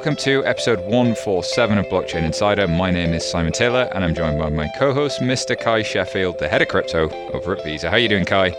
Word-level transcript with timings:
welcome 0.00 0.16
to 0.16 0.42
episode 0.46 0.78
147 0.86 1.76
of 1.76 1.84
Blockchain 1.88 2.24
Insider. 2.24 2.66
My 2.66 2.90
name 2.90 3.12
is 3.12 3.22
Simon 3.30 3.52
Taylor 3.52 3.86
and 3.92 4.02
I'm 4.02 4.14
joined 4.14 4.38
by 4.38 4.48
my 4.48 4.66
co-host, 4.78 5.20
Mr. 5.20 5.60
Kai 5.60 5.82
Sheffield, 5.82 6.38
the 6.38 6.48
head 6.48 6.62
of 6.62 6.68
crypto 6.68 7.10
over 7.34 7.54
at 7.54 7.62
Visa. 7.62 7.90
How 7.90 7.96
are 7.96 7.98
you 7.98 8.08
doing, 8.08 8.24
Kai? 8.24 8.52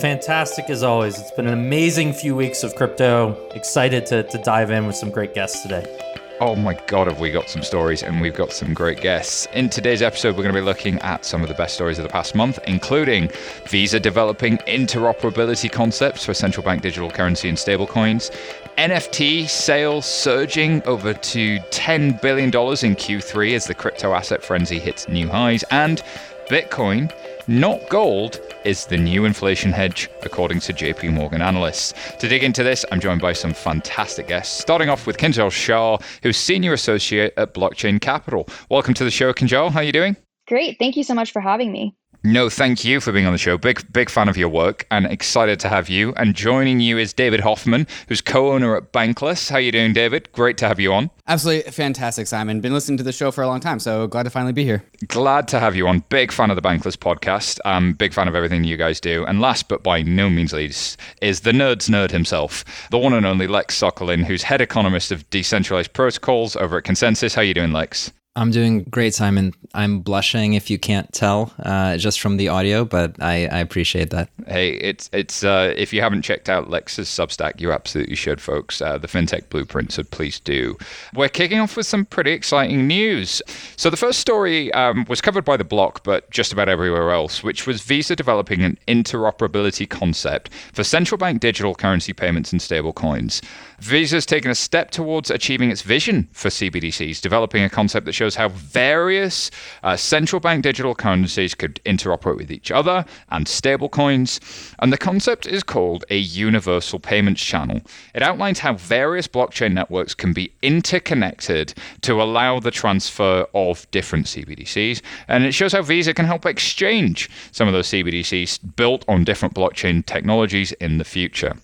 Fantastic 0.00 0.68
as 0.68 0.82
always. 0.82 1.20
It's 1.20 1.30
been 1.30 1.46
an 1.46 1.52
amazing 1.52 2.12
few 2.12 2.34
weeks 2.34 2.64
of 2.64 2.74
crypto. 2.74 3.38
Excited 3.54 4.04
to, 4.06 4.24
to 4.24 4.38
dive 4.38 4.72
in 4.72 4.88
with 4.88 4.96
some 4.96 5.12
great 5.12 5.32
guests 5.32 5.62
today. 5.62 6.09
Oh 6.42 6.56
my 6.56 6.72
god, 6.86 7.06
have 7.06 7.20
we 7.20 7.30
got 7.30 7.50
some 7.50 7.62
stories 7.62 8.02
and 8.02 8.18
we've 8.18 8.34
got 8.34 8.50
some 8.50 8.72
great 8.72 9.02
guests. 9.02 9.46
In 9.52 9.68
today's 9.68 10.00
episode, 10.00 10.38
we're 10.38 10.42
going 10.42 10.54
to 10.54 10.60
be 10.62 10.64
looking 10.64 10.98
at 11.00 11.26
some 11.26 11.42
of 11.42 11.48
the 11.48 11.54
best 11.54 11.74
stories 11.74 11.98
of 11.98 12.02
the 12.02 12.08
past 12.08 12.34
month, 12.34 12.58
including 12.66 13.30
Visa 13.66 14.00
developing 14.00 14.56
interoperability 14.66 15.70
concepts 15.70 16.24
for 16.24 16.32
central 16.32 16.64
bank 16.64 16.80
digital 16.80 17.10
currency 17.10 17.50
and 17.50 17.58
stablecoins, 17.58 18.34
NFT 18.78 19.50
sales 19.50 20.06
surging 20.06 20.82
over 20.84 21.12
to 21.12 21.58
$10 21.58 22.22
billion 22.22 22.46
in 22.46 22.50
Q3 22.96 23.54
as 23.54 23.66
the 23.66 23.74
crypto 23.74 24.14
asset 24.14 24.42
frenzy 24.42 24.78
hits 24.78 25.10
new 25.10 25.28
highs, 25.28 25.62
and 25.64 26.00
Bitcoin 26.48 27.12
not 27.48 27.86
gold, 27.90 28.40
is 28.64 28.86
the 28.86 28.96
new 28.96 29.24
inflation 29.24 29.72
hedge, 29.72 30.08
according 30.22 30.60
to 30.60 30.72
JP 30.72 31.12
Morgan 31.12 31.42
analysts. 31.42 31.94
To 32.18 32.28
dig 32.28 32.42
into 32.42 32.62
this, 32.62 32.84
I'm 32.90 33.00
joined 33.00 33.20
by 33.20 33.32
some 33.32 33.52
fantastic 33.52 34.28
guests, 34.28 34.58
starting 34.58 34.88
off 34.88 35.06
with 35.06 35.16
Kinjal 35.16 35.50
Shah, 35.50 35.98
who's 36.22 36.36
Senior 36.36 36.72
Associate 36.72 37.32
at 37.36 37.54
Blockchain 37.54 38.00
Capital. 38.00 38.48
Welcome 38.70 38.94
to 38.94 39.04
the 39.04 39.10
show, 39.10 39.32
Kinjal. 39.32 39.70
How 39.70 39.80
are 39.80 39.84
you 39.84 39.92
doing? 39.92 40.16
Great. 40.46 40.78
Thank 40.78 40.96
you 40.96 41.04
so 41.04 41.14
much 41.14 41.32
for 41.32 41.40
having 41.40 41.70
me. 41.70 41.94
No, 42.22 42.50
thank 42.50 42.84
you 42.84 43.00
for 43.00 43.12
being 43.12 43.24
on 43.24 43.32
the 43.32 43.38
show. 43.38 43.56
Big, 43.56 43.90
big 43.94 44.10
fan 44.10 44.28
of 44.28 44.36
your 44.36 44.50
work 44.50 44.86
and 44.90 45.06
excited 45.06 45.58
to 45.60 45.70
have 45.70 45.88
you. 45.88 46.12
And 46.16 46.34
joining 46.34 46.78
you 46.78 46.98
is 46.98 47.14
David 47.14 47.40
Hoffman, 47.40 47.86
who's 48.08 48.20
co-owner 48.20 48.76
at 48.76 48.92
Bankless. 48.92 49.50
How 49.50 49.56
you 49.56 49.72
doing, 49.72 49.94
David? 49.94 50.30
Great 50.32 50.58
to 50.58 50.68
have 50.68 50.78
you 50.78 50.92
on. 50.92 51.10
Absolutely 51.26 51.70
fantastic, 51.72 52.26
Simon. 52.26 52.60
Been 52.60 52.74
listening 52.74 52.98
to 52.98 53.02
the 53.02 53.12
show 53.12 53.30
for 53.30 53.42
a 53.42 53.46
long 53.46 53.60
time, 53.60 53.78
so 53.78 54.06
glad 54.06 54.24
to 54.24 54.30
finally 54.30 54.52
be 54.52 54.64
here. 54.64 54.84
Glad 55.08 55.48
to 55.48 55.60
have 55.60 55.74
you 55.74 55.88
on. 55.88 56.04
Big 56.10 56.30
fan 56.30 56.50
of 56.50 56.56
the 56.56 56.62
Bankless 56.62 56.96
podcast. 56.96 57.58
Um, 57.64 57.94
big 57.94 58.12
fan 58.12 58.28
of 58.28 58.34
everything 58.34 58.64
you 58.64 58.76
guys 58.76 59.00
do. 59.00 59.24
And 59.24 59.40
last 59.40 59.68
but 59.68 59.82
by 59.82 60.02
no 60.02 60.28
means 60.28 60.52
least 60.52 61.00
is 61.22 61.40
the 61.40 61.52
nerd's 61.52 61.88
nerd 61.88 62.10
himself, 62.10 62.64
the 62.90 62.98
one 62.98 63.14
and 63.14 63.24
only 63.24 63.46
Lex 63.46 63.80
Sokolin, 63.80 64.24
who's 64.24 64.42
head 64.42 64.60
economist 64.60 65.10
of 65.10 65.28
decentralized 65.30 65.94
protocols 65.94 66.54
over 66.54 66.76
at 66.76 66.84
ConsenSys. 66.84 67.34
How 67.34 67.40
you 67.40 67.54
doing, 67.54 67.72
Lex? 67.72 68.12
I'm 68.36 68.52
doing 68.52 68.84
great, 68.84 69.12
Simon. 69.12 69.52
I'm 69.74 70.00
blushing 70.00 70.54
if 70.54 70.70
you 70.70 70.78
can't 70.78 71.12
tell 71.12 71.52
uh, 71.64 71.96
just 71.96 72.20
from 72.20 72.36
the 72.36 72.46
audio, 72.48 72.84
but 72.84 73.20
I, 73.20 73.46
I 73.46 73.58
appreciate 73.58 74.10
that. 74.10 74.28
Hey, 74.46 74.70
it's 74.74 75.10
it's 75.12 75.42
uh, 75.42 75.74
if 75.76 75.92
you 75.92 76.00
haven't 76.00 76.22
checked 76.22 76.48
out 76.48 76.70
Lex's 76.70 77.08
Substack, 77.08 77.60
you 77.60 77.72
absolutely 77.72 78.14
should, 78.14 78.40
folks. 78.40 78.80
Uh, 78.80 78.98
the 78.98 79.08
FinTech 79.08 79.48
Blueprint, 79.48 79.90
so 79.90 80.04
please 80.04 80.38
do. 80.38 80.78
We're 81.12 81.28
kicking 81.28 81.58
off 81.58 81.76
with 81.76 81.86
some 81.86 82.04
pretty 82.04 82.30
exciting 82.30 82.86
news. 82.86 83.42
So 83.76 83.90
the 83.90 83.96
first 83.96 84.20
story 84.20 84.72
um, 84.74 85.06
was 85.08 85.20
covered 85.20 85.44
by 85.44 85.56
the 85.56 85.64
block, 85.64 86.04
but 86.04 86.30
just 86.30 86.52
about 86.52 86.68
everywhere 86.68 87.10
else, 87.10 87.42
which 87.42 87.66
was 87.66 87.82
Visa 87.82 88.14
developing 88.14 88.62
an 88.62 88.78
interoperability 88.86 89.88
concept 89.88 90.50
for 90.72 90.84
central 90.84 91.18
bank 91.18 91.40
digital 91.40 91.74
currency 91.74 92.12
payments 92.12 92.52
and 92.52 92.60
stablecoins. 92.60 93.42
Visa's 93.80 94.26
taken 94.26 94.50
a 94.50 94.54
step 94.54 94.90
towards 94.90 95.30
achieving 95.30 95.70
its 95.70 95.82
vision 95.82 96.28
for 96.32 96.48
CBDCs, 96.48 97.20
developing 97.20 97.64
a 97.64 97.70
concept 97.70 98.06
that 98.06 98.12
shows 98.20 98.34
how 98.34 98.50
various 98.50 99.50
uh, 99.82 99.96
central 99.96 100.40
bank 100.40 100.62
digital 100.62 100.94
currencies 100.94 101.54
could 101.54 101.80
interoperate 101.86 102.36
with 102.36 102.52
each 102.52 102.70
other 102.70 103.02
and 103.30 103.46
stablecoins. 103.46 104.40
And 104.78 104.92
the 104.92 104.98
concept 104.98 105.46
is 105.46 105.62
called 105.62 106.04
a 106.10 106.18
universal 106.18 106.98
payments 106.98 107.42
channel. 107.42 107.80
It 108.14 108.20
outlines 108.22 108.58
how 108.58 108.74
various 108.74 109.26
blockchain 109.26 109.72
networks 109.72 110.12
can 110.12 110.34
be 110.34 110.52
interconnected 110.60 111.72
to 112.02 112.20
allow 112.20 112.60
the 112.60 112.70
transfer 112.70 113.46
of 113.54 113.90
different 113.90 114.26
CBDCs. 114.26 115.00
And 115.26 115.44
it 115.44 115.52
shows 115.52 115.72
how 115.72 115.80
Visa 115.80 116.12
can 116.12 116.26
help 116.26 116.44
exchange 116.44 117.30
some 117.52 117.68
of 117.68 117.72
those 117.72 117.88
CBDCs 117.88 118.76
built 118.76 119.02
on 119.08 119.24
different 119.24 119.54
blockchain 119.54 120.04
technologies 120.04 120.72
in 120.72 120.98
the 120.98 121.04
future. 121.06 121.54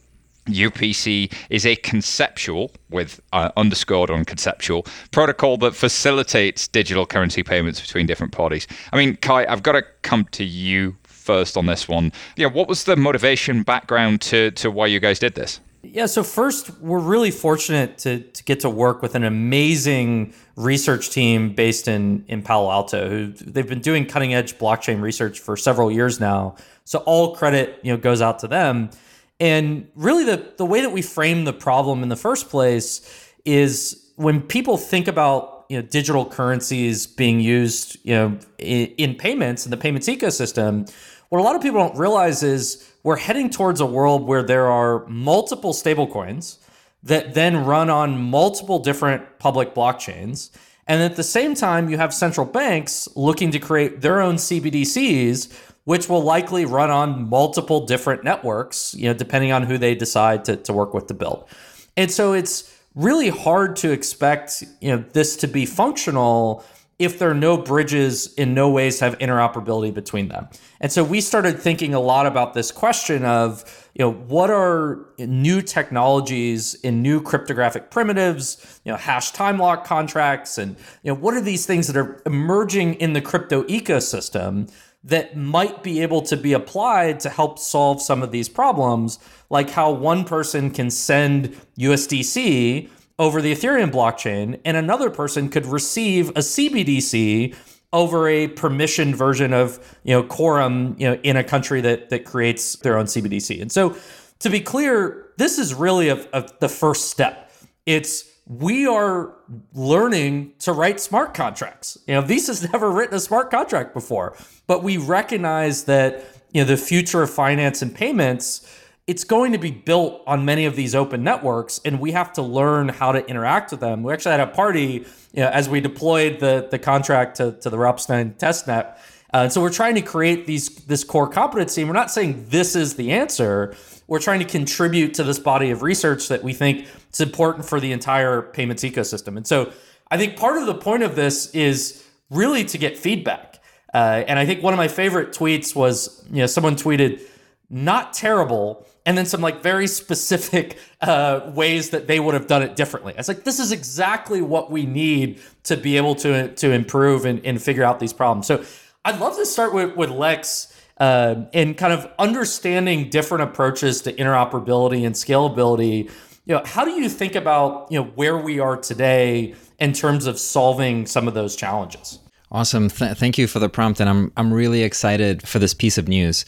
UPC 0.46 1.32
is 1.50 1.66
a 1.66 1.76
conceptual, 1.76 2.70
with 2.90 3.20
uh, 3.32 3.50
underscored 3.56 4.10
on 4.10 4.24
conceptual, 4.24 4.86
protocol 5.10 5.56
that 5.58 5.74
facilitates 5.74 6.68
digital 6.68 7.06
currency 7.06 7.42
payments 7.42 7.80
between 7.80 8.06
different 8.06 8.32
parties. 8.32 8.66
I 8.92 8.96
mean, 8.96 9.16
Kai, 9.16 9.46
I've 9.46 9.62
got 9.62 9.72
to 9.72 9.82
come 10.02 10.24
to 10.32 10.44
you 10.44 10.96
first 11.04 11.56
on 11.56 11.66
this 11.66 11.88
one. 11.88 12.12
Yeah, 12.36 12.46
what 12.46 12.68
was 12.68 12.84
the 12.84 12.96
motivation 12.96 13.62
background 13.62 14.20
to, 14.22 14.52
to 14.52 14.70
why 14.70 14.86
you 14.86 15.00
guys 15.00 15.18
did 15.18 15.34
this? 15.34 15.60
Yeah, 15.92 16.06
so 16.06 16.22
first, 16.22 16.78
we're 16.80 16.98
really 16.98 17.30
fortunate 17.30 17.98
to, 17.98 18.20
to 18.20 18.44
get 18.44 18.60
to 18.60 18.70
work 18.70 19.02
with 19.02 19.14
an 19.14 19.24
amazing 19.24 20.34
research 20.56 21.10
team 21.10 21.54
based 21.54 21.86
in, 21.86 22.24
in 22.28 22.42
Palo 22.42 22.70
Alto. 22.70 23.08
Who 23.08 23.32
they've 23.32 23.68
been 23.68 23.80
doing 23.80 24.06
cutting 24.06 24.34
edge 24.34 24.58
blockchain 24.58 25.00
research 25.00 25.38
for 25.38 25.56
several 25.56 25.90
years 25.90 26.18
now. 26.18 26.56
So 26.84 27.00
all 27.00 27.36
credit 27.36 27.78
you 27.82 27.92
know 27.92 27.98
goes 27.98 28.20
out 28.20 28.40
to 28.40 28.48
them. 28.48 28.90
And 29.38 29.88
really, 29.94 30.24
the, 30.24 30.52
the 30.56 30.64
way 30.64 30.80
that 30.80 30.92
we 30.92 31.02
frame 31.02 31.44
the 31.44 31.52
problem 31.52 32.02
in 32.02 32.08
the 32.08 32.16
first 32.16 32.48
place 32.48 33.32
is 33.44 34.12
when 34.16 34.40
people 34.40 34.76
think 34.78 35.08
about 35.08 35.66
you 35.68 35.80
know 35.80 35.86
digital 35.86 36.24
currencies 36.24 37.06
being 37.06 37.40
used 37.40 37.98
you 38.04 38.14
know 38.14 38.38
in, 38.58 38.86
in 38.98 39.14
payments 39.14 39.66
in 39.66 39.70
the 39.70 39.76
payments 39.76 40.08
ecosystem, 40.08 40.90
what 41.28 41.40
a 41.40 41.42
lot 41.42 41.56
of 41.56 41.62
people 41.62 41.80
don't 41.80 41.98
realize 41.98 42.42
is 42.42 42.90
we're 43.02 43.16
heading 43.16 43.50
towards 43.50 43.80
a 43.80 43.86
world 43.86 44.26
where 44.26 44.42
there 44.42 44.66
are 44.66 45.06
multiple 45.06 45.72
stablecoins 45.72 46.58
that 47.02 47.34
then 47.34 47.64
run 47.64 47.90
on 47.90 48.20
multiple 48.20 48.78
different 48.78 49.38
public 49.38 49.74
blockchains. 49.74 50.50
And 50.88 51.02
at 51.02 51.16
the 51.16 51.22
same 51.22 51.54
time, 51.54 51.88
you 51.88 51.98
have 51.98 52.14
central 52.14 52.46
banks 52.46 53.08
looking 53.16 53.50
to 53.52 53.58
create 53.58 54.00
their 54.00 54.20
own 54.20 54.36
CBDCs 54.36 55.74
which 55.86 56.08
will 56.08 56.22
likely 56.22 56.64
run 56.64 56.90
on 56.90 57.28
multiple 57.30 57.86
different 57.86 58.24
networks, 58.24 58.92
you 58.94 59.04
know, 59.04 59.14
depending 59.14 59.52
on 59.52 59.62
who 59.62 59.78
they 59.78 59.94
decide 59.94 60.44
to, 60.44 60.56
to 60.56 60.72
work 60.72 60.92
with 60.92 61.06
to 61.06 61.14
build. 61.14 61.48
And 61.96 62.10
so 62.10 62.32
it's 62.32 62.76
really 62.96 63.28
hard 63.28 63.76
to 63.76 63.92
expect, 63.92 64.64
you 64.80 64.90
know, 64.90 65.04
this 65.12 65.36
to 65.36 65.46
be 65.46 65.64
functional 65.64 66.64
if 66.98 67.20
there 67.20 67.30
are 67.30 67.34
no 67.34 67.56
bridges 67.56 68.34
in 68.34 68.52
no 68.52 68.68
ways 68.68 68.98
have 68.98 69.16
interoperability 69.18 69.94
between 69.94 70.26
them. 70.28 70.48
And 70.80 70.90
so 70.90 71.04
we 71.04 71.20
started 71.20 71.58
thinking 71.60 71.94
a 71.94 72.00
lot 72.00 72.26
about 72.26 72.54
this 72.54 72.72
question 72.72 73.24
of, 73.24 73.88
you 73.94 74.04
know, 74.04 74.12
what 74.12 74.50
are 74.50 75.06
new 75.18 75.62
technologies 75.62 76.74
in 76.74 77.00
new 77.00 77.20
cryptographic 77.20 77.90
primitives, 77.90 78.80
you 78.84 78.90
know, 78.90 78.98
hash 78.98 79.30
time 79.30 79.58
lock 79.58 79.84
contracts, 79.84 80.58
and 80.58 80.74
you 81.02 81.12
know, 81.12 81.14
what 81.14 81.34
are 81.34 81.40
these 81.40 81.64
things 81.64 81.86
that 81.86 81.96
are 81.96 82.22
emerging 82.26 82.94
in 82.94 83.12
the 83.12 83.20
crypto 83.20 83.62
ecosystem 83.64 84.68
that 85.06 85.36
might 85.36 85.82
be 85.82 86.02
able 86.02 86.20
to 86.20 86.36
be 86.36 86.52
applied 86.52 87.20
to 87.20 87.30
help 87.30 87.58
solve 87.58 88.02
some 88.02 88.22
of 88.22 88.32
these 88.32 88.48
problems, 88.48 89.18
like 89.48 89.70
how 89.70 89.90
one 89.90 90.24
person 90.24 90.70
can 90.70 90.90
send 90.90 91.56
USDC 91.78 92.90
over 93.18 93.40
the 93.40 93.52
Ethereum 93.52 93.90
blockchain 93.90 94.60
and 94.64 94.76
another 94.76 95.08
person 95.08 95.48
could 95.48 95.64
receive 95.64 96.30
a 96.30 96.40
CBDC 96.40 97.54
over 97.92 98.28
a 98.28 98.48
permissioned 98.48 99.14
version 99.14 99.52
of 99.54 99.98
you 100.02 100.12
know 100.12 100.22
quorum 100.22 100.96
you 100.98 101.08
know 101.08 101.18
in 101.22 101.36
a 101.36 101.44
country 101.44 101.80
that 101.80 102.10
that 102.10 102.24
creates 102.24 102.76
their 102.76 102.98
own 102.98 103.06
CBDC. 103.06 103.62
And 103.62 103.70
so 103.70 103.96
to 104.40 104.50
be 104.50 104.60
clear, 104.60 105.32
this 105.38 105.58
is 105.58 105.72
really 105.72 106.08
a, 106.08 106.26
a, 106.32 106.48
the 106.60 106.68
first 106.68 107.10
step. 107.10 107.50
It's 107.86 108.24
we 108.46 108.86
are 108.86 109.34
learning 109.74 110.52
to 110.60 110.72
write 110.72 111.00
smart 111.00 111.34
contracts. 111.34 111.98
You 112.06 112.14
know, 112.14 112.20
Visa's 112.22 112.62
never 112.72 112.90
written 112.90 113.16
a 113.16 113.20
smart 113.20 113.50
contract 113.50 113.92
before, 113.92 114.36
but 114.66 114.82
we 114.82 114.96
recognize 114.96 115.84
that 115.84 116.24
you 116.52 116.62
know 116.62 116.66
the 116.66 116.76
future 116.76 117.22
of 117.22 117.30
finance 117.30 117.82
and 117.82 117.94
payments 117.94 118.82
it's 119.06 119.22
going 119.22 119.52
to 119.52 119.58
be 119.58 119.70
built 119.70 120.22
on 120.26 120.44
many 120.44 120.64
of 120.64 120.74
these 120.74 120.94
open 120.94 121.22
networks 121.22 121.80
and 121.84 122.00
we 122.00 122.10
have 122.10 122.32
to 122.32 122.42
learn 122.42 122.88
how 122.88 123.12
to 123.12 123.24
interact 123.26 123.70
with 123.70 123.80
them. 123.80 124.02
We 124.02 124.12
actually 124.12 124.32
had 124.32 124.40
a 124.40 124.48
party 124.48 125.06
you 125.32 125.42
know, 125.42 125.48
as 125.48 125.68
we 125.68 125.80
deployed 125.80 126.40
the, 126.40 126.66
the 126.70 126.78
contract 126.78 127.36
to, 127.36 127.52
to 127.52 127.70
the 127.70 127.76
Ropsten 127.76 128.36
testnet. 128.36 128.96
Uh, 129.32 129.42
and 129.44 129.52
so 129.52 129.60
we're 129.60 129.70
trying 129.70 129.94
to 129.94 130.02
create 130.02 130.46
these 130.46 130.68
this 130.86 131.04
core 131.04 131.28
competency. 131.28 131.82
And 131.82 131.88
we're 131.88 131.94
not 131.94 132.10
saying 132.10 132.46
this 132.48 132.74
is 132.74 132.94
the 132.94 133.12
answer. 133.12 133.76
We're 134.08 134.20
trying 134.20 134.40
to 134.40 134.44
contribute 134.44 135.14
to 135.14 135.24
this 135.24 135.38
body 135.38 135.70
of 135.70 135.82
research 135.82 136.28
that 136.28 136.42
we 136.42 136.52
think 136.52 136.86
is 137.16 137.26
important 137.26 137.64
for 137.64 137.80
the 137.80 137.92
entire 137.92 138.42
payments 138.42 138.82
ecosystem. 138.82 139.36
And 139.36 139.46
so 139.46 139.72
I 140.10 140.16
think 140.16 140.36
part 140.36 140.56
of 140.58 140.66
the 140.66 140.74
point 140.74 141.02
of 141.02 141.16
this 141.16 141.54
is 141.54 142.04
really 142.30 142.64
to 142.66 142.78
get 142.78 142.96
feedback. 142.96 143.62
Uh, 143.92 144.24
and 144.28 144.38
I 144.38 144.46
think 144.46 144.62
one 144.62 144.72
of 144.72 144.78
my 144.78 144.88
favorite 144.88 145.30
tweets 145.30 145.74
was, 145.74 146.24
you 146.30 146.38
know, 146.38 146.46
someone 146.46 146.76
tweeted, 146.76 147.22
not 147.70 148.12
terrible, 148.12 148.86
and 149.06 149.16
then 149.16 149.26
some 149.26 149.40
like 149.40 149.62
very 149.62 149.86
specific 149.86 150.78
uh, 151.00 151.50
ways 151.54 151.90
that 151.90 152.06
they 152.06 152.20
would 152.20 152.34
have 152.34 152.46
done 152.46 152.62
it 152.62 152.76
differently. 152.76 153.14
It's 153.16 153.28
like 153.28 153.44
this 153.44 153.58
is 153.58 153.72
exactly 153.72 154.42
what 154.42 154.70
we 154.70 154.84
need 154.84 155.40
to 155.64 155.76
be 155.76 155.96
able 155.96 156.14
to 156.16 156.54
to 156.54 156.72
improve 156.72 157.24
and, 157.24 157.44
and 157.46 157.62
figure 157.62 157.84
out 157.84 157.98
these 158.00 158.12
problems. 158.12 158.46
So 158.46 158.64
I'd 159.04 159.18
love 159.20 159.36
to 159.36 159.46
start 159.46 159.72
with 159.72 159.96
with 159.96 160.10
Lex 160.10 160.72
uh, 160.98 161.44
and 161.52 161.76
kind 161.76 161.92
of 161.92 162.10
understanding 162.18 163.08
different 163.10 163.44
approaches 163.44 164.02
to 164.02 164.12
interoperability 164.12 165.06
and 165.06 165.14
scalability 165.14 166.10
you 166.46 166.54
know, 166.54 166.62
how 166.64 166.84
do 166.84 166.92
you 166.92 167.08
think 167.08 167.34
about 167.34 167.88
you 167.90 168.00
know 168.00 168.06
where 168.14 168.38
we 168.38 168.58
are 168.60 168.76
today 168.76 169.54
in 169.78 169.92
terms 169.92 170.26
of 170.26 170.38
solving 170.38 171.06
some 171.06 171.28
of 171.28 171.34
those 171.34 171.56
challenges? 171.56 172.20
Awesome. 172.52 172.88
Th- 172.88 173.16
thank 173.16 173.36
you 173.36 173.48
for 173.48 173.58
the 173.58 173.68
prompt, 173.68 174.00
and 174.00 174.08
I'm 174.08 174.32
I'm 174.36 174.52
really 174.52 174.82
excited 174.82 175.46
for 175.46 175.58
this 175.58 175.74
piece 175.74 175.98
of 175.98 176.08
news. 176.08 176.44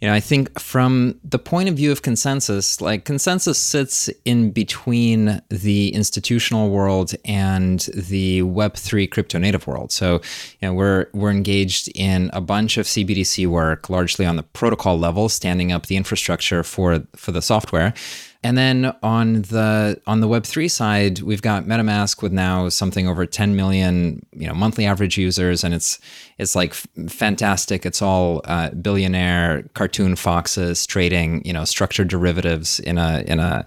You 0.00 0.06
know, 0.06 0.14
I 0.14 0.20
think 0.20 0.60
from 0.60 1.18
the 1.24 1.40
point 1.40 1.68
of 1.68 1.74
view 1.74 1.90
of 1.90 2.02
ConsenSys, 2.02 2.80
like 2.80 3.04
ConsenSys 3.04 3.56
sits 3.56 4.08
in 4.24 4.52
between 4.52 5.42
the 5.48 5.92
institutional 5.92 6.70
world 6.70 7.14
and 7.24 7.80
the 7.92 8.42
Web3 8.42 9.10
crypto 9.10 9.38
native 9.38 9.66
world. 9.66 9.90
So, 9.90 10.20
you 10.60 10.68
know, 10.68 10.74
we're 10.74 11.06
we're 11.14 11.32
engaged 11.32 11.90
in 11.96 12.30
a 12.32 12.40
bunch 12.40 12.76
of 12.76 12.86
CBDC 12.86 13.48
work, 13.48 13.90
largely 13.90 14.24
on 14.24 14.36
the 14.36 14.44
protocol 14.44 14.96
level, 14.98 15.28
standing 15.28 15.72
up 15.72 15.86
the 15.86 15.96
infrastructure 15.96 16.62
for 16.62 17.02
for 17.16 17.32
the 17.32 17.42
software. 17.42 17.94
And 18.44 18.56
then 18.56 18.94
on 19.02 19.42
the 19.42 20.00
on 20.06 20.20
the 20.20 20.28
Web 20.28 20.44
three 20.44 20.68
side, 20.68 21.20
we've 21.22 21.42
got 21.42 21.64
MetaMask 21.64 22.22
with 22.22 22.32
now 22.32 22.68
something 22.68 23.08
over 23.08 23.26
10 23.26 23.56
million 23.56 24.24
you 24.32 24.46
know 24.46 24.54
monthly 24.54 24.86
average 24.86 25.18
users, 25.18 25.64
and 25.64 25.74
it's 25.74 25.98
it's 26.38 26.54
like 26.54 26.72
fantastic. 26.74 27.84
It's 27.84 28.00
all 28.00 28.40
uh, 28.44 28.70
billionaire 28.70 29.64
cartoon 29.74 30.14
foxes 30.14 30.86
trading 30.86 31.44
you 31.44 31.52
know 31.52 31.64
structured 31.64 32.08
derivatives 32.08 32.78
in 32.80 32.96
a 32.96 33.24
in 33.26 33.40
a 33.40 33.66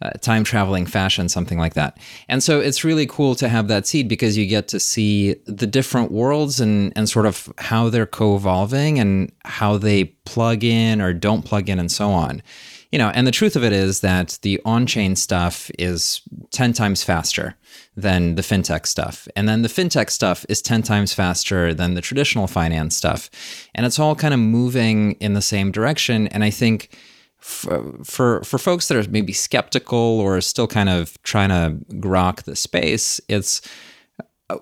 uh, 0.00 0.10
time 0.20 0.44
traveling 0.44 0.86
fashion, 0.86 1.28
something 1.28 1.58
like 1.58 1.74
that. 1.74 1.98
And 2.28 2.42
so 2.42 2.60
it's 2.60 2.84
really 2.84 3.06
cool 3.06 3.34
to 3.34 3.48
have 3.48 3.68
that 3.68 3.86
seed 3.86 4.08
because 4.08 4.38
you 4.38 4.46
get 4.46 4.68
to 4.68 4.80
see 4.80 5.34
the 5.46 5.66
different 5.66 6.12
worlds 6.12 6.60
and, 6.60 6.92
and 6.96 7.10
sort 7.10 7.26
of 7.26 7.52
how 7.58 7.90
they're 7.90 8.06
co 8.06 8.36
evolving 8.36 8.98
and 8.98 9.32
how 9.44 9.76
they 9.76 10.04
plug 10.04 10.62
in 10.62 11.00
or 11.00 11.12
don't 11.12 11.44
plug 11.44 11.68
in 11.68 11.78
and 11.78 11.90
so 11.90 12.10
on 12.10 12.42
you 12.90 12.98
know, 12.98 13.10
and 13.10 13.26
the 13.26 13.32
truth 13.32 13.54
of 13.54 13.64
it 13.64 13.72
is 13.72 14.00
that 14.00 14.38
the 14.42 14.60
on 14.64 14.86
chain 14.86 15.14
stuff 15.14 15.70
is 15.78 16.22
10 16.52 16.72
times 16.72 17.02
faster 17.02 17.54
than 17.96 18.36
the 18.36 18.42
fintech 18.42 18.86
stuff. 18.86 19.28
And 19.36 19.48
then 19.48 19.62
the 19.62 19.68
fintech 19.68 20.10
stuff 20.10 20.46
is 20.48 20.62
10 20.62 20.82
times 20.82 21.12
faster 21.12 21.74
than 21.74 21.94
the 21.94 22.00
traditional 22.00 22.46
finance 22.46 22.96
stuff. 22.96 23.28
And 23.74 23.84
it's 23.84 23.98
all 23.98 24.14
kind 24.14 24.32
of 24.32 24.40
moving 24.40 25.12
in 25.20 25.34
the 25.34 25.42
same 25.42 25.70
direction. 25.70 26.28
And 26.28 26.42
I 26.42 26.50
think 26.50 26.96
for, 27.38 27.92
for, 28.04 28.42
for 28.42 28.58
folks 28.58 28.88
that 28.88 28.96
are 28.96 29.10
maybe 29.10 29.34
skeptical 29.34 29.98
or 29.98 30.40
still 30.40 30.66
kind 30.66 30.88
of 30.88 31.22
trying 31.22 31.50
to 31.50 31.84
grok 31.96 32.44
the 32.44 32.56
space, 32.56 33.20
it's 33.28 33.60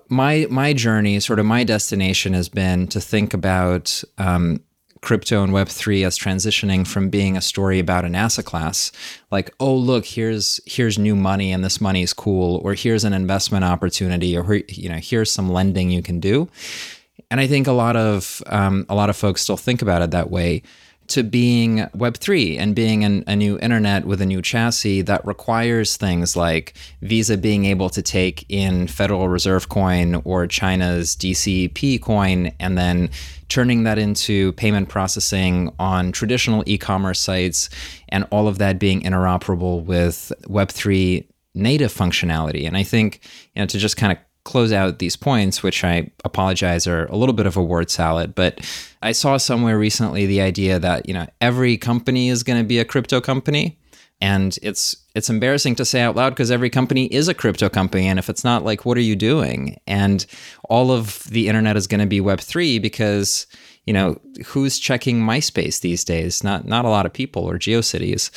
my 0.09 0.45
my 0.49 0.73
journey, 0.73 1.19
sort 1.19 1.39
of 1.39 1.45
my 1.45 1.63
destination, 1.63 2.33
has 2.33 2.49
been 2.49 2.87
to 2.87 2.99
think 2.99 3.33
about 3.33 4.03
um, 4.17 4.61
crypto 5.07 5.41
and 5.41 5.53
web3 5.53 6.05
as 6.05 6.19
transitioning 6.19 6.85
from 6.85 7.09
being 7.09 7.37
a 7.37 7.41
story 7.41 7.79
about 7.79 8.03
an 8.03 8.13
asset 8.13 8.43
class 8.43 8.91
like 9.31 9.55
oh 9.61 9.73
look 9.73 10.05
here's 10.05 10.59
here's 10.65 10.99
new 10.99 11.15
money 11.15 11.53
and 11.53 11.63
this 11.63 11.79
money 11.79 12.03
is 12.03 12.11
cool 12.11 12.57
or 12.57 12.73
here's 12.73 13.05
an 13.05 13.13
investment 13.13 13.63
opportunity 13.63 14.37
or 14.37 14.55
you 14.67 14.89
know 14.89 14.97
here's 14.97 15.31
some 15.31 15.49
lending 15.49 15.89
you 15.89 16.03
can 16.03 16.19
do. 16.19 16.49
And 17.31 17.39
i 17.39 17.47
think 17.47 17.67
a 17.67 17.71
lot 17.71 17.95
of 17.95 18.43
um, 18.47 18.85
a 18.89 18.95
lot 18.95 19.09
of 19.09 19.15
folks 19.15 19.41
still 19.41 19.55
think 19.55 19.81
about 19.81 20.01
it 20.01 20.11
that 20.11 20.29
way 20.29 20.61
to 21.07 21.23
being 21.23 21.79
Web3 21.95 22.59
and 22.59 22.75
being 22.75 23.03
an, 23.03 23.23
a 23.27 23.35
new 23.35 23.57
internet 23.59 24.05
with 24.05 24.21
a 24.21 24.25
new 24.25 24.41
chassis 24.41 25.01
that 25.03 25.25
requires 25.25 25.97
things 25.97 26.35
like 26.35 26.73
Visa 27.01 27.37
being 27.37 27.65
able 27.65 27.89
to 27.89 28.01
take 28.01 28.45
in 28.49 28.87
Federal 28.87 29.29
Reserve 29.29 29.69
coin 29.69 30.15
or 30.25 30.47
China's 30.47 31.15
DCP 31.15 32.01
coin 32.01 32.51
and 32.59 32.77
then 32.77 33.09
turning 33.49 33.83
that 33.83 33.97
into 33.97 34.51
payment 34.53 34.89
processing 34.89 35.73
on 35.79 36.11
traditional 36.11 36.63
e 36.65 36.77
commerce 36.77 37.19
sites 37.19 37.69
and 38.09 38.25
all 38.29 38.47
of 38.47 38.57
that 38.57 38.79
being 38.79 39.01
interoperable 39.01 39.83
with 39.83 40.31
Web3 40.43 41.25
native 41.53 41.93
functionality. 41.93 42.67
And 42.67 42.77
I 42.77 42.83
think, 42.83 43.21
you 43.55 43.61
know, 43.61 43.65
to 43.65 43.77
just 43.77 43.97
kind 43.97 44.11
of 44.11 44.17
close 44.47 44.71
out 44.71 44.99
these 44.99 45.17
points, 45.17 45.61
which 45.61 45.83
I 45.83 46.09
apologize 46.23 46.87
are 46.87 47.05
a 47.07 47.17
little 47.17 47.33
bit 47.33 47.45
of 47.45 47.57
a 47.57 47.63
word 47.63 47.91
salad, 47.91 48.33
but 48.33 48.59
I 49.03 49.11
saw 49.11 49.37
somewhere 49.37 49.77
recently 49.77 50.25
the 50.25 50.41
idea 50.41 50.79
that, 50.79 51.07
you 51.07 51.13
know, 51.13 51.27
every 51.41 51.77
company 51.77 52.29
is 52.29 52.43
going 52.43 52.59
to 52.59 52.65
be 52.65 52.79
a 52.79 52.85
crypto 52.85 53.19
company. 53.21 53.77
And 54.19 54.57
it's 54.63 54.95
it's 55.13 55.29
embarrassing 55.29 55.75
to 55.75 55.85
say 55.85 56.01
out 56.01 56.15
loud 56.15 56.31
because 56.31 56.49
every 56.49 56.71
company 56.71 57.05
is 57.07 57.27
a 57.27 57.35
crypto 57.35 57.69
company. 57.69 58.07
And 58.07 58.17
if 58.17 58.29
it's 58.29 58.43
not, 58.43 58.63
like, 58.63 58.83
what 58.83 58.97
are 58.97 59.07
you 59.11 59.15
doing? 59.15 59.77
And 59.85 60.25
all 60.69 60.91
of 60.91 61.23
the 61.25 61.47
internet 61.47 61.77
is 61.77 61.85
going 61.85 62.01
to 62.01 62.07
be 62.07 62.19
Web 62.19 62.39
three 62.39 62.79
because, 62.79 63.45
you 63.85 63.93
know, 63.93 64.19
who's 64.47 64.79
checking 64.79 65.19
MySpace 65.21 65.81
these 65.81 66.03
days? 66.03 66.43
Not 66.43 66.65
not 66.65 66.85
a 66.85 66.89
lot 66.89 67.05
of 67.05 67.13
people 67.13 67.43
or 67.43 67.59
GeoCities 67.59 68.31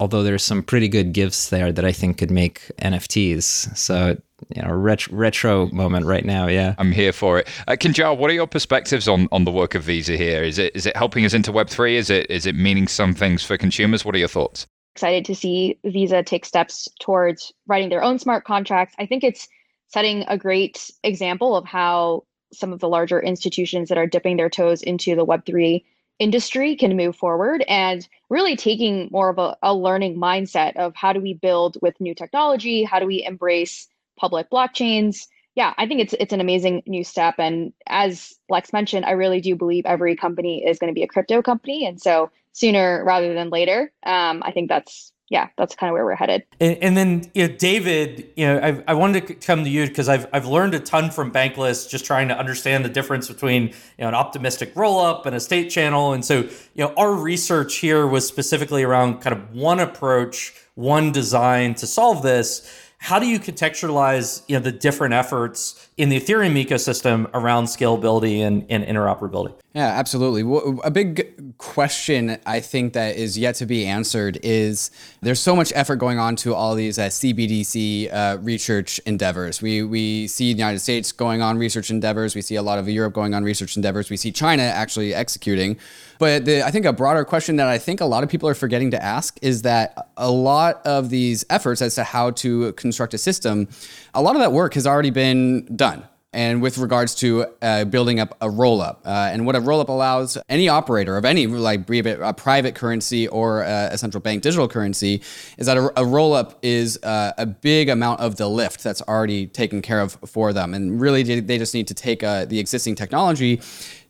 although 0.00 0.22
there's 0.22 0.42
some 0.42 0.62
pretty 0.62 0.88
good 0.88 1.12
gifts 1.12 1.50
there 1.50 1.72
that 1.72 1.84
I 1.84 1.92
think 1.92 2.18
could 2.18 2.30
make 2.30 2.70
NFTs. 2.78 3.76
So 3.76 4.16
you 4.54 4.62
know, 4.62 4.72
ret- 4.72 5.06
retro 5.08 5.66
moment 5.70 6.06
right 6.06 6.24
now. 6.24 6.46
Yeah, 6.46 6.74
I'm 6.78 6.92
here 6.92 7.12
for 7.12 7.38
it. 7.38 7.48
Uh, 7.66 7.72
Kinjal, 7.72 8.18
what 8.18 8.30
are 8.30 8.34
your 8.34 8.46
perspectives 8.46 9.08
on 9.08 9.28
on 9.32 9.44
the 9.44 9.50
work 9.50 9.74
of 9.74 9.82
Visa 9.84 10.16
here? 10.16 10.42
Is 10.42 10.58
it 10.58 10.74
is 10.74 10.86
it 10.86 10.96
helping 10.96 11.24
us 11.24 11.34
into 11.34 11.52
Web 11.52 11.68
three? 11.68 11.96
Is 11.96 12.10
it 12.10 12.30
is 12.30 12.46
it 12.46 12.54
meaning 12.54 12.88
some 12.88 13.14
things 13.14 13.44
for 13.44 13.56
consumers? 13.56 14.04
What 14.04 14.14
are 14.14 14.18
your 14.18 14.28
thoughts? 14.28 14.66
Excited 14.94 15.24
to 15.24 15.34
see 15.34 15.78
Visa 15.84 16.22
take 16.22 16.44
steps 16.44 16.88
towards 17.00 17.52
writing 17.66 17.88
their 17.88 18.02
own 18.02 18.18
smart 18.18 18.44
contracts. 18.44 18.94
I 18.98 19.06
think 19.06 19.24
it's 19.24 19.48
setting 19.88 20.24
a 20.28 20.38
great 20.38 20.90
example 21.02 21.56
of 21.56 21.64
how 21.64 22.24
some 22.52 22.72
of 22.72 22.78
the 22.78 22.88
larger 22.88 23.20
institutions 23.20 23.88
that 23.88 23.98
are 23.98 24.06
dipping 24.06 24.36
their 24.36 24.50
toes 24.50 24.82
into 24.82 25.16
the 25.16 25.24
Web 25.24 25.44
three 25.46 25.84
industry 26.18 26.76
can 26.76 26.96
move 26.96 27.16
forward 27.16 27.64
and 27.68 28.08
really 28.28 28.56
taking 28.56 29.08
more 29.10 29.30
of 29.30 29.38
a, 29.38 29.56
a 29.62 29.74
learning 29.74 30.16
mindset 30.16 30.76
of 30.76 30.94
how 30.94 31.12
do 31.12 31.20
we 31.20 31.34
build 31.34 31.76
with 31.82 32.00
new 32.00 32.14
technology 32.14 32.84
how 32.84 32.98
do 32.98 33.06
we 33.06 33.24
embrace 33.24 33.88
public 34.16 34.48
blockchains. 34.50 35.26
Yeah 35.54 35.74
i 35.76 35.86
think 35.86 36.00
it's 36.00 36.14
it's 36.20 36.32
an 36.32 36.40
amazing 36.40 36.82
new 36.86 37.04
step. 37.04 37.34
And 37.38 37.72
as 37.86 38.34
lex 38.48 38.72
mentioned 38.72 39.04
i 39.04 39.12
really 39.12 39.40
do 39.40 39.56
believe 39.56 39.86
every 39.86 40.14
company 40.14 40.64
is 40.64 40.78
going 40.78 40.92
to 40.92 40.94
be 40.94 41.02
a 41.02 41.08
crypto 41.08 41.42
company. 41.42 41.86
And 41.86 42.00
so 42.00 42.30
sooner 42.52 43.02
rather 43.04 43.34
than 43.34 43.50
later 43.50 43.92
um, 44.04 44.42
i 44.44 44.52
think 44.52 44.68
that's 44.68 45.12
yeah, 45.30 45.48
that's 45.56 45.74
kind 45.74 45.90
of 45.90 45.94
where 45.94 46.04
we're 46.04 46.14
headed. 46.14 46.44
And, 46.60 46.76
and, 46.78 46.96
then, 46.96 47.30
you 47.34 47.48
know, 47.48 47.54
David, 47.54 48.30
you 48.36 48.46
know, 48.46 48.58
I, 48.58 48.92
I 48.92 48.94
wanted 48.94 49.26
to 49.26 49.34
come 49.34 49.64
to 49.64 49.70
you 49.70 49.86
because 49.86 50.08
I've, 50.08 50.26
I've 50.32 50.46
learned 50.46 50.74
a 50.74 50.80
ton 50.80 51.10
from 51.10 51.32
Bankless 51.32 51.88
just 51.88 52.04
trying 52.04 52.28
to 52.28 52.38
understand 52.38 52.84
the 52.84 52.90
difference 52.90 53.28
between, 53.28 53.68
you 53.68 53.72
know, 54.00 54.08
an 54.08 54.14
optimistic 54.14 54.72
roll 54.76 55.00
up 55.00 55.24
and 55.24 55.34
a 55.34 55.40
state 55.40 55.70
channel. 55.70 56.12
And 56.12 56.24
so, 56.24 56.40
you 56.40 56.84
know, 56.84 56.92
our 56.96 57.14
research 57.14 57.76
here 57.76 58.06
was 58.06 58.26
specifically 58.26 58.82
around 58.82 59.20
kind 59.22 59.34
of 59.34 59.54
one 59.54 59.80
approach, 59.80 60.52
one 60.74 61.10
design 61.10 61.74
to 61.76 61.86
solve 61.86 62.22
this. 62.22 62.70
How 62.98 63.18
do 63.18 63.26
you 63.26 63.38
contextualize, 63.38 64.42
you 64.46 64.56
know, 64.56 64.62
the 64.62 64.72
different 64.72 65.14
efforts 65.14 65.88
in 65.96 66.10
the 66.10 66.20
Ethereum 66.20 66.62
ecosystem 66.62 67.30
around 67.32 67.64
scalability 67.64 68.40
and, 68.40 68.66
and 68.68 68.84
interoperability? 68.84 69.54
Yeah, 69.74 69.88
absolutely. 69.88 70.42
A 70.84 70.90
big 70.92 71.58
question 71.58 72.38
I 72.46 72.60
think 72.60 72.92
that 72.92 73.16
is 73.16 73.36
yet 73.36 73.56
to 73.56 73.66
be 73.66 73.84
answered 73.84 74.38
is 74.40 74.92
there's 75.20 75.40
so 75.40 75.56
much 75.56 75.72
effort 75.74 75.96
going 75.96 76.20
on 76.20 76.36
to 76.36 76.54
all 76.54 76.76
these 76.76 76.96
uh, 76.96 77.06
CBDC 77.06 78.14
uh, 78.14 78.38
research 78.40 79.00
endeavors. 79.00 79.60
We 79.60 79.82
we 79.82 80.28
see 80.28 80.52
the 80.52 80.58
United 80.58 80.78
States 80.78 81.10
going 81.10 81.42
on 81.42 81.58
research 81.58 81.90
endeavors. 81.90 82.36
We 82.36 82.40
see 82.40 82.54
a 82.54 82.62
lot 82.62 82.78
of 82.78 82.88
Europe 82.88 83.14
going 83.14 83.34
on 83.34 83.42
research 83.42 83.74
endeavors. 83.74 84.10
We 84.10 84.16
see 84.16 84.30
China 84.30 84.62
actually 84.62 85.12
executing. 85.12 85.76
But 86.20 86.44
the, 86.44 86.64
I 86.64 86.70
think 86.70 86.86
a 86.86 86.92
broader 86.92 87.24
question 87.24 87.56
that 87.56 87.66
I 87.66 87.78
think 87.78 88.00
a 88.00 88.06
lot 88.06 88.22
of 88.22 88.30
people 88.30 88.48
are 88.48 88.54
forgetting 88.54 88.92
to 88.92 89.02
ask 89.02 89.36
is 89.42 89.62
that 89.62 90.08
a 90.16 90.30
lot 90.30 90.86
of 90.86 91.10
these 91.10 91.44
efforts 91.50 91.82
as 91.82 91.96
to 91.96 92.04
how 92.04 92.30
to 92.30 92.72
construct 92.74 93.12
a 93.12 93.18
system, 93.18 93.66
a 94.14 94.22
lot 94.22 94.36
of 94.36 94.40
that 94.40 94.52
work 94.52 94.74
has 94.74 94.86
already 94.86 95.10
been 95.10 95.64
done 95.74 96.04
and 96.34 96.60
with 96.60 96.78
regards 96.78 97.14
to 97.14 97.46
uh, 97.62 97.84
building 97.84 98.18
up 98.18 98.36
a 98.40 98.48
rollup. 98.48 98.96
Uh, 99.04 99.30
and 99.32 99.46
what 99.46 99.54
a 99.54 99.60
rollup 99.60 99.88
allows 99.88 100.36
any 100.48 100.68
operator 100.68 101.16
of 101.16 101.24
any, 101.24 101.46
like 101.46 101.86
be 101.86 102.00
it 102.00 102.18
a 102.20 102.34
private 102.34 102.74
currency 102.74 103.28
or 103.28 103.62
a, 103.62 103.90
a 103.92 103.98
central 103.98 104.20
bank 104.20 104.42
digital 104.42 104.66
currency, 104.66 105.22
is 105.58 105.66
that 105.66 105.76
a, 105.76 105.86
a 105.90 106.04
rollup 106.04 106.56
is 106.60 106.98
uh, 107.04 107.32
a 107.38 107.46
big 107.46 107.88
amount 107.88 108.20
of 108.20 108.36
the 108.36 108.48
lift 108.48 108.82
that's 108.82 109.00
already 109.02 109.46
taken 109.46 109.80
care 109.80 110.00
of 110.00 110.18
for 110.26 110.52
them. 110.52 110.74
And 110.74 111.00
really, 111.00 111.22
they 111.22 111.56
just 111.56 111.72
need 111.72 111.86
to 111.86 111.94
take 111.94 112.24
uh, 112.24 112.44
the 112.46 112.58
existing 112.58 112.96
technology, 112.96 113.60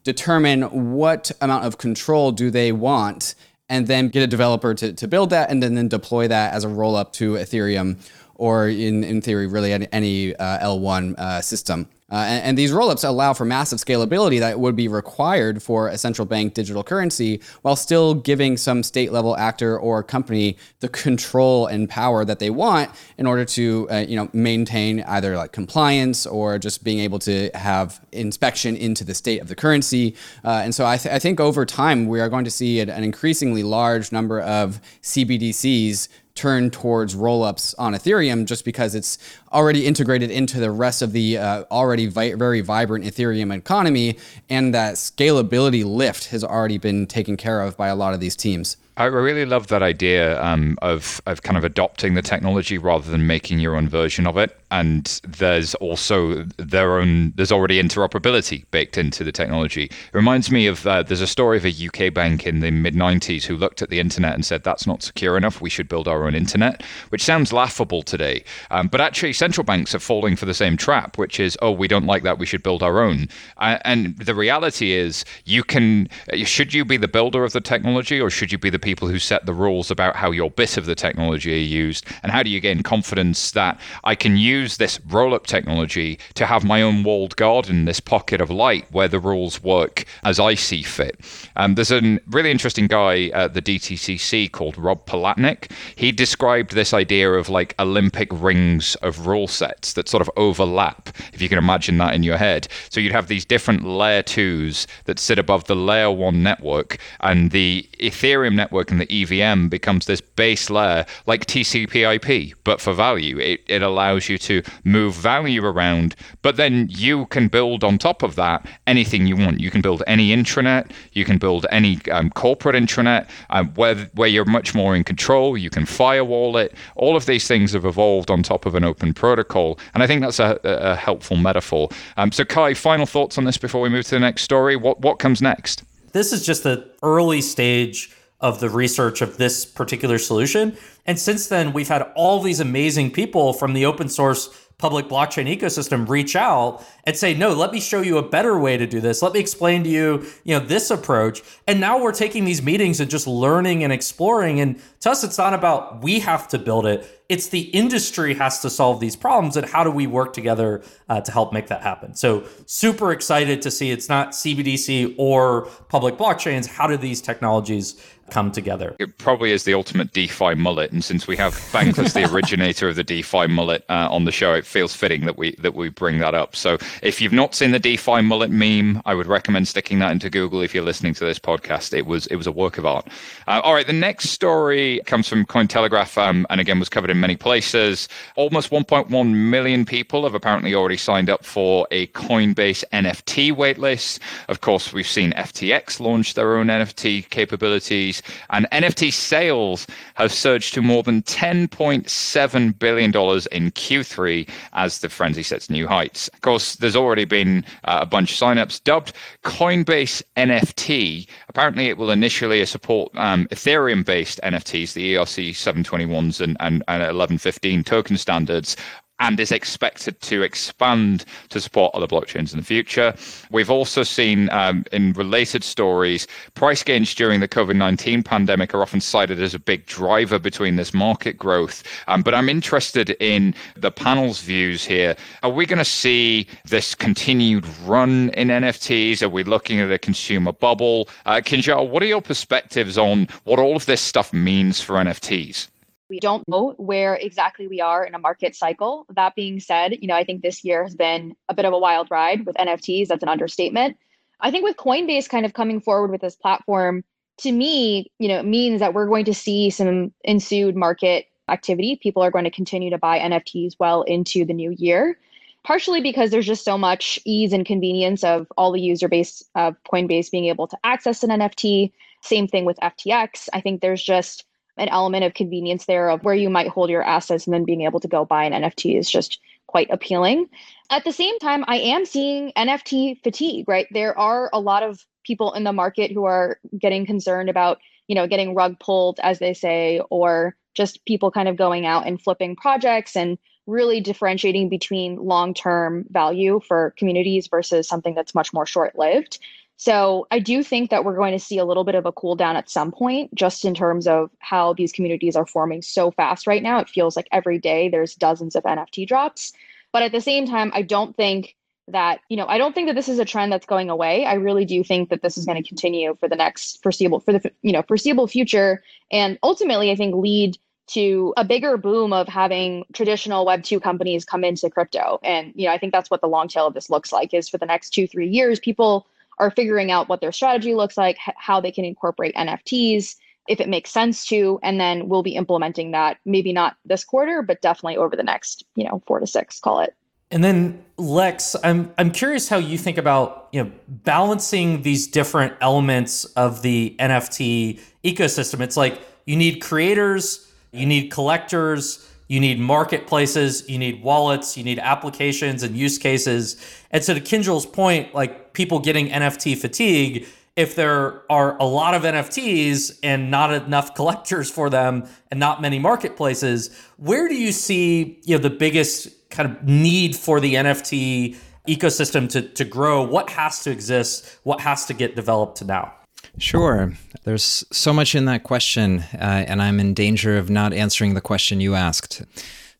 determine 0.02 0.62
what 0.94 1.30
amount 1.42 1.66
of 1.66 1.76
control 1.76 2.32
do 2.32 2.50
they 2.50 2.72
want, 2.72 3.34
and 3.68 3.86
then 3.86 4.08
get 4.08 4.22
a 4.22 4.26
developer 4.26 4.74
to, 4.74 4.94
to 4.94 5.06
build 5.06 5.30
that 5.30 5.50
and 5.50 5.62
then, 5.62 5.74
then 5.74 5.88
deploy 5.88 6.26
that 6.28 6.54
as 6.54 6.64
a 6.64 6.68
rollup 6.68 7.12
to 7.12 7.34
Ethereum 7.34 7.98
or 8.34 8.68
in, 8.68 9.04
in 9.04 9.20
theory, 9.20 9.46
really 9.46 9.72
any, 9.72 9.86
any 9.92 10.36
uh, 10.36 10.66
L1 10.66 11.18
uh, 11.18 11.40
system. 11.40 11.88
Uh, 12.12 12.16
and, 12.16 12.44
and, 12.44 12.58
these 12.58 12.70
rollups 12.70 13.02
allow 13.02 13.32
for 13.32 13.46
massive 13.46 13.78
scalability 13.78 14.38
that 14.38 14.60
would 14.60 14.76
be 14.76 14.88
required 14.88 15.62
for 15.62 15.88
a 15.88 15.96
central 15.96 16.26
bank 16.26 16.52
digital 16.52 16.84
currency 16.84 17.40
while 17.62 17.76
still 17.76 18.12
giving 18.12 18.58
some 18.58 18.82
state 18.82 19.10
level 19.10 19.34
actor 19.38 19.78
or 19.78 20.02
company 20.02 20.54
the 20.80 20.88
control 20.88 21.66
and 21.66 21.88
power 21.88 22.22
that 22.22 22.40
they 22.40 22.50
want 22.50 22.90
in 23.16 23.26
order 23.26 23.42
to 23.42 23.88
uh, 23.90 24.04
you 24.06 24.16
know 24.16 24.28
maintain 24.34 25.02
either 25.04 25.34
like 25.34 25.52
compliance 25.52 26.26
or 26.26 26.58
just 26.58 26.84
being 26.84 26.98
able 26.98 27.18
to 27.18 27.50
have 27.54 28.04
inspection 28.12 28.76
into 28.76 29.02
the 29.02 29.14
state 29.14 29.40
of 29.40 29.48
the 29.48 29.54
currency. 29.54 30.14
Uh, 30.44 30.60
and 30.62 30.74
so 30.74 30.84
I, 30.84 30.98
th- 30.98 31.12
I, 31.12 31.18
think 31.18 31.40
over 31.40 31.64
time 31.64 32.06
we 32.06 32.20
are 32.20 32.28
going 32.28 32.44
to 32.44 32.50
see 32.50 32.80
an, 32.80 32.90
an 32.90 33.02
increasingly 33.02 33.62
large 33.62 34.12
number 34.12 34.40
of 34.42 34.78
CBDCs 35.02 36.08
turn 36.34 36.68
towards 36.68 37.14
rollups 37.14 37.74
on 37.78 37.94
Ethereum 37.94 38.44
just 38.44 38.64
because 38.64 38.94
it's 38.94 39.18
already 39.54 39.86
integrated 39.86 40.30
into 40.30 40.58
the 40.58 40.70
rest 40.70 41.00
of 41.00 41.12
the 41.12 41.38
uh, 41.38 41.64
already 41.70 42.06
vi- 42.06 42.34
very 42.34 42.60
vibrant 42.60 43.04
Ethereum 43.04 43.54
economy, 43.54 44.18
and 44.50 44.74
that 44.74 44.94
scalability 44.94 45.84
lift 45.84 46.28
has 46.28 46.44
already 46.44 46.76
been 46.76 47.06
taken 47.06 47.36
care 47.36 47.62
of 47.62 47.76
by 47.76 47.88
a 47.88 47.94
lot 47.94 48.12
of 48.12 48.20
these 48.20 48.36
teams. 48.36 48.76
I 48.96 49.06
really 49.06 49.44
love 49.44 49.66
that 49.68 49.82
idea 49.82 50.40
um, 50.40 50.78
of 50.80 51.20
of 51.26 51.42
kind 51.42 51.58
of 51.58 51.64
adopting 51.64 52.14
the 52.14 52.22
technology 52.22 52.78
rather 52.78 53.10
than 53.10 53.26
making 53.26 53.58
your 53.58 53.74
own 53.74 53.88
version 53.88 54.24
of 54.24 54.36
it. 54.36 54.56
And 54.70 55.20
there's 55.26 55.74
also 55.76 56.44
their 56.58 56.98
own. 57.00 57.32
There's 57.34 57.50
already 57.50 57.82
interoperability 57.82 58.64
baked 58.70 58.96
into 58.96 59.24
the 59.24 59.32
technology. 59.32 59.84
It 59.84 60.14
reminds 60.14 60.50
me 60.50 60.68
of 60.68 60.86
uh, 60.86 61.02
there's 61.02 61.20
a 61.20 61.26
story 61.26 61.56
of 61.56 61.64
a 61.64 61.70
UK 61.70 62.14
bank 62.14 62.46
in 62.46 62.60
the 62.60 62.70
mid 62.70 62.94
'90s 62.94 63.44
who 63.44 63.56
looked 63.56 63.82
at 63.82 63.90
the 63.90 63.98
internet 63.98 64.34
and 64.34 64.44
said 64.44 64.62
that's 64.62 64.86
not 64.86 65.02
secure 65.02 65.36
enough. 65.36 65.60
We 65.60 65.70
should 65.70 65.88
build 65.88 66.06
our 66.06 66.24
own 66.24 66.36
internet, 66.36 66.84
which 67.08 67.24
sounds 67.24 67.52
laughable 67.52 68.02
today. 68.02 68.44
Um, 68.70 68.86
but 68.86 69.00
actually, 69.00 69.32
central 69.44 69.64
banks 69.64 69.94
are 69.94 69.98
falling 70.00 70.36
for 70.36 70.46
the 70.46 70.54
same 70.54 70.74
trap, 70.74 71.18
which 71.18 71.38
is 71.38 71.58
oh 71.60 71.70
we 71.70 71.86
don't 71.86 72.06
like 72.06 72.22
that. 72.22 72.38
We 72.38 72.46
should 72.46 72.62
build 72.62 72.82
our 72.82 73.02
own. 73.02 73.28
Uh, 73.58 73.78
and 73.84 74.16
the 74.16 74.34
reality 74.34 74.92
is, 74.92 75.24
you 75.44 75.62
can. 75.62 76.08
Should 76.54 76.72
you 76.72 76.82
be 76.84 76.96
the 76.96 77.14
builder 77.18 77.44
of 77.44 77.52
the 77.52 77.60
technology, 77.60 78.18
or 78.20 78.30
should 78.30 78.50
you 78.52 78.58
be 78.58 78.70
the 78.70 78.78
people 78.78 79.06
who 79.06 79.18
set 79.18 79.44
the 79.44 79.52
rules 79.52 79.90
about 79.90 80.16
how 80.16 80.30
your 80.30 80.50
bit 80.50 80.78
of 80.78 80.86
the 80.86 80.94
technology 80.94 81.52
are 81.52 81.68
used 81.84 82.06
and 82.22 82.32
how 82.32 82.42
do 82.42 82.48
you 82.48 82.58
gain 82.58 82.82
confidence 82.82 83.50
that 83.50 83.78
I 84.02 84.14
can 84.14 84.38
use 84.38 84.78
this 84.78 84.98
roll 85.08 85.34
up 85.34 85.46
technology 85.46 86.18
to 86.34 86.46
have 86.46 86.64
my 86.64 86.80
own 86.80 87.04
walled 87.04 87.36
garden, 87.36 87.84
this 87.84 88.00
pocket 88.00 88.40
of 88.40 88.48
light 88.48 88.86
where 88.92 89.08
the 89.08 89.18
rules 89.18 89.62
work 89.62 90.04
as 90.22 90.40
I 90.40 90.54
see 90.54 90.82
fit. 90.82 91.20
Um, 91.56 91.74
there's 91.74 91.92
a 91.92 92.18
really 92.30 92.50
interesting 92.50 92.86
guy 92.86 93.26
at 93.34 93.52
the 93.52 93.62
DTCC 93.62 94.50
called 94.50 94.78
Rob 94.78 95.04
Palatnick. 95.06 95.70
He 95.96 96.12
described 96.12 96.72
this 96.72 96.94
idea 96.94 97.30
of 97.32 97.50
like 97.50 97.74
Olympic 97.78 98.28
rings 98.32 98.94
of 98.96 99.26
rule 99.34 99.48
sets 99.48 99.94
that 99.94 100.08
sort 100.08 100.20
of 100.20 100.30
overlap, 100.36 101.08
if 101.32 101.42
you 101.42 101.48
can 101.48 101.58
imagine 101.58 101.98
that 101.98 102.14
in 102.14 102.22
your 102.22 102.36
head. 102.36 102.68
So 102.90 103.00
you'd 103.00 103.18
have 103.20 103.28
these 103.28 103.44
different 103.44 103.84
layer 103.84 104.22
twos 104.22 104.86
that 105.06 105.18
sit 105.18 105.38
above 105.38 105.64
the 105.64 105.74
layer 105.90 106.10
one 106.10 106.42
network, 106.42 106.98
and 107.20 107.50
the 107.50 107.88
Ethereum 107.98 108.54
network 108.54 108.90
and 108.90 109.00
the 109.00 109.10
EVM 109.18 109.68
becomes 109.68 110.06
this 110.06 110.20
base 110.20 110.70
layer 110.70 111.04
like 111.26 111.46
TCP/IP, 111.46 112.54
but 112.64 112.80
for 112.80 112.92
value. 112.92 113.38
It, 113.38 113.60
it 113.66 113.82
allows 113.82 114.28
you 114.28 114.38
to 114.50 114.62
move 114.84 115.14
value 115.14 115.64
around, 115.64 116.14
but 116.42 116.56
then 116.56 116.86
you 116.90 117.26
can 117.26 117.48
build 117.48 117.82
on 117.82 117.98
top 117.98 118.22
of 118.22 118.36
that 118.36 118.66
anything 118.86 119.26
you 119.26 119.36
want. 119.36 119.60
You 119.60 119.70
can 119.70 119.80
build 119.80 120.02
any 120.06 120.28
intranet, 120.36 120.90
you 121.12 121.24
can 121.24 121.38
build 121.38 121.66
any 121.70 121.98
um, 122.12 122.30
corporate 122.30 122.76
intranet 122.76 123.28
um, 123.50 123.68
where 123.74 123.96
where 124.14 124.28
you're 124.28 124.44
much 124.58 124.74
more 124.74 124.94
in 124.94 125.04
control. 125.04 125.56
You 125.56 125.70
can 125.70 125.86
firewall 125.86 126.56
it. 126.56 126.74
All 126.94 127.16
of 127.16 127.26
these 127.26 127.48
things 127.48 127.72
have 127.72 127.84
evolved 127.84 128.30
on 128.30 128.42
top 128.42 128.66
of 128.66 128.74
an 128.74 128.84
open 128.84 129.13
protocol, 129.14 129.78
and 129.94 130.02
I 130.02 130.06
think 130.06 130.20
that's 130.20 130.38
a, 130.38 130.58
a 130.64 130.96
helpful 130.96 131.36
metaphor. 131.36 131.88
Um, 132.16 132.32
so, 132.32 132.44
Kai, 132.44 132.74
final 132.74 133.06
thoughts 133.06 133.38
on 133.38 133.44
this 133.44 133.58
before 133.58 133.80
we 133.80 133.88
move 133.88 134.04
to 134.04 134.10
the 134.10 134.20
next 134.20 134.42
story. 134.42 134.76
What 134.76 135.00
what 135.00 135.18
comes 135.18 135.40
next? 135.40 135.82
This 136.12 136.32
is 136.32 136.46
just 136.46 136.62
the 136.62 136.88
early 137.02 137.40
stage 137.40 138.13
of 138.44 138.60
the 138.60 138.68
research 138.68 139.22
of 139.22 139.38
this 139.38 139.64
particular 139.64 140.18
solution. 140.18 140.76
And 141.06 141.18
since 141.18 141.48
then, 141.48 141.72
we've 141.72 141.88
had 141.88 142.02
all 142.14 142.42
these 142.42 142.60
amazing 142.60 143.10
people 143.10 143.54
from 143.54 143.72
the 143.72 143.86
open 143.86 144.10
source 144.10 144.50
public 144.76 145.06
blockchain 145.06 145.46
ecosystem 145.46 146.08
reach 146.08 146.34
out 146.34 146.84
and 147.04 147.16
say 147.16 147.32
no 147.32 147.52
let 147.52 147.72
me 147.72 147.80
show 147.80 148.00
you 148.00 148.18
a 148.18 148.28
better 148.28 148.58
way 148.58 148.76
to 148.76 148.86
do 148.86 149.00
this. 149.00 149.22
Let 149.22 149.32
me 149.32 149.40
explain 149.40 149.84
to 149.84 149.88
you 149.88 150.26
you 150.42 150.58
know 150.58 150.64
this 150.64 150.90
approach. 150.90 151.42
And 151.66 151.80
now 151.80 152.02
we're 152.02 152.12
taking 152.12 152.44
these 152.44 152.60
meetings 152.60 153.00
and 153.00 153.08
just 153.08 153.26
learning 153.26 153.84
and 153.84 153.92
exploring. 153.92 154.60
And 154.60 154.80
to 155.00 155.10
us 155.10 155.22
it's 155.22 155.38
not 155.38 155.54
about 155.54 156.02
we 156.02 156.20
have 156.20 156.48
to 156.48 156.58
build 156.58 156.86
it. 156.86 157.08
It's 157.28 157.48
the 157.48 157.60
industry 157.60 158.34
has 158.34 158.60
to 158.60 158.68
solve 158.68 159.00
these 159.00 159.16
problems. 159.16 159.56
And 159.56 159.66
how 159.66 159.84
do 159.84 159.90
we 159.90 160.06
work 160.06 160.32
together 160.32 160.82
uh, 161.08 161.20
to 161.20 161.32
help 161.32 161.52
make 161.52 161.68
that 161.68 161.82
happen? 161.82 162.14
So 162.14 162.44
super 162.66 163.12
excited 163.12 163.62
to 163.62 163.70
see 163.70 163.90
it's 163.90 164.08
not 164.08 164.32
cbdc 164.32 165.14
or 165.18 165.66
public 165.88 166.16
blockchains. 166.16 166.66
How 166.66 166.86
do 166.86 166.96
these 166.96 167.22
technologies 167.22 168.04
come 168.30 168.50
together. 168.50 168.96
It 168.98 169.18
probably 169.18 169.52
is 169.52 169.64
the 169.64 169.74
ultimate 169.74 170.12
DeFi 170.12 170.54
mullet, 170.54 170.92
and 170.92 171.04
since 171.04 171.26
we 171.26 171.36
have 171.36 171.54
Bankless, 171.72 172.14
the 172.14 172.24
originator 172.32 172.88
of 172.88 172.96
the 172.96 173.04
DeFi 173.04 173.46
mullet, 173.46 173.84
uh, 173.88 174.08
on 174.10 174.24
the 174.24 174.32
show, 174.32 174.54
it 174.54 174.66
feels 174.66 174.94
fitting 174.94 175.24
that 175.26 175.36
we 175.36 175.54
that 175.56 175.74
we 175.74 175.88
bring 175.88 176.18
that 176.18 176.34
up. 176.34 176.56
So, 176.56 176.78
if 177.02 177.20
you've 177.20 177.32
not 177.32 177.54
seen 177.54 177.72
the 177.72 177.78
DeFi 177.78 178.22
mullet 178.22 178.50
meme, 178.50 179.02
I 179.04 179.14
would 179.14 179.26
recommend 179.26 179.68
sticking 179.68 179.98
that 180.00 180.12
into 180.12 180.30
Google 180.30 180.60
if 180.60 180.74
you're 180.74 180.84
listening 180.84 181.14
to 181.14 181.24
this 181.24 181.38
podcast. 181.38 181.96
It 181.96 182.06
was 182.06 182.26
it 182.28 182.36
was 182.36 182.46
a 182.46 182.52
work 182.52 182.78
of 182.78 182.86
art. 182.86 183.06
Uh, 183.46 183.60
all 183.62 183.74
right, 183.74 183.86
the 183.86 183.92
next 183.92 184.30
story 184.30 185.00
comes 185.06 185.28
from 185.28 185.44
Cointelegraph, 185.44 186.16
um, 186.18 186.46
and 186.50 186.60
again 186.60 186.78
was 186.78 186.88
covered 186.88 187.10
in 187.10 187.20
many 187.20 187.36
places. 187.36 188.08
Almost 188.36 188.70
1.1 188.70 189.34
million 189.34 189.84
people 189.84 190.24
have 190.24 190.34
apparently 190.34 190.74
already 190.74 190.96
signed 190.96 191.30
up 191.30 191.44
for 191.44 191.86
a 191.90 192.06
Coinbase 192.08 192.84
NFT 192.92 193.52
waitlist. 193.52 194.18
Of 194.48 194.60
course, 194.60 194.92
we've 194.92 195.06
seen 195.06 195.32
FTX 195.32 196.00
launch 196.00 196.34
their 196.34 196.56
own 196.56 196.66
NFT 196.66 197.28
capabilities 197.30 198.13
and 198.50 198.66
NFT 198.72 199.12
sales 199.12 199.86
have 200.14 200.32
surged 200.32 200.74
to 200.74 200.82
more 200.82 201.02
than 201.02 201.22
$10.7 201.22 202.78
billion 202.78 203.10
in 203.10 203.70
Q3 203.70 204.48
as 204.72 204.98
the 204.98 205.08
frenzy 205.08 205.42
sets 205.42 205.70
new 205.70 205.86
heights. 205.86 206.28
Of 206.28 206.40
course, 206.40 206.76
there's 206.76 206.96
already 206.96 207.24
been 207.24 207.64
uh, 207.84 208.00
a 208.02 208.06
bunch 208.06 208.32
of 208.32 208.38
signups 208.38 208.82
dubbed 208.82 209.12
Coinbase 209.44 210.22
NFT. 210.36 211.26
Apparently, 211.48 211.88
it 211.88 211.98
will 211.98 212.10
initially 212.10 212.64
support 212.66 213.12
um, 213.16 213.46
Ethereum 213.48 214.04
based 214.04 214.40
NFTs, 214.42 214.92
the 214.92 215.14
ERC 215.14 215.50
721s 215.50 216.40
and, 216.40 216.56
and, 216.60 216.82
and 216.88 217.00
1115 217.00 217.84
token 217.84 218.16
standards, 218.16 218.76
and 219.20 219.38
is 219.38 219.52
expected 219.52 220.20
to 220.22 220.42
expand 220.42 221.24
to 221.48 221.60
support 221.60 221.94
other 221.94 222.06
blockchains 222.06 222.52
in 222.52 222.58
the 222.58 222.64
future. 222.64 223.14
We've 223.50 223.70
also 223.70 224.02
seen 224.02 224.50
um, 224.50 224.84
in 224.92 225.12
related 225.12 225.62
stories, 225.62 226.26
price 226.54 226.82
gains 226.82 227.14
during 227.14 227.40
the 227.40 227.48
COVID 227.48 227.76
19 227.76 228.22
pandemic 228.22 228.74
are 228.74 228.82
often 228.82 229.00
cited 229.00 229.40
as 229.40 229.54
a 229.54 229.58
big 229.58 229.86
driver 229.86 230.38
between 230.38 230.76
this 230.76 230.92
market 230.92 231.36
growth. 231.36 231.82
Um, 232.08 232.22
but 232.22 232.34
I'm 232.34 232.48
interested 232.48 233.10
in 233.20 233.54
the 233.76 233.90
panel's 233.90 234.40
views 234.40 234.84
here. 234.84 235.16
Are 235.42 235.50
we 235.50 235.66
going 235.66 235.78
to 235.78 235.84
see 235.84 236.46
this 236.64 236.94
continued 236.94 237.66
run 237.84 238.30
in 238.30 238.48
NFTs? 238.48 239.22
Are 239.22 239.28
we 239.28 239.44
looking 239.44 239.80
at 239.80 239.90
a 239.90 239.98
consumer 239.98 240.52
bubble? 240.52 241.08
Uh, 241.26 241.36
Kinjal, 241.36 241.88
what 241.88 242.02
are 242.02 242.06
your 242.06 242.22
perspectives 242.22 242.98
on 242.98 243.28
what 243.44 243.58
all 243.58 243.76
of 243.76 243.86
this 243.86 244.00
stuff 244.00 244.32
means 244.32 244.80
for 244.80 244.94
NFTs? 244.94 245.68
We 246.14 246.20
don't 246.20 246.46
know 246.46 246.74
where 246.76 247.16
exactly 247.16 247.66
we 247.66 247.80
are 247.80 248.04
in 248.04 248.14
a 248.14 248.20
market 248.20 248.54
cycle. 248.54 249.04
That 249.16 249.34
being 249.34 249.58
said, 249.58 249.98
you 250.00 250.06
know, 250.06 250.14
I 250.14 250.22
think 250.22 250.42
this 250.42 250.62
year 250.62 250.84
has 250.84 250.94
been 250.94 251.34
a 251.48 251.54
bit 251.54 251.64
of 251.64 251.72
a 251.72 251.78
wild 251.78 252.08
ride 252.08 252.46
with 252.46 252.54
NFTs. 252.54 253.08
That's 253.08 253.24
an 253.24 253.28
understatement. 253.28 253.96
I 254.38 254.52
think 254.52 254.62
with 254.62 254.76
Coinbase 254.76 255.28
kind 255.28 255.44
of 255.44 255.54
coming 255.54 255.80
forward 255.80 256.12
with 256.12 256.20
this 256.20 256.36
platform, 256.36 257.02
to 257.38 257.50
me, 257.50 258.12
you 258.20 258.28
know, 258.28 258.38
it 258.38 258.46
means 258.46 258.78
that 258.78 258.94
we're 258.94 259.08
going 259.08 259.24
to 259.24 259.34
see 259.34 259.70
some 259.70 260.12
ensued 260.22 260.76
market 260.76 261.26
activity. 261.48 261.98
People 262.00 262.22
are 262.22 262.30
going 262.30 262.44
to 262.44 262.50
continue 262.50 262.90
to 262.90 262.98
buy 262.98 263.18
NFTs 263.18 263.72
well 263.80 264.02
into 264.02 264.44
the 264.44 264.54
new 264.54 264.70
year, 264.70 265.18
partially 265.64 266.00
because 266.00 266.30
there's 266.30 266.46
just 266.46 266.64
so 266.64 266.78
much 266.78 267.18
ease 267.24 267.52
and 267.52 267.66
convenience 267.66 268.22
of 268.22 268.46
all 268.56 268.70
the 268.70 268.80
user 268.80 269.08
base 269.08 269.42
of 269.56 269.74
Coinbase 269.92 270.30
being 270.30 270.44
able 270.44 270.68
to 270.68 270.78
access 270.84 271.24
an 271.24 271.30
NFT. 271.30 271.90
Same 272.20 272.46
thing 272.46 272.64
with 272.64 272.76
FTX. 272.76 273.48
I 273.52 273.60
think 273.60 273.80
there's 273.80 274.00
just 274.00 274.44
an 274.76 274.88
element 274.88 275.24
of 275.24 275.34
convenience 275.34 275.86
there 275.86 276.08
of 276.10 276.24
where 276.24 276.34
you 276.34 276.50
might 276.50 276.68
hold 276.68 276.90
your 276.90 277.02
assets 277.02 277.46
and 277.46 277.54
then 277.54 277.64
being 277.64 277.82
able 277.82 278.00
to 278.00 278.08
go 278.08 278.24
buy 278.24 278.44
an 278.44 278.52
NFT 278.52 278.98
is 278.98 279.10
just 279.10 279.38
quite 279.66 279.88
appealing. 279.90 280.48
At 280.90 281.04
the 281.04 281.12
same 281.12 281.38
time, 281.38 281.64
I 281.66 281.76
am 281.76 282.04
seeing 282.04 282.52
NFT 282.56 283.22
fatigue, 283.22 283.68
right? 283.68 283.86
There 283.90 284.16
are 284.18 284.50
a 284.52 284.60
lot 284.60 284.82
of 284.82 285.04
people 285.24 285.52
in 285.54 285.64
the 285.64 285.72
market 285.72 286.12
who 286.12 286.24
are 286.24 286.58
getting 286.78 287.06
concerned 287.06 287.48
about, 287.48 287.78
you 288.06 288.14
know, 288.14 288.26
getting 288.26 288.54
rug 288.54 288.78
pulled, 288.78 289.18
as 289.20 289.38
they 289.38 289.54
say, 289.54 290.00
or 290.10 290.54
just 290.74 291.04
people 291.06 291.30
kind 291.30 291.48
of 291.48 291.56
going 291.56 291.86
out 291.86 292.06
and 292.06 292.20
flipping 292.20 292.56
projects 292.56 293.16
and 293.16 293.38
really 293.66 294.00
differentiating 294.00 294.68
between 294.68 295.16
long 295.16 295.54
term 295.54 296.04
value 296.10 296.60
for 296.66 296.94
communities 296.98 297.48
versus 297.48 297.88
something 297.88 298.14
that's 298.14 298.34
much 298.34 298.52
more 298.52 298.66
short 298.66 298.96
lived. 298.96 299.38
So 299.76 300.26
I 300.30 300.38
do 300.38 300.62
think 300.62 300.90
that 300.90 301.04
we're 301.04 301.16
going 301.16 301.32
to 301.32 301.44
see 301.44 301.58
a 301.58 301.64
little 301.64 301.84
bit 301.84 301.94
of 301.94 302.06
a 302.06 302.12
cool 302.12 302.36
down 302.36 302.56
at 302.56 302.70
some 302.70 302.92
point, 302.92 303.34
just 303.34 303.64
in 303.64 303.74
terms 303.74 304.06
of 304.06 304.30
how 304.38 304.72
these 304.72 304.92
communities 304.92 305.36
are 305.36 305.46
forming 305.46 305.82
so 305.82 306.10
fast 306.10 306.46
right 306.46 306.62
now. 306.62 306.78
It 306.78 306.88
feels 306.88 307.16
like 307.16 307.28
every 307.32 307.58
day 307.58 307.88
there's 307.88 308.14
dozens 308.14 308.54
of 308.54 308.62
NFT 308.62 309.06
drops. 309.06 309.52
But 309.92 310.02
at 310.02 310.12
the 310.12 310.20
same 310.20 310.46
time, 310.46 310.70
I 310.74 310.82
don't 310.82 311.16
think 311.16 311.56
that, 311.88 312.20
you 312.28 312.36
know, 312.36 312.46
I 312.46 312.56
don't 312.56 312.74
think 312.74 312.88
that 312.88 312.94
this 312.94 313.08
is 313.08 313.18
a 313.18 313.24
trend 313.24 313.52
that's 313.52 313.66
going 313.66 313.90
away. 313.90 314.24
I 314.24 314.34
really 314.34 314.64
do 314.64 314.82
think 314.82 315.10
that 315.10 315.22
this 315.22 315.36
is 315.36 315.44
going 315.44 315.62
to 315.62 315.68
continue 315.68 316.16
for 316.18 316.28
the 316.28 316.36
next 316.36 316.82
foreseeable 316.82 317.20
for 317.20 317.32
the 317.32 317.52
you 317.62 317.72
know 317.72 317.82
foreseeable 317.82 318.26
future 318.26 318.82
and 319.10 319.38
ultimately 319.42 319.90
I 319.90 319.96
think 319.96 320.14
lead 320.14 320.56
to 320.86 321.32
a 321.36 321.44
bigger 321.44 321.76
boom 321.76 322.12
of 322.12 322.28
having 322.28 322.84
traditional 322.92 323.44
web 323.44 323.62
2 323.62 323.80
companies 323.80 324.24
come 324.24 324.44
into 324.44 324.68
crypto 324.68 325.18
and 325.22 325.52
you 325.54 325.66
know 325.66 325.72
i 325.72 325.78
think 325.78 325.92
that's 325.92 326.10
what 326.10 326.20
the 326.20 326.26
long 326.26 326.46
tail 326.46 326.66
of 326.66 326.74
this 326.74 326.90
looks 326.90 327.10
like 327.10 327.32
is 327.32 327.48
for 327.48 327.56
the 327.56 327.64
next 327.64 327.90
2 327.90 328.06
3 328.06 328.28
years 328.28 328.60
people 328.60 329.06
are 329.38 329.50
figuring 329.50 329.90
out 329.90 330.08
what 330.08 330.20
their 330.20 330.32
strategy 330.32 330.74
looks 330.74 330.96
like, 330.96 331.16
how 331.18 331.60
they 331.60 331.72
can 331.72 331.84
incorporate 331.84 332.34
NFTs, 332.34 333.16
if 333.48 333.60
it 333.60 333.68
makes 333.68 333.90
sense 333.90 334.24
to, 334.26 334.58
and 334.62 334.80
then 334.80 335.08
we'll 335.08 335.22
be 335.22 335.34
implementing 335.34 335.90
that 335.90 336.18
maybe 336.24 336.52
not 336.52 336.76
this 336.84 337.04
quarter, 337.04 337.42
but 337.42 337.60
definitely 337.60 337.96
over 337.96 338.16
the 338.16 338.22
next, 338.22 338.64
you 338.74 338.84
know, 338.88 339.02
four 339.06 339.20
to 339.20 339.26
six, 339.26 339.60
call 339.60 339.80
it. 339.80 339.94
And 340.30 340.42
then 340.42 340.84
Lex, 340.96 341.54
I'm 341.62 341.92
I'm 341.98 342.10
curious 342.10 342.48
how 342.48 342.56
you 342.56 342.78
think 342.78 342.98
about 342.98 343.48
you 343.52 343.62
know 343.62 343.70
balancing 343.88 344.82
these 344.82 345.06
different 345.06 345.54
elements 345.60 346.24
of 346.24 346.62
the 346.62 346.96
NFT 346.98 347.78
ecosystem. 348.02 348.60
It's 348.60 348.76
like 348.76 349.00
you 349.26 349.36
need 349.36 349.60
creators, 349.60 350.50
you 350.72 350.86
need 350.86 351.10
collectors, 351.10 352.10
you 352.28 352.40
need 352.40 352.58
marketplaces, 352.58 353.68
you 353.68 353.78
need 353.78 354.02
wallets, 354.02 354.56
you 354.56 354.64
need 354.64 354.78
applications 354.78 355.62
and 355.62 355.76
use 355.76 355.98
cases. 355.98 356.56
And 356.90 357.04
so 357.04 357.14
to 357.14 357.20
Kinjal's 357.20 357.66
point, 357.66 358.14
like 358.14 358.52
people 358.54 358.78
getting 358.78 359.08
NFT 359.08 359.56
fatigue, 359.58 360.26
if 360.56 360.76
there 360.76 361.30
are 361.30 361.56
a 361.58 361.64
lot 361.64 361.94
of 361.94 362.02
NFTs 362.02 362.98
and 363.02 363.30
not 363.30 363.52
enough 363.52 363.94
collectors 363.96 364.50
for 364.50 364.70
them 364.70 365.06
and 365.30 365.38
not 365.40 365.60
many 365.60 365.78
marketplaces, 365.78 366.74
where 366.96 367.28
do 367.28 367.34
you 367.34 367.52
see 367.52 368.20
you 368.24 368.36
know 368.36 368.42
the 368.42 368.50
biggest 368.50 369.30
kind 369.30 369.50
of 369.50 369.64
need 369.64 370.14
for 370.16 370.40
the 370.40 370.54
NFT 370.54 371.36
ecosystem 371.68 372.28
to, 372.30 372.42
to 372.42 372.64
grow? 372.64 373.02
What 373.02 373.30
has 373.30 373.62
to 373.64 373.70
exist? 373.70 374.38
What 374.44 374.60
has 374.60 374.86
to 374.86 374.94
get 374.94 375.16
developed 375.16 375.64
now? 375.64 375.94
Sure. 376.38 376.92
There's 377.24 377.64
so 377.70 377.92
much 377.92 378.14
in 378.14 378.24
that 378.26 378.42
question, 378.42 379.00
uh, 379.14 379.44
and 379.46 379.62
I'm 379.62 379.80
in 379.80 379.94
danger 379.94 380.36
of 380.36 380.50
not 380.50 380.72
answering 380.72 381.14
the 381.14 381.20
question 381.20 381.60
you 381.60 381.74
asked. 381.74 382.22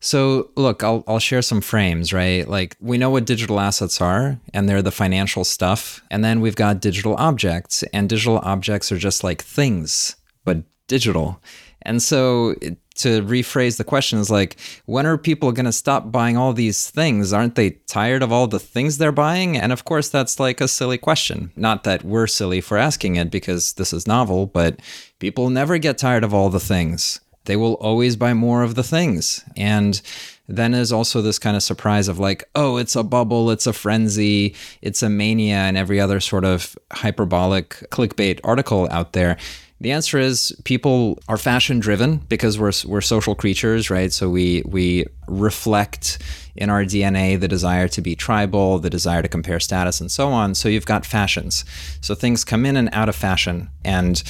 So, 0.01 0.51
look, 0.55 0.83
I'll, 0.83 1.03
I'll 1.07 1.19
share 1.19 1.41
some 1.41 1.61
frames, 1.61 2.13
right? 2.13 2.47
Like, 2.47 2.75
we 2.79 2.97
know 2.97 3.09
what 3.09 3.25
digital 3.25 3.59
assets 3.59 4.01
are, 4.01 4.39
and 4.53 4.69
they're 4.69 4.81
the 4.83 4.91
financial 4.91 5.43
stuff. 5.43 6.03
And 6.11 6.23
then 6.23 6.41
we've 6.41 6.55
got 6.55 6.79
digital 6.79 7.15
objects, 7.15 7.81
and 7.91 8.07
digital 8.07 8.39
objects 8.39 8.91
are 8.91 8.97
just 8.97 9.23
like 9.23 9.41
things, 9.41 10.15
but 10.43 10.57
digital. 10.87 11.41
And 11.81 12.03
so, 12.03 12.55
to 12.95 13.21
rephrase 13.23 13.77
the 13.77 13.83
question 13.83 14.19
is 14.19 14.29
like, 14.29 14.57
when 14.85 15.05
are 15.05 15.17
people 15.17 15.51
going 15.51 15.65
to 15.65 15.71
stop 15.71 16.11
buying 16.11 16.37
all 16.37 16.53
these 16.53 16.89
things? 16.89 17.33
Aren't 17.33 17.55
they 17.55 17.71
tired 17.87 18.23
of 18.23 18.31
all 18.31 18.47
the 18.47 18.59
things 18.59 18.97
they're 18.97 19.11
buying? 19.11 19.57
And 19.57 19.71
of 19.71 19.85
course, 19.85 20.09
that's 20.09 20.39
like 20.39 20.61
a 20.61 20.67
silly 20.67 20.97
question. 20.97 21.51
Not 21.55 21.83
that 21.83 22.03
we're 22.03 22.27
silly 22.27 22.61
for 22.61 22.77
asking 22.77 23.17
it 23.17 23.31
because 23.31 23.73
this 23.73 23.93
is 23.93 24.07
novel, 24.07 24.45
but 24.47 24.79
people 25.19 25.49
never 25.49 25.77
get 25.77 25.97
tired 25.97 26.23
of 26.23 26.33
all 26.33 26.49
the 26.49 26.59
things. 26.59 27.19
They 27.45 27.55
will 27.55 27.75
always 27.75 28.15
buy 28.15 28.33
more 28.33 28.63
of 28.63 28.75
the 28.75 28.83
things. 28.83 29.43
And 29.55 30.01
then 30.47 30.71
there's 30.71 30.91
also 30.91 31.21
this 31.21 31.39
kind 31.39 31.55
of 31.55 31.63
surprise 31.63 32.07
of 32.07 32.19
like, 32.19 32.43
oh, 32.55 32.77
it's 32.77 32.95
a 32.95 33.03
bubble, 33.03 33.51
it's 33.51 33.67
a 33.67 33.73
frenzy, 33.73 34.55
it's 34.81 35.03
a 35.03 35.09
mania, 35.09 35.55
and 35.55 35.77
every 35.77 35.99
other 35.99 36.19
sort 36.19 36.45
of 36.45 36.77
hyperbolic 36.91 37.69
clickbait 37.91 38.39
article 38.43 38.87
out 38.91 39.13
there. 39.13 39.37
The 39.81 39.91
answer 39.91 40.17
is 40.17 40.55
people 40.63 41.19
are 41.27 41.37
fashion 41.37 41.79
driven 41.79 42.17
because 42.17 42.57
we're 42.57 42.71
we're 42.85 43.01
social 43.01 43.35
creatures, 43.35 43.89
right? 43.89 44.11
So 44.11 44.29
we 44.29 44.63
we 44.65 45.05
reflect 45.27 46.19
in 46.55 46.69
our 46.69 46.83
DNA 46.83 47.39
the 47.39 47.47
desire 47.47 47.87
to 47.89 48.01
be 48.01 48.15
tribal, 48.15 48.79
the 48.79 48.89
desire 48.89 49.21
to 49.21 49.27
compare 49.27 49.59
status, 49.59 49.99
and 49.99 50.11
so 50.11 50.29
on. 50.29 50.55
So 50.55 50.69
you've 50.69 50.85
got 50.85 51.05
fashions. 51.05 51.65
So 52.01 52.15
things 52.15 52.43
come 52.43 52.65
in 52.65 52.77
and 52.77 52.89
out 52.93 53.09
of 53.09 53.15
fashion, 53.15 53.69
and 53.83 54.21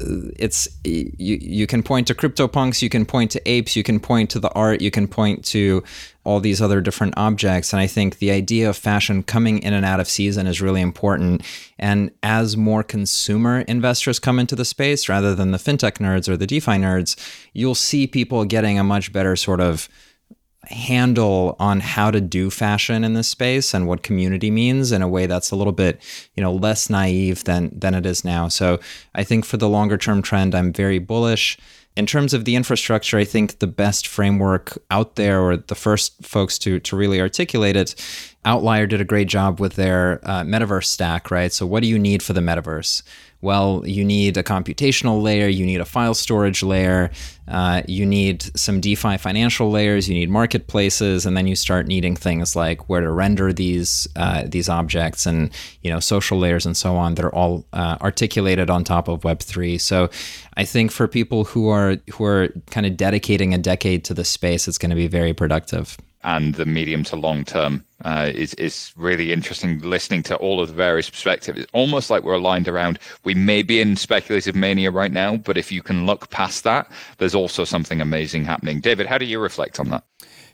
uh, 0.00 0.30
it's 0.36 0.68
you. 0.84 1.38
You 1.40 1.66
can 1.66 1.82
point 1.82 2.06
to 2.08 2.14
CryptoPunks, 2.14 2.82
you 2.82 2.88
can 2.88 3.04
point 3.04 3.30
to 3.32 3.48
apes, 3.48 3.76
you 3.76 3.82
can 3.82 4.00
point 4.00 4.30
to 4.30 4.38
the 4.38 4.50
art, 4.50 4.80
you 4.80 4.90
can 4.90 5.08
point 5.08 5.44
to 5.46 5.82
all 6.24 6.38
these 6.38 6.60
other 6.60 6.80
different 6.80 7.14
objects. 7.16 7.72
And 7.72 7.80
I 7.80 7.86
think 7.86 8.18
the 8.18 8.30
idea 8.30 8.68
of 8.68 8.76
fashion 8.76 9.22
coming 9.22 9.58
in 9.60 9.72
and 9.72 9.86
out 9.86 10.00
of 10.00 10.08
season 10.08 10.46
is 10.46 10.60
really 10.60 10.82
important. 10.82 11.42
And 11.78 12.10
as 12.22 12.56
more 12.56 12.82
consumer 12.82 13.60
investors 13.60 14.18
come 14.18 14.38
into 14.38 14.54
the 14.54 14.66
space 14.66 15.08
rather 15.08 15.34
than 15.34 15.50
the 15.50 15.58
fintech 15.58 15.94
nerds 15.94 16.28
or 16.28 16.36
the 16.36 16.46
DeFi 16.46 16.72
nerds, 16.72 17.16
you'll 17.54 17.74
see 17.74 18.06
people 18.06 18.44
getting 18.44 18.78
a 18.78 18.84
much 18.84 19.12
better 19.12 19.34
sort 19.34 19.60
of 19.60 19.88
handle 20.64 21.56
on 21.58 21.80
how 21.80 22.10
to 22.10 22.20
do 22.20 22.50
fashion 22.50 23.02
in 23.02 23.14
this 23.14 23.28
space 23.28 23.72
and 23.72 23.88
what 23.88 24.02
community 24.02 24.50
means 24.50 24.92
in 24.92 25.00
a 25.00 25.08
way 25.08 25.26
that's 25.26 25.50
a 25.50 25.56
little 25.56 25.72
bit 25.72 26.00
you 26.34 26.42
know 26.42 26.52
less 26.52 26.90
naive 26.90 27.44
than 27.44 27.70
than 27.76 27.94
it 27.94 28.04
is 28.04 28.24
now 28.24 28.46
so 28.46 28.78
i 29.14 29.24
think 29.24 29.44
for 29.44 29.56
the 29.56 29.68
longer 29.68 29.96
term 29.96 30.20
trend 30.20 30.54
i'm 30.54 30.72
very 30.72 30.98
bullish 30.98 31.58
in 31.96 32.06
terms 32.06 32.32
of 32.32 32.44
the 32.44 32.54
infrastructure, 32.56 33.18
I 33.18 33.24
think 33.24 33.58
the 33.58 33.66
best 33.66 34.06
framework 34.06 34.78
out 34.90 35.16
there, 35.16 35.40
or 35.40 35.56
the 35.56 35.74
first 35.74 36.24
folks 36.24 36.58
to 36.60 36.78
to 36.80 36.96
really 36.96 37.20
articulate 37.20 37.76
it, 37.76 37.94
Outlier 38.44 38.86
did 38.86 39.00
a 39.00 39.04
great 39.04 39.28
job 39.28 39.60
with 39.60 39.74
their 39.74 40.20
uh, 40.22 40.42
metaverse 40.42 40.86
stack, 40.86 41.30
right? 41.30 41.52
So, 41.52 41.66
what 41.66 41.82
do 41.82 41.88
you 41.88 41.98
need 41.98 42.22
for 42.22 42.32
the 42.32 42.40
metaverse? 42.40 43.02
Well, 43.42 43.82
you 43.86 44.04
need 44.04 44.36
a 44.36 44.42
computational 44.42 45.22
layer, 45.22 45.48
you 45.48 45.64
need 45.64 45.80
a 45.80 45.84
file 45.86 46.12
storage 46.12 46.62
layer, 46.62 47.10
uh, 47.48 47.82
you 47.88 48.04
need 48.04 48.42
some 48.56 48.80
DeFi 48.80 49.16
financial 49.16 49.70
layers, 49.70 50.08
you 50.08 50.14
need 50.14 50.28
marketplaces, 50.28 51.24
and 51.24 51.36
then 51.36 51.46
you 51.46 51.56
start 51.56 51.86
needing 51.86 52.14
things 52.14 52.54
like 52.54 52.88
where 52.90 53.00
to 53.00 53.10
render 53.10 53.52
these 53.52 54.06
uh, 54.16 54.44
these 54.46 54.68
objects 54.68 55.24
and 55.24 55.50
you 55.82 55.90
know 55.90 56.00
social 56.00 56.38
layers 56.38 56.66
and 56.66 56.76
so 56.76 56.96
on 56.96 57.14
that 57.14 57.24
are 57.24 57.34
all 57.34 57.64
uh, 57.72 57.96
articulated 58.02 58.68
on 58.68 58.84
top 58.84 59.08
of 59.08 59.24
Web 59.24 59.40
three. 59.40 59.78
So, 59.78 60.10
I 60.56 60.64
think 60.64 60.92
for 60.92 61.08
people 61.08 61.44
who 61.44 61.68
are 61.68 61.96
who 62.12 62.24
are 62.24 62.48
kind 62.70 62.84
of 62.84 62.96
dedicating 62.96 63.54
a 63.54 63.58
decade 63.58 64.04
to 64.04 64.14
the 64.14 64.24
space, 64.24 64.68
it's 64.68 64.78
going 64.78 64.90
to 64.90 64.96
be 64.96 65.08
very 65.08 65.32
productive 65.32 65.96
and 66.22 66.54
the 66.54 66.66
medium 66.66 67.02
to 67.04 67.16
long 67.16 67.44
term 67.44 67.84
uh, 68.04 68.30
is 68.34 68.54
is 68.54 68.92
really 68.96 69.32
interesting. 69.32 69.80
Listening 69.80 70.22
to 70.24 70.36
all 70.36 70.60
of 70.60 70.68
the 70.68 70.74
various 70.74 71.08
perspectives, 71.08 71.60
it's 71.60 71.70
almost 71.72 72.10
like 72.10 72.22
we're 72.22 72.34
aligned 72.34 72.68
around. 72.68 72.98
We 73.24 73.34
may 73.34 73.62
be 73.62 73.80
in 73.80 73.96
speculative 73.96 74.54
mania 74.54 74.90
right 74.90 75.12
now, 75.12 75.36
but 75.36 75.56
if 75.56 75.72
you 75.72 75.82
can 75.82 76.06
look 76.06 76.30
past 76.30 76.64
that, 76.64 76.90
there's 77.18 77.34
also 77.34 77.64
something 77.64 78.00
amazing 78.00 78.44
happening. 78.44 78.80
David, 78.80 79.06
how 79.06 79.18
do 79.18 79.24
you 79.24 79.38
reflect 79.38 79.80
on 79.80 79.90
that? 79.90 80.04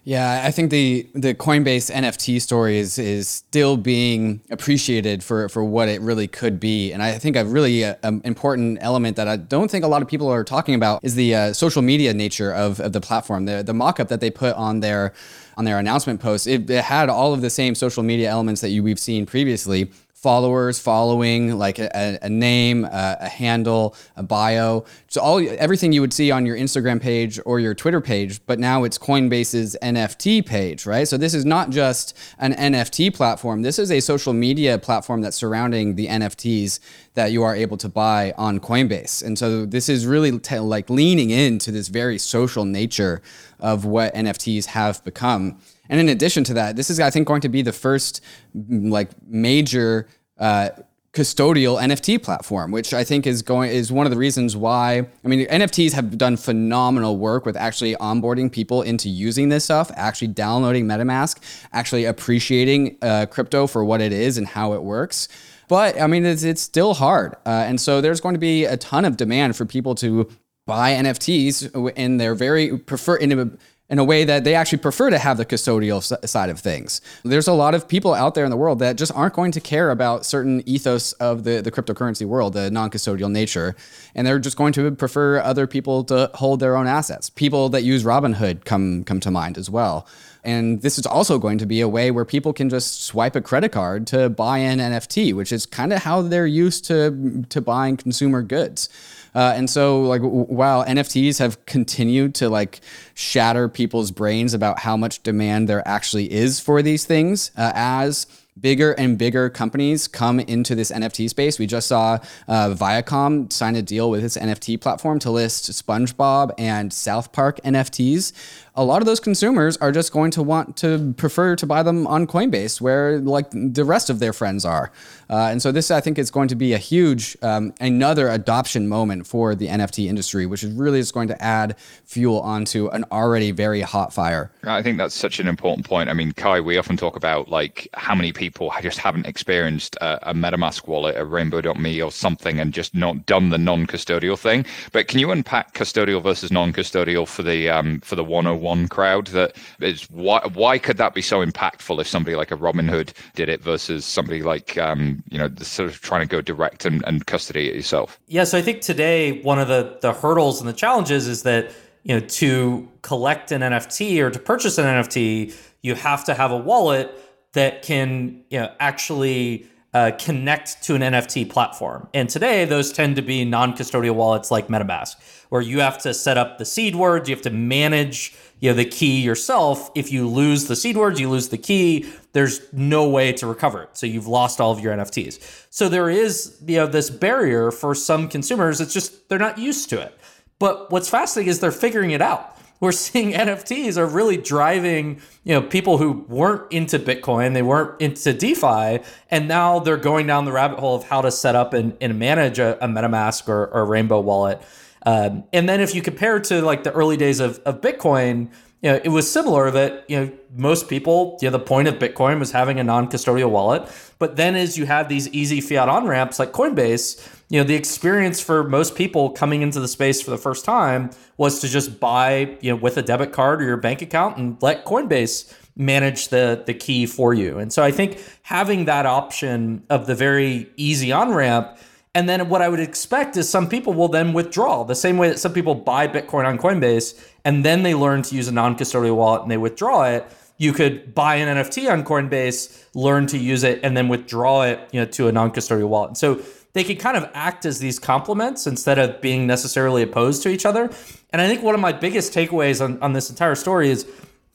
Yeah, 0.07 0.43
I 0.45 0.53
think 0.53 0.71
the 0.71 1.09
the 1.15 1.35
Coinbase 1.35 1.93
NFT 1.93 2.41
story 2.41 2.79
is 2.79 2.97
is 2.97 3.27
still 3.27 3.77
being 3.77 4.41
appreciated 4.53 5.25
for 5.25 5.49
for 5.49 5.65
what 5.65 5.89
it 5.89 6.01
really 6.01 6.29
could 6.29 6.61
be, 6.61 6.93
and 6.93 7.03
I 7.03 7.19
think 7.19 7.35
a 7.35 7.45
really 7.45 7.85
uh, 7.85 7.97
um, 8.05 8.23
important 8.25 8.79
element 8.81 9.17
that 9.17 9.27
I 9.27 9.35
don't 9.37 9.69
think 9.69 9.85
a 9.85 9.89
lot 9.89 10.03
of 10.03 10.09
people 10.09 10.29
are 10.29 10.45
talking 10.45 10.77
about 10.77 11.01
is 11.03 11.17
the 11.17 11.35
uh, 11.35 11.53
social 11.53 11.83
media 11.83 12.15
nature 12.15 12.53
of, 12.53 12.79
of 12.79 12.93
the 12.93 13.01
platform. 13.01 13.47
The 13.47 13.65
the 13.65 13.73
mockup 13.73 14.07
that 14.07 14.21
they 14.21 14.31
put 14.31 14.55
on 14.55 14.79
their 14.79 15.13
on 15.57 15.65
their 15.65 15.79
announcement 15.79 16.21
post, 16.21 16.47
it, 16.47 16.69
it 16.69 16.85
had 16.85 17.09
all 17.09 17.33
of 17.33 17.41
the 17.41 17.51
same 17.51 17.75
social 17.75 18.03
media 18.03 18.31
elements 18.31 18.61
that 18.61 18.69
you 18.69 18.83
we've 18.83 18.99
seen 18.99 19.27
previously 19.27 19.91
followers, 20.17 20.79
following, 20.79 21.59
like 21.59 21.79
a, 21.79 22.19
a 22.23 22.29
name, 22.29 22.87
a, 22.87 23.19
a, 23.21 23.29
handle, 23.29 23.95
a 24.17 24.23
bio. 24.23 24.83
So 25.09 25.21
all 25.21 25.47
everything 25.59 25.93
you 25.93 26.01
would 26.01 26.13
see 26.13 26.31
on 26.31 26.47
your 26.47 26.57
Instagram 26.57 27.03
page 27.03 27.39
or 27.45 27.61
your 27.61 27.75
Twitter 27.75 28.01
page, 28.01 28.41
but 28.47 28.59
now 28.59 28.85
it's 28.85 28.97
Coinbase's 28.97 29.77
NFT 29.83 30.45
page, 30.45 30.87
right? 30.87 31.07
So 31.07 31.19
this 31.19 31.35
is 31.35 31.45
not 31.45 31.69
just 31.69 32.17
an 32.39 32.55
NFT 32.55 33.15
platform. 33.15 33.61
This 33.61 33.79
is 33.79 33.93
a 33.93 34.01
social 34.01 34.33
media 34.33 34.79
platform 34.79 35.21
that's 35.21 35.37
surrounding 35.37 35.97
the 35.97 36.07
NFTs 36.07 36.81
that 37.13 37.31
you 37.31 37.43
are 37.43 37.55
able 37.55 37.77
to 37.77 37.89
buy 37.89 38.33
on 38.39 38.59
Coinbase. 38.59 39.23
And 39.23 39.39
so 39.39 39.67
this 39.67 39.91
is 39.91 40.07
really 40.07 40.39
t- 40.39 40.59
like 40.59 40.89
leaning 40.89 41.29
into 41.29 41.71
this 41.71 41.89
very 41.89 42.19
social 42.19 42.65
nature 42.65 43.21
of 43.61 43.85
what 43.85 44.15
NFTs 44.15 44.67
have 44.67 45.05
become. 45.05 45.59
And 45.89 46.01
in 46.01 46.09
addition 46.09 46.45
to 46.45 46.55
that, 46.55 46.77
this 46.77 46.91
is, 46.91 47.01
I 47.01 47.11
think, 47.11 47.27
going 47.27 47.41
to 47.43 47.49
be 47.49 47.63
the 47.63 47.73
first 47.73 48.23
like 48.55 49.11
major 49.27 50.09
uh, 50.39 50.71
custodial 51.17 51.81
NFT 51.81 52.23
platform, 52.23 52.71
which 52.71 52.93
I 52.93 53.03
think 53.03 53.27
is 53.27 53.41
going 53.41 53.71
is 53.71 53.91
one 53.91 54.05
of 54.05 54.11
the 54.11 54.19
reasons 54.19 54.55
why. 54.55 55.07
I 55.25 55.29
mean, 55.29 55.47
NFTs 55.49 55.93
have 55.93 56.19
done 56.19 56.37
phenomenal 56.37 57.17
work 57.17 57.47
with 57.47 57.57
actually 57.57 57.97
onboarding 57.97 58.53
people 58.53 58.83
into 58.83 59.09
using 59.09 59.49
this 59.49 59.65
stuff, 59.65 59.91
actually 59.95 60.29
downloading 60.29 60.85
MetaMask, 60.85 61.39
actually 61.73 62.05
appreciating 62.05 62.99
uh, 63.01 63.27
crypto 63.31 63.67
for 63.67 63.83
what 63.83 64.03
it 64.03 64.13
is 64.13 64.37
and 64.37 64.47
how 64.47 64.75
it 64.75 64.83
works. 64.83 65.29
But 65.69 65.99
I 65.99 66.07
mean, 66.07 66.27
it's, 66.27 66.43
it's 66.43 66.61
still 66.61 66.93
hard, 66.93 67.35
uh, 67.47 67.65
and 67.67 67.81
so 67.81 68.01
there's 68.03 68.21
going 68.21 68.35
to 68.35 68.39
be 68.39 68.67
a 68.67 68.77
ton 68.77 69.05
of 69.07 69.17
demand 69.17 69.57
for 69.57 69.65
people 69.65 69.95
to 69.97 70.29
buy 70.67 70.93
NFTs, 70.93 71.93
in 71.97 72.19
they're 72.19 72.35
very 72.35 72.77
prefer 72.77 73.17
in 73.17 73.33
a 73.33 73.51
in 73.89 73.99
a 73.99 74.05
way 74.05 74.25
that 74.25 74.45
they 74.45 74.55
actually 74.55 74.79
prefer 74.79 75.11
to 75.11 75.19
have 75.19 75.37
the 75.37 75.47
custodial 75.47 76.03
side 76.27 76.51
of 76.51 76.59
things. 76.59 77.01
There's 77.25 77.47
a 77.47 77.53
lot 77.53 77.75
of 77.75 77.87
people 77.87 78.15
out 78.15 78.35
there 78.35 78.45
in 78.45 78.51
the 78.51 78.57
world 78.57 78.81
that 78.81 78.97
just 78.97 79.13
aren't 79.15 79.35
going 79.35 79.53
to 79.53 79.61
care 79.61 79.91
about 79.91 80.27
certain 80.27 80.63
ethos 80.67 81.13
of 81.15 81.45
the, 81.45 81.61
the 81.61 81.71
cryptocurrency 81.71 82.27
world, 82.27 82.55
the 82.55 82.71
non 82.71 82.91
custodial 82.91 83.31
nature, 83.31 83.77
and 84.15 84.27
they're 84.27 84.39
just 84.39 84.57
going 84.57 84.73
to 84.73 84.91
prefer 84.91 85.41
other 85.41 85.67
people 85.67 86.03
to 86.05 86.31
hold 86.35 86.61
their 86.61 86.77
own 86.77 86.87
assets. 86.87 87.31
People 87.31 87.69
that 87.69 87.85
use 87.85 88.03
Robinhood 88.03 88.65
come, 88.65 89.05
come 89.05 89.21
to 89.21 89.31
mind 89.31 89.57
as 89.57 89.71
well. 89.71 90.07
And 90.43 90.81
this 90.81 90.97
is 90.97 91.07
also 91.07 91.41
going 91.41 91.59
to 91.59 91.67
be 91.67 91.81
a 91.81 91.89
way 91.89 92.13
where 92.13 92.25
people 92.25 92.53
can 92.53 92.71
just 92.71 93.03
swipe 93.05 93.35
a 93.35 93.41
credit 93.41 93.73
card 93.73 94.07
to 94.09 94.29
buy 94.29 94.59
an 94.59 94.79
NFT, 94.79 95.35
which 95.35 95.51
is 95.51 95.67
kind 95.67 95.93
of 95.93 96.05
how 96.05 96.23
they're 96.23 96.47
used 96.47 96.85
to, 96.85 97.45
to 97.49 97.61
buying 97.61 97.97
consumer 97.97 98.43
goods. 98.43 98.89
Uh, 99.37 99.53
and 99.55 99.69
so 99.69 100.01
like 100.01 100.23
while 100.23 100.83
NFTs 100.87 101.39
have 101.39 101.65
continued 101.67 102.35
to 102.37 102.49
like 102.49 102.81
shatter 103.15 103.69
people's 103.69 104.11
brains 104.11 104.55
about 104.55 104.79
how 104.81 104.97
much 104.97 105.23
demand 105.23 105.69
there 105.69 105.87
actually 105.87 106.33
is 106.33 106.59
for 106.59 106.81
these 106.81 107.05
things, 107.05 107.51
uh, 107.57 107.71
as 107.75 108.27
bigger 108.59 108.93
and 108.93 109.19
bigger 109.19 109.51
companies 109.51 110.09
come 110.09 110.41
into 110.41 110.75
this 110.75 110.91
NFT 110.91 111.29
space. 111.29 111.59
We 111.59 111.67
just 111.67 111.89
saw 111.89 112.19
uh, 112.49 112.71
Viacom 112.71 113.53
sign 113.53 113.77
a 113.77 113.83
deal 113.83 114.11
with 114.11 114.25
its 114.25 114.39
NFT 114.39 114.81
platform 114.81 115.19
to 115.19 115.31
list 115.31 115.71
SpongeBob 115.71 116.53
and 116.57 116.91
South 116.91 117.33
Park 117.33 117.61
NFTs 117.63 118.33
a 118.77 118.85
lot 118.85 119.01
of 119.01 119.07
those 119.07 119.21
consumers 119.21 119.77
are 119.79 119.91
just 119.91 120.13
going 120.13 120.31
to 120.33 120.43
want 120.43 120.77
to 120.77 121.15
prefer 121.17 121.57
to 121.57 121.67
buy 121.67 121.83
them 121.83 122.07
on 122.07 122.27
Coinbase, 122.27 122.81
where 122.81 123.19
like 123.19 123.47
the 123.51 123.85
rest 123.85 124.11
of 124.11 124.19
their 124.19 124.35
friends 124.35 124.65
are. 124.65 124.93
Uh, 125.29 125.49
and 125.51 125.61
so 125.61 125.73
this, 125.73 125.91
I 125.91 126.01
think, 126.01 126.19
is 126.19 126.31
going 126.31 126.49
to 126.49 126.55
be 126.55 126.73
a 126.73 126.79
huge 126.79 127.37
um, 127.43 127.73
another 127.81 128.29
adoption 128.29 128.89
moment 128.89 129.27
for 129.27 129.55
the 129.55 129.69
NFT 129.69 130.07
industry, 130.09 130.47
which 130.47 130.63
is 130.63 130.73
really 130.73 130.99
is 130.99 131.11
going 131.11 131.29
to 131.29 131.43
add 131.43 131.77
fuel 132.05 132.41
onto 132.41 132.89
an 132.89 133.05
already 133.11 133.51
very 133.51 133.81
hot 133.81 134.13
fire. 134.13 134.51
I 134.65 134.83
think 134.83 134.99
that's 134.99 135.15
such 135.15 135.41
an 135.41 135.49
important 135.49 135.87
point. 135.87 136.09
I 136.09 136.13
mean, 136.13 136.33
Kai, 136.33 136.61
we 136.61 136.79
often 136.79 136.97
talk 136.97 137.17
about 137.17 137.49
like 137.49 137.89
how 137.95 138.15
many 138.15 138.33
people 138.33 138.73
just 138.83 138.99
haven't 138.99 139.27
experienced 139.27 139.97
a, 139.97 140.31
a 140.31 140.35
MetaMask 140.35 140.87
wallet, 140.87 141.17
a 141.17 141.25
Rainbow.me 141.25 142.03
or 142.03 142.13
something, 142.13 142.61
and 142.61 142.73
just 142.73 142.95
not 142.95 143.27
done 143.27 143.51
the 143.51 143.59
non-custodial 143.59 144.39
thing. 144.39 144.65
But 144.93 145.09
can 145.09 145.19
you 145.19 145.33
unpack 145.33 145.75
custodial 145.75 146.23
versus 146.23 146.53
non-custodial 146.53 147.27
for 147.27 147.43
the 147.43 147.69
um, 147.69 148.01
for 148.01 148.17
the 148.17 148.25
101? 148.25 148.67
one 148.67 148.89
crowd 148.89 149.29
that 149.29 149.57
is 149.81 150.11
why 150.11 150.41
why 150.53 150.77
could 150.79 150.97
that 150.99 151.15
be 151.15 151.23
so 151.23 151.45
impactful 151.45 152.01
if 152.01 152.07
somebody 152.07 152.37
like 152.37 152.51
a 152.51 152.57
Robinhood 152.57 153.13
did 153.35 153.49
it 153.49 153.63
versus 153.63 154.05
somebody 154.05 154.43
like 154.43 154.77
um, 154.77 155.16
you 155.29 155.39
know 155.39 155.51
sort 155.61 155.89
of 155.89 156.01
trying 156.01 156.23
to 156.23 156.27
go 156.27 156.41
direct 156.41 156.85
and, 156.85 157.03
and 157.07 157.27
custody 157.27 157.69
it 157.69 157.75
yourself? 157.75 158.19
Yeah, 158.27 158.45
so 158.45 158.59
I 158.59 158.63
think 158.63 158.81
today 158.81 159.43
one 159.43 159.59
of 159.59 159.69
the 159.69 159.99
the 160.01 160.13
hurdles 160.13 160.61
and 160.61 160.69
the 160.69 160.75
challenges 160.75 161.27
is 161.27 161.43
that 161.43 161.73
you 162.03 162.15
know 162.15 162.27
to 162.27 162.89
collect 163.03 163.53
an 163.53 163.63
NFT 163.63 164.21
or 164.21 164.31
to 164.31 164.39
purchase 164.39 164.79
an 164.79 164.85
NFT, 164.85 165.55
you 165.83 165.95
have 165.95 166.25
to 166.25 166.35
have 166.35 166.51
a 166.51 166.57
wallet 166.57 167.13
that 167.53 167.83
can 167.83 168.43
you 168.51 168.61
know 168.61 168.73
actually 168.81 169.67
uh, 169.97 170.11
connect 170.19 170.83
to 170.83 170.95
an 170.95 171.01
NFT 171.01 171.49
platform. 171.49 172.07
And 172.13 172.29
today, 172.29 172.67
those 172.67 172.93
tend 172.93 173.17
to 173.17 173.23
be 173.23 173.47
non 173.47 173.73
custodial 173.73 174.15
wallets 174.15 174.51
like 174.51 174.69
MetaMask, 174.69 175.17
where 175.49 175.63
you 175.63 175.81
have 175.81 175.97
to 175.99 176.13
set 176.13 176.37
up 176.37 176.59
the 176.59 176.67
seed 176.67 176.95
words, 176.95 177.31
you 177.31 177.35
have 177.35 177.43
to 177.45 177.51
manage 177.51 178.37
you 178.61 178.71
know, 178.71 178.77
the 178.77 178.85
key 178.85 179.23
yourself. 179.23 179.91
If 179.95 180.13
you 180.13 180.29
lose 180.29 180.67
the 180.67 180.77
seed 180.77 180.99
words, 180.99 181.19
you 181.19 181.31
lose 181.31 181.49
the 181.49 181.57
key. 181.57 182.07
There's 182.33 182.61
no 182.75 183.09
way 183.09 183.33
to 183.35 183.47
recover 183.47 183.85
it. 183.85 183.97
So 183.97 184.05
you've 184.07 184.27
lost 184.27 184.61
all 184.61 184.71
of 184.71 184.81
your 184.81 184.95
NFTs. 184.95 185.67
So 185.71 185.89
there 185.89 186.11
is 186.11 186.59
you 186.67 186.77
know, 186.77 186.87
this 186.87 187.09
barrier 187.09 187.71
for 187.71 187.95
some 187.95 188.29
consumers. 188.29 188.83
It's 188.83 188.93
just 188.93 189.31
they're 189.31 189.39
not 189.39 189.57
used 189.57 189.89
to 189.91 190.01
it. 190.01 190.15
But 190.59 190.91
what's 190.91 191.09
fascinating 191.09 191.51
is 191.51 191.61
they're 191.61 191.73
figuring 191.73 192.11
it 192.11 192.21
out 192.21 192.56
we're 192.81 192.93
seeing 192.93 193.33
NFTs 193.33 193.97
are 193.97 194.07
really 194.07 194.37
driving, 194.37 195.21
you 195.45 195.55
know, 195.55 195.63
people 195.63 195.99
who 195.99 196.25
weren't 196.29 196.71
into 196.73 196.99
Bitcoin, 196.99 197.55
they 197.55 197.63
weren't 197.63 198.01
into 198.01 198.33
DeFi, 198.33 199.01
and 199.31 199.49
now 199.49 199.79
they're 199.79 199.97
going 199.97 200.27
down 200.27 200.45
the 200.45 200.53
rabbit 200.53 200.79
hole 200.79 200.97
of 200.97 201.05
how 201.05 201.21
to 201.23 201.31
set 201.31 201.55
up 201.55 201.73
and, 201.73 201.97
and 202.01 202.19
manage 202.19 202.59
a, 202.59 202.83
a 202.85 202.89
MetaMask 202.89 203.49
or, 203.49 203.67
or, 203.67 203.81
a 203.81 203.85
Rainbow 203.85 204.21
wallet. 204.21 204.61
Um, 205.05 205.45
and 205.53 205.69
then 205.69 205.81
if 205.81 205.95
you 205.95 206.03
compare 206.03 206.41
to 206.41 206.63
like 206.63 206.83
the 206.83 206.93
early 206.93 207.17
days 207.17 207.39
of, 207.39 207.59
of 207.61 207.81
Bitcoin, 207.81 208.51
you 208.83 208.91
know, 208.91 209.01
it 209.03 209.09
was 209.09 209.31
similar 209.31 209.71
that, 209.71 210.05
you 210.09 210.21
know, 210.21 210.33
most 210.55 210.89
people, 210.89 211.39
you 211.41 211.49
know, 211.49 211.57
the 211.57 211.65
point 211.65 211.89
of 211.89 211.95
Bitcoin 211.95 212.39
was 212.39 212.53
having 212.53 212.79
a 212.79 212.85
non-custodial 212.85 213.51
wallet. 213.51 213.89
But 214.19 214.37
then 214.37 214.55
as 214.55 214.77
you 214.77 214.87
have 214.87 215.09
these 215.09 215.29
easy 215.29 215.61
fiat 215.61 215.89
on-ramps 215.89 216.39
like 216.39 216.53
Coinbase, 216.53 217.36
you 217.49 217.61
know 217.61 217.65
the 217.65 217.75
experience 217.75 218.41
for 218.41 218.65
most 218.65 218.97
people 218.97 219.31
coming 219.31 219.63
into 219.63 219.79
the 219.79 219.89
space 219.89 220.21
for 220.21 220.31
the 220.31 220.39
first 220.39 220.65
time 220.65 221.11
was 221.37 221.61
to 221.61 221.69
just 221.69 222.01
buy 222.01 222.57
you 222.61 222.71
know 222.71 222.77
with 222.77 222.97
a 222.97 223.03
debit 223.03 223.33
card 223.33 223.63
or 223.63 223.65
your 223.65 223.77
bank 223.77 224.03
account 224.03 224.37
and 224.37 224.61
let 224.63 224.85
coinbase 224.85 225.55
manage 225.77 226.29
the 226.29 226.63
the 226.67 226.75
key 226.75 227.07
for 227.07 227.35
you. 227.35 227.59
And 227.59 227.73
so 227.73 227.83
i 227.83 227.91
think 227.91 228.23
having 228.43 228.87
that 228.87 229.07
option 229.07 229.85
of 229.91 230.07
the 230.07 230.15
very 230.15 230.71
easy 230.77 231.13
on 231.13 231.33
ramp 231.33 231.79
and 232.15 232.29
then 232.29 232.49
what 232.49 232.63
i 232.63 232.69
would 232.69 232.81
expect 232.81 233.37
is 233.37 233.49
some 233.49 233.69
people 233.69 233.93
will 233.93 234.09
then 234.09 234.33
withdraw. 234.33 234.85
The 234.85 234.95
same 234.95 235.17
way 235.19 235.29
that 235.29 235.39
some 235.39 235.53
people 235.53 235.75
buy 235.75 236.09
bitcoin 236.09 236.47
on 236.47 236.59
coinbase 236.59 237.21
and 237.45 237.65
then 237.65 237.83
they 237.83 237.95
learn 237.95 238.23
to 238.23 238.35
use 238.35 238.49
a 238.49 238.53
non-custodial 238.53 239.15
wallet 239.15 239.43
and 239.43 239.51
they 239.51 239.57
withdraw 239.57 240.05
it. 240.05 240.27
You 240.59 240.73
could 240.73 241.15
buy 241.15 241.37
an 241.37 241.55
NFT 241.55 241.91
on 241.93 242.03
Coinbase, 242.03 242.87
learn 242.95 243.27
to 243.27 243.37
use 243.37 243.63
it, 243.63 243.81
and 243.83 243.95
then 243.95 244.09
withdraw 244.09 244.63
it, 244.63 244.81
you 244.91 245.01
know, 245.01 245.07
to 245.07 245.29
a 245.29 245.33
non-custodial 245.33 245.87
wallet. 245.87 246.09
And 246.09 246.17
so 246.17 246.41
they 246.77 246.85
could 246.85 246.99
kind 246.99 247.17
of 247.17 247.27
act 247.33 247.65
as 247.65 247.79
these 247.79 247.99
complements 247.99 248.67
instead 248.67 248.99
of 248.99 249.19
being 249.23 249.47
necessarily 249.47 250.03
opposed 250.03 250.43
to 250.43 250.51
each 250.51 250.67
other. 250.67 250.91
And 251.31 251.41
I 251.41 251.49
think 251.49 251.63
one 251.63 251.75
of 251.75 251.81
my 251.81 251.93
biggest 251.93 252.35
takeaways 252.35 252.85
on, 252.85 253.03
on 253.03 253.15
this 253.15 253.31
entire 253.31 253.55
story 253.55 253.89
is 253.89 254.07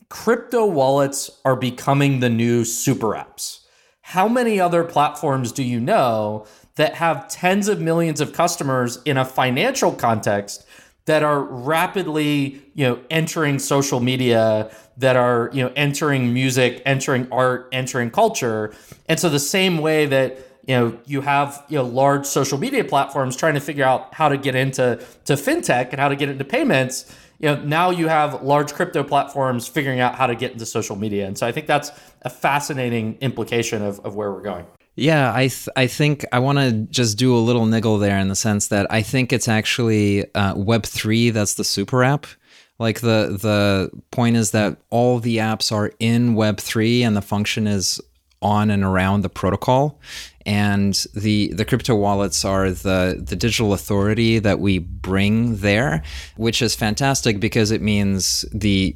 crypto 0.08 0.68
wallets 0.68 1.32
are 1.44 1.56
becoming 1.56 2.20
the 2.20 2.30
new 2.30 2.64
super 2.64 3.08
apps. 3.08 3.62
How 4.02 4.28
many 4.28 4.60
other 4.60 4.84
platforms 4.84 5.52
do 5.52 5.64
you 5.64 5.80
know 5.80 6.46
that 6.76 6.94
have 6.94 7.28
tens 7.28 7.68
of 7.68 7.82
millions 7.82 8.22
of 8.22 8.34
customers 8.34 9.00
in 9.04 9.18
a 9.18 9.26
financial 9.26 9.92
context 9.92 10.64
that 11.06 11.24
are 11.24 11.42
rapidly, 11.42 12.62
you 12.76 12.88
know, 12.88 13.00
entering 13.10 13.58
social 13.58 14.00
media, 14.00 14.70
that 14.96 15.16
are, 15.16 15.50
you 15.54 15.64
know, 15.64 15.74
entering 15.76 16.32
music, 16.32 16.84
entering 16.86 17.28
art, 17.32 17.68
entering 17.72 18.12
culture. 18.12 18.76
And 19.10 19.20
so 19.20 19.28
the 19.28 19.40
same 19.40 19.80
way 19.80 20.06
that 20.06 20.38
you 20.72 20.78
know 20.78 20.98
you 21.06 21.20
have 21.20 21.66
you 21.68 21.78
know 21.78 21.84
large 21.84 22.26
social 22.26 22.58
media 22.58 22.86
platforms 22.86 23.36
trying 23.36 23.56
to 23.56 23.60
figure 23.60 23.84
out 23.84 24.14
how 24.14 24.30
to 24.30 24.38
get 24.38 24.56
into 24.56 25.06
to 25.26 25.34
fintech 25.34 25.90
and 25.90 26.00
how 26.00 26.08
to 26.08 26.16
get 26.16 26.30
into 26.30 26.46
payments. 26.46 27.14
You 27.40 27.50
know 27.50 27.62
now 27.64 27.90
you 27.90 28.08
have 28.08 28.42
large 28.42 28.74
crypto 28.74 29.04
platforms 29.04 29.68
figuring 29.68 30.00
out 30.00 30.16
how 30.16 30.28
to 30.28 30.36
get 30.36 30.54
into 30.54 30.66
social 30.66 30.96
media. 30.96 31.28
And 31.28 31.38
so 31.38 31.46
i 31.46 31.52
think 31.52 31.68
that's 31.68 31.92
a 32.22 32.30
fascinating 32.30 33.18
implication 33.20 33.82
of, 33.82 34.00
of 34.06 34.16
where 34.16 34.32
we're 34.32 34.44
going. 34.44 34.66
Yeah, 34.96 35.34
I 35.34 35.48
th- 35.48 35.68
I 35.76 35.88
think 35.88 36.24
I 36.32 36.40
want 36.40 36.60
to 36.60 36.72
just 36.90 37.18
do 37.18 37.36
a 37.36 37.40
little 37.40 37.66
niggle 37.66 37.98
there 37.98 38.18
in 38.18 38.30
the 38.30 38.36
sense 38.36 38.68
that 38.68 38.88
I 38.90 39.02
think 39.02 39.34
it's 39.34 39.50
actually 39.50 40.34
uh, 40.36 40.56
Web 40.56 40.84
three 40.84 41.32
that's 41.32 41.56
the 41.56 41.66
super 41.66 42.02
app. 42.02 42.28
Like 42.80 43.02
the 43.02 43.38
the 43.42 43.92
point 44.12 44.38
is 44.38 44.52
that 44.52 44.78
all 44.90 45.20
the 45.20 45.38
apps 45.38 45.70
are 45.74 45.92
in 46.00 46.36
Web 46.36 46.62
three, 46.62 47.04
and 47.04 47.18
the 47.18 47.22
function 47.22 47.68
is 47.68 48.00
on 48.42 48.72
and 48.72 48.84
around 48.84 49.22
the 49.22 49.30
protocol 49.30 50.00
and 50.46 51.06
the 51.14 51.54
the 51.54 51.66
crypto 51.66 51.96
wallets 51.96 52.44
are 52.44 52.72
the 52.72 53.22
the 53.24 53.36
digital 53.36 53.74
authority 53.74 54.40
that 54.40 54.60
we 54.60 54.80
bring 54.80 55.58
there 55.58 56.02
which 56.38 56.62
is 56.62 56.76
fantastic 56.76 57.40
because 57.40 57.72
it 57.72 57.82
means 57.82 58.44
the 58.54 58.96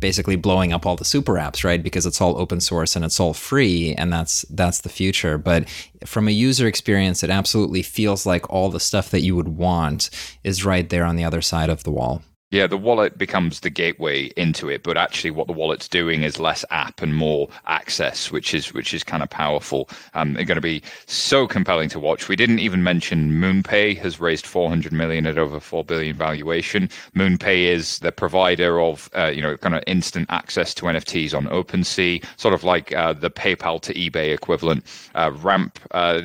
basically 0.00 0.36
blowing 0.36 0.72
up 0.72 0.86
all 0.86 0.96
the 0.96 1.04
super 1.04 1.34
apps 1.34 1.64
right? 1.64 1.82
Because 1.82 2.06
it's 2.06 2.20
all 2.20 2.38
open 2.38 2.60
source 2.60 2.94
and 2.94 3.04
it's 3.04 3.18
all 3.18 3.34
free 3.34 3.94
and 3.94 4.12
that's 4.12 4.42
that's 4.50 4.82
the 4.82 4.88
future. 4.88 5.38
But 5.38 5.68
from 6.04 6.28
a 6.28 6.32
user 6.32 6.66
experience 6.66 7.22
it 7.22 7.30
absolutely 7.30 7.82
feels 7.82 8.26
like 8.26 8.48
all 8.50 8.70
the 8.70 8.80
stuff 8.80 9.10
that 9.10 9.22
you 9.22 9.34
would 9.34 9.48
want 9.48 10.10
is 10.42 10.64
right 10.64 10.88
there 10.90 11.04
on 11.04 11.16
the 11.16 11.24
other 11.24 11.42
side 11.42 11.70
of 11.70 11.84
the 11.84 11.90
wall 11.90 12.22
yeah, 12.54 12.68
the 12.68 12.78
wallet 12.78 13.18
becomes 13.18 13.60
the 13.60 13.70
gateway 13.70 14.26
into 14.36 14.68
it, 14.68 14.84
but 14.84 14.96
actually, 14.96 15.32
what 15.32 15.48
the 15.48 15.52
wallet's 15.52 15.88
doing 15.88 16.22
is 16.22 16.38
less 16.38 16.64
app 16.70 17.02
and 17.02 17.16
more 17.16 17.48
access, 17.66 18.30
which 18.30 18.54
is 18.54 18.72
which 18.72 18.94
is 18.94 19.02
kind 19.02 19.24
of 19.24 19.30
powerful. 19.30 19.88
Um, 20.14 20.34
they're 20.34 20.44
going 20.44 20.54
to 20.54 20.60
be 20.60 20.80
so 21.06 21.48
compelling 21.48 21.88
to 21.88 21.98
watch. 21.98 22.28
We 22.28 22.36
didn't 22.36 22.60
even 22.60 22.84
mention 22.84 23.32
MoonPay 23.32 23.98
has 23.98 24.20
raised 24.20 24.46
400 24.46 24.92
million 24.92 25.26
at 25.26 25.36
over 25.36 25.58
4 25.58 25.84
billion 25.84 26.14
valuation. 26.14 26.88
MoonPay 27.16 27.64
is 27.64 27.98
the 27.98 28.12
provider 28.12 28.80
of 28.80 29.10
uh, 29.16 29.32
you 29.34 29.42
know 29.42 29.56
kind 29.56 29.74
of 29.74 29.82
instant 29.88 30.28
access 30.30 30.74
to 30.74 30.84
NFTs 30.84 31.34
on 31.34 31.46
OpenSea, 31.46 32.24
sort 32.36 32.54
of 32.54 32.62
like 32.62 32.94
uh, 32.94 33.14
the 33.14 33.32
PayPal 33.32 33.82
to 33.82 33.92
eBay 33.94 34.32
equivalent. 34.32 34.84
Uh, 35.16 35.32
Ramp 35.42 35.80
uh, 35.90 36.22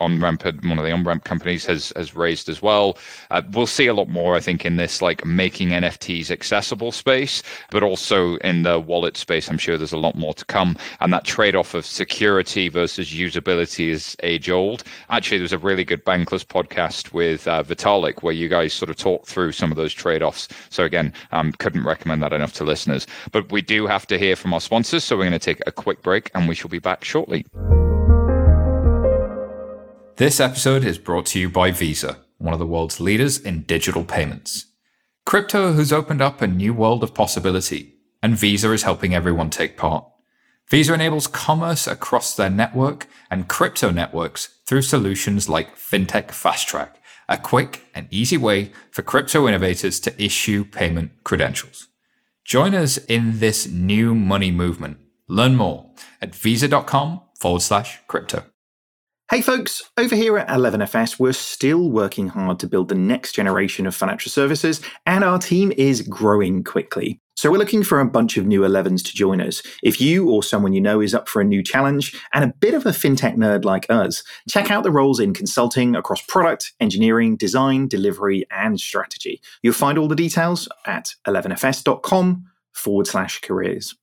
on 0.00 0.20
Ramp, 0.20 0.42
one 0.64 0.80
of 0.80 0.84
the 0.84 0.90
on 0.90 1.04
Ramp 1.04 1.22
companies, 1.22 1.64
has 1.66 1.92
has 1.94 2.16
raised 2.16 2.48
as 2.48 2.60
well. 2.60 2.98
Uh, 3.30 3.42
we'll 3.52 3.68
see 3.68 3.86
a 3.86 3.94
lot 3.94 4.08
more, 4.08 4.34
I 4.34 4.40
think, 4.40 4.66
in 4.66 4.76
this 4.76 5.00
like 5.00 5.24
make 5.24 5.51
making 5.52 5.68
NFTs 5.68 6.30
accessible 6.30 6.90
space, 6.92 7.42
but 7.70 7.82
also 7.82 8.36
in 8.36 8.62
the 8.62 8.80
wallet 8.80 9.18
space, 9.18 9.50
I'm 9.50 9.58
sure 9.58 9.76
there's 9.76 9.92
a 9.92 9.98
lot 9.98 10.16
more 10.16 10.32
to 10.32 10.46
come. 10.46 10.78
And 11.00 11.12
that 11.12 11.24
trade 11.24 11.54
off 11.54 11.74
of 11.74 11.84
security 11.84 12.70
versus 12.70 13.10
usability 13.10 13.88
is 13.88 14.16
age 14.22 14.48
old. 14.48 14.82
Actually, 15.10 15.36
there's 15.36 15.52
a 15.52 15.58
really 15.58 15.84
good 15.84 16.06
Bankless 16.06 16.42
podcast 16.42 17.12
with 17.12 17.46
uh, 17.46 17.62
Vitalik 17.64 18.22
where 18.22 18.32
you 18.32 18.48
guys 18.48 18.72
sort 18.72 18.88
of 18.88 18.96
talk 18.96 19.26
through 19.26 19.52
some 19.52 19.70
of 19.70 19.76
those 19.76 19.92
trade 19.92 20.22
offs. 20.22 20.48
So, 20.70 20.84
again, 20.84 21.12
um, 21.32 21.52
couldn't 21.52 21.84
recommend 21.84 22.22
that 22.22 22.32
enough 22.32 22.54
to 22.54 22.64
listeners. 22.64 23.06
But 23.30 23.52
we 23.52 23.60
do 23.60 23.86
have 23.86 24.06
to 24.06 24.18
hear 24.18 24.36
from 24.36 24.54
our 24.54 24.60
sponsors. 24.60 25.04
So, 25.04 25.18
we're 25.18 25.24
going 25.24 25.32
to 25.32 25.38
take 25.38 25.60
a 25.66 25.72
quick 25.72 26.00
break 26.00 26.30
and 26.34 26.48
we 26.48 26.54
shall 26.54 26.70
be 26.70 26.78
back 26.78 27.04
shortly. 27.04 27.44
This 30.16 30.40
episode 30.40 30.82
is 30.82 30.96
brought 30.96 31.26
to 31.26 31.38
you 31.38 31.50
by 31.50 31.72
Visa, 31.72 32.20
one 32.38 32.54
of 32.54 32.58
the 32.58 32.66
world's 32.66 33.00
leaders 33.00 33.38
in 33.38 33.64
digital 33.64 34.04
payments. 34.04 34.71
Crypto 35.24 35.72
has 35.74 35.92
opened 35.92 36.20
up 36.20 36.42
a 36.42 36.46
new 36.46 36.74
world 36.74 37.02
of 37.02 37.14
possibility, 37.14 37.94
and 38.22 38.36
Visa 38.36 38.72
is 38.72 38.82
helping 38.82 39.14
everyone 39.14 39.50
take 39.50 39.76
part. 39.76 40.04
Visa 40.68 40.94
enables 40.94 41.26
commerce 41.26 41.86
across 41.86 42.34
their 42.34 42.50
network 42.50 43.06
and 43.30 43.48
crypto 43.48 43.90
networks 43.90 44.58
through 44.66 44.82
solutions 44.82 45.48
like 45.48 45.76
FinTech 45.76 46.30
Fast 46.30 46.68
Track, 46.68 46.96
a 47.28 47.38
quick 47.38 47.82
and 47.94 48.08
easy 48.10 48.36
way 48.36 48.72
for 48.90 49.02
crypto 49.02 49.46
innovators 49.46 50.00
to 50.00 50.22
issue 50.22 50.64
payment 50.64 51.12
credentials. 51.24 51.88
Join 52.44 52.74
us 52.74 52.98
in 52.98 53.38
this 53.38 53.68
new 53.68 54.14
money 54.14 54.50
movement. 54.50 54.98
Learn 55.28 55.56
more 55.56 55.90
at 56.20 56.34
visa.com 56.34 57.20
forward 57.38 57.62
slash 57.62 58.00
crypto. 58.08 58.51
Hey 59.32 59.40
folks, 59.40 59.90
over 59.96 60.14
here 60.14 60.36
at 60.36 60.48
11FS, 60.48 61.18
we're 61.18 61.32
still 61.32 61.88
working 61.90 62.28
hard 62.28 62.60
to 62.60 62.66
build 62.66 62.90
the 62.90 62.94
next 62.94 63.32
generation 63.32 63.86
of 63.86 63.94
financial 63.94 64.28
services, 64.28 64.82
and 65.06 65.24
our 65.24 65.38
team 65.38 65.72
is 65.78 66.02
growing 66.02 66.62
quickly. 66.62 67.18
So 67.34 67.50
we're 67.50 67.56
looking 67.56 67.82
for 67.82 67.98
a 67.98 68.04
bunch 68.04 68.36
of 68.36 68.44
new 68.44 68.60
11s 68.60 69.02
to 69.04 69.14
join 69.14 69.40
us. 69.40 69.62
If 69.82 70.02
you 70.02 70.28
or 70.28 70.42
someone 70.42 70.74
you 70.74 70.82
know 70.82 71.00
is 71.00 71.14
up 71.14 71.30
for 71.30 71.40
a 71.40 71.46
new 71.46 71.62
challenge 71.62 72.14
and 72.34 72.44
a 72.44 72.52
bit 72.60 72.74
of 72.74 72.84
a 72.84 72.90
fintech 72.90 73.36
nerd 73.36 73.64
like 73.64 73.86
us, 73.88 74.22
check 74.50 74.70
out 74.70 74.82
the 74.82 74.92
roles 74.92 75.18
in 75.18 75.32
consulting 75.32 75.96
across 75.96 76.20
product, 76.20 76.74
engineering, 76.78 77.38
design, 77.38 77.88
delivery, 77.88 78.44
and 78.50 78.78
strategy. 78.78 79.40
You'll 79.62 79.72
find 79.72 79.96
all 79.96 80.08
the 80.08 80.14
details 80.14 80.68
at 80.84 81.14
11fs.com 81.26 82.44
forward 82.74 83.06
slash 83.06 83.40
careers. 83.40 83.94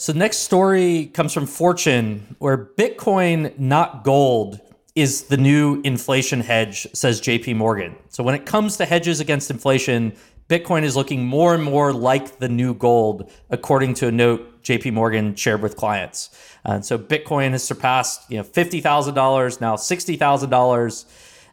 So, 0.00 0.12
next 0.12 0.38
story 0.38 1.06
comes 1.06 1.32
from 1.32 1.46
Fortune, 1.46 2.36
where 2.38 2.56
Bitcoin, 2.56 3.58
not 3.58 4.04
gold, 4.04 4.60
is 4.94 5.24
the 5.24 5.36
new 5.36 5.80
inflation 5.82 6.38
hedge, 6.40 6.86
says 6.92 7.20
JP 7.20 7.56
Morgan. 7.56 7.96
So, 8.08 8.22
when 8.22 8.36
it 8.36 8.46
comes 8.46 8.76
to 8.76 8.84
hedges 8.84 9.18
against 9.18 9.50
inflation, 9.50 10.12
Bitcoin 10.48 10.84
is 10.84 10.94
looking 10.94 11.26
more 11.26 11.52
and 11.52 11.64
more 11.64 11.92
like 11.92 12.38
the 12.38 12.48
new 12.48 12.74
gold, 12.74 13.28
according 13.50 13.94
to 13.94 14.06
a 14.06 14.12
note 14.12 14.62
JP 14.62 14.92
Morgan 14.92 15.34
shared 15.34 15.62
with 15.62 15.74
clients. 15.74 16.30
And 16.64 16.86
so, 16.86 16.96
Bitcoin 16.96 17.50
has 17.50 17.64
surpassed 17.64 18.30
you 18.30 18.36
know 18.36 18.44
$50,000, 18.44 19.60
now 19.60 19.74
$60,000. 19.74 21.04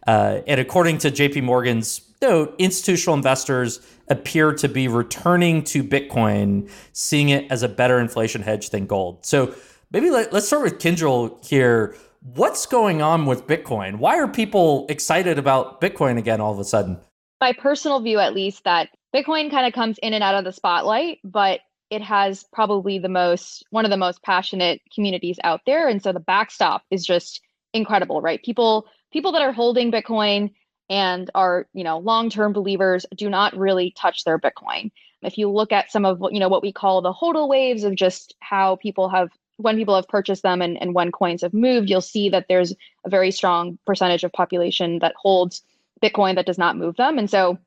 Uh, 0.05 0.41
and 0.45 0.61
according 0.61 0.99
to 0.99 1.09
JP 1.09 1.41
Morgan's 1.41 1.99
note, 2.21 2.53
institutional 2.59 3.15
investors 3.15 3.79
appear 4.07 4.53
to 4.53 4.67
be 4.67 4.87
returning 4.87 5.63
to 5.63 5.83
Bitcoin, 5.83 6.69
seeing 6.93 7.29
it 7.29 7.49
as 7.51 7.63
a 7.63 7.69
better 7.69 7.99
inflation 7.99 8.41
hedge 8.41 8.69
than 8.69 8.85
gold. 8.85 9.25
So 9.25 9.53
maybe 9.91 10.09
let, 10.09 10.33
us 10.33 10.47
start 10.47 10.63
with 10.63 10.79
Kinjal 10.79 11.45
here. 11.45 11.95
What's 12.21 12.65
going 12.65 13.01
on 13.01 13.25
with 13.25 13.47
Bitcoin? 13.47 13.97
Why 13.97 14.17
are 14.17 14.27
people 14.27 14.85
excited 14.89 15.37
about 15.37 15.81
Bitcoin 15.81 16.17
again 16.17 16.41
all 16.41 16.51
of 16.51 16.59
a 16.59 16.63
sudden? 16.63 16.99
My 17.41 17.53
personal 17.53 17.99
view, 17.99 18.19
at 18.19 18.33
least, 18.33 18.63
that 18.63 18.89
Bitcoin 19.15 19.51
kind 19.51 19.67
of 19.67 19.73
comes 19.73 19.97
in 19.99 20.13
and 20.13 20.23
out 20.23 20.35
of 20.35 20.43
the 20.43 20.51
spotlight, 20.51 21.19
but 21.23 21.59
it 21.89 22.01
has 22.01 22.43
probably 22.51 22.97
the 22.99 23.09
most 23.09 23.63
one 23.69 23.85
of 23.85 23.91
the 23.91 23.97
most 23.97 24.21
passionate 24.23 24.81
communities 24.93 25.37
out 25.43 25.61
there 25.65 25.87
and 25.87 26.01
so 26.01 26.11
the 26.11 26.19
backstop 26.19 26.83
is 26.91 27.05
just 27.05 27.41
incredible 27.73 28.21
right 28.21 28.43
people 28.43 28.85
people 29.11 29.31
that 29.31 29.41
are 29.41 29.51
holding 29.51 29.91
bitcoin 29.91 30.51
and 30.89 31.29
are 31.35 31.67
you 31.73 31.83
know 31.83 31.97
long-term 31.97 32.53
believers 32.53 33.05
do 33.15 33.29
not 33.29 33.55
really 33.57 33.91
touch 33.91 34.23
their 34.23 34.39
bitcoin. 34.39 34.91
If 35.21 35.37
you 35.37 35.49
look 35.49 35.71
at 35.71 35.91
some 35.91 36.05
of 36.05 36.19
you 36.31 36.39
know 36.39 36.49
what 36.49 36.61
we 36.61 36.71
call 36.71 37.01
the 37.01 37.13
hodl 37.13 37.47
waves 37.47 37.83
of 37.83 37.95
just 37.95 38.35
how 38.39 38.75
people 38.77 39.09
have 39.09 39.29
when 39.57 39.77
people 39.77 39.95
have 39.95 40.07
purchased 40.07 40.43
them 40.43 40.61
and, 40.61 40.79
and 40.81 40.93
when 40.93 41.11
coins 41.11 41.41
have 41.41 41.53
moved 41.53 41.89
you'll 41.89 42.01
see 42.01 42.29
that 42.29 42.45
there's 42.49 42.73
a 43.05 43.09
very 43.09 43.31
strong 43.31 43.77
percentage 43.85 44.23
of 44.23 44.33
population 44.33 44.99
that 44.99 45.15
holds 45.17 45.63
bitcoin 46.03 46.35
that 46.35 46.45
does 46.45 46.57
not 46.57 46.77
move 46.77 46.95
them. 46.97 47.17
And 47.17 47.29
so 47.29 47.57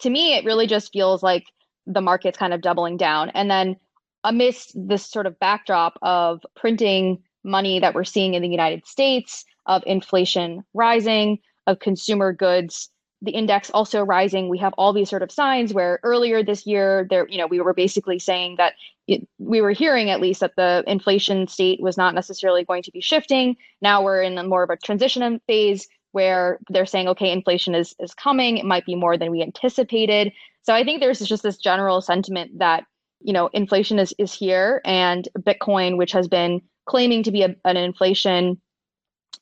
to 0.00 0.10
me 0.10 0.34
it 0.34 0.44
really 0.44 0.66
just 0.66 0.92
feels 0.92 1.22
like 1.22 1.46
the 1.86 2.00
market's 2.00 2.38
kind 2.38 2.54
of 2.54 2.60
doubling 2.60 2.96
down. 2.96 3.30
And 3.30 3.50
then 3.50 3.76
amidst 4.24 4.72
this 4.74 5.04
sort 5.04 5.26
of 5.26 5.38
backdrop 5.38 5.98
of 6.02 6.44
printing 6.54 7.22
money 7.44 7.80
that 7.80 7.94
we're 7.94 8.04
seeing 8.04 8.34
in 8.34 8.42
the 8.42 8.48
united 8.48 8.86
states 8.86 9.44
of 9.66 9.82
inflation 9.86 10.64
rising 10.74 11.38
of 11.68 11.78
consumer 11.78 12.32
goods 12.32 12.90
the 13.20 13.32
index 13.32 13.70
also 13.70 14.02
rising. 14.04 14.48
We 14.48 14.58
have 14.58 14.74
all 14.78 14.92
these 14.92 15.10
sort 15.10 15.22
of 15.22 15.32
signs 15.32 15.74
where 15.74 15.98
earlier 16.02 16.42
this 16.42 16.66
year 16.66 17.06
there 17.10 17.26
you 17.28 17.38
know 17.38 17.46
we 17.46 17.60
were 17.60 17.74
basically 17.74 18.18
saying 18.18 18.56
that 18.56 18.74
it, 19.06 19.26
we 19.38 19.60
were 19.60 19.72
hearing 19.72 20.10
at 20.10 20.20
least 20.20 20.40
that 20.40 20.54
the 20.56 20.84
inflation 20.86 21.48
state 21.48 21.80
was 21.80 21.96
not 21.96 22.14
necessarily 22.14 22.64
going 22.64 22.82
to 22.84 22.92
be 22.92 23.00
shifting. 23.00 23.56
Now 23.82 24.02
we're 24.02 24.22
in 24.22 24.48
more 24.48 24.62
of 24.62 24.70
a 24.70 24.76
transition 24.76 25.40
phase 25.46 25.88
where 26.12 26.58
they're 26.70 26.86
saying 26.86 27.08
okay 27.08 27.32
inflation 27.32 27.74
is 27.74 27.94
is 27.98 28.14
coming. 28.14 28.56
It 28.56 28.64
might 28.64 28.86
be 28.86 28.94
more 28.94 29.16
than 29.16 29.30
we 29.30 29.42
anticipated. 29.42 30.32
So 30.62 30.74
i 30.74 30.84
think 30.84 31.00
there's 31.00 31.20
just 31.20 31.42
this 31.42 31.56
general 31.56 32.00
sentiment 32.00 32.58
that 32.58 32.84
you 33.20 33.32
know 33.32 33.48
inflation 33.52 33.98
is 33.98 34.14
is 34.18 34.32
here 34.32 34.80
and 34.84 35.28
bitcoin 35.40 35.96
which 35.96 36.12
has 36.12 36.28
been 36.28 36.60
claiming 36.86 37.22
to 37.22 37.32
be 37.32 37.42
a, 37.42 37.54
an 37.64 37.76
inflation 37.76 38.60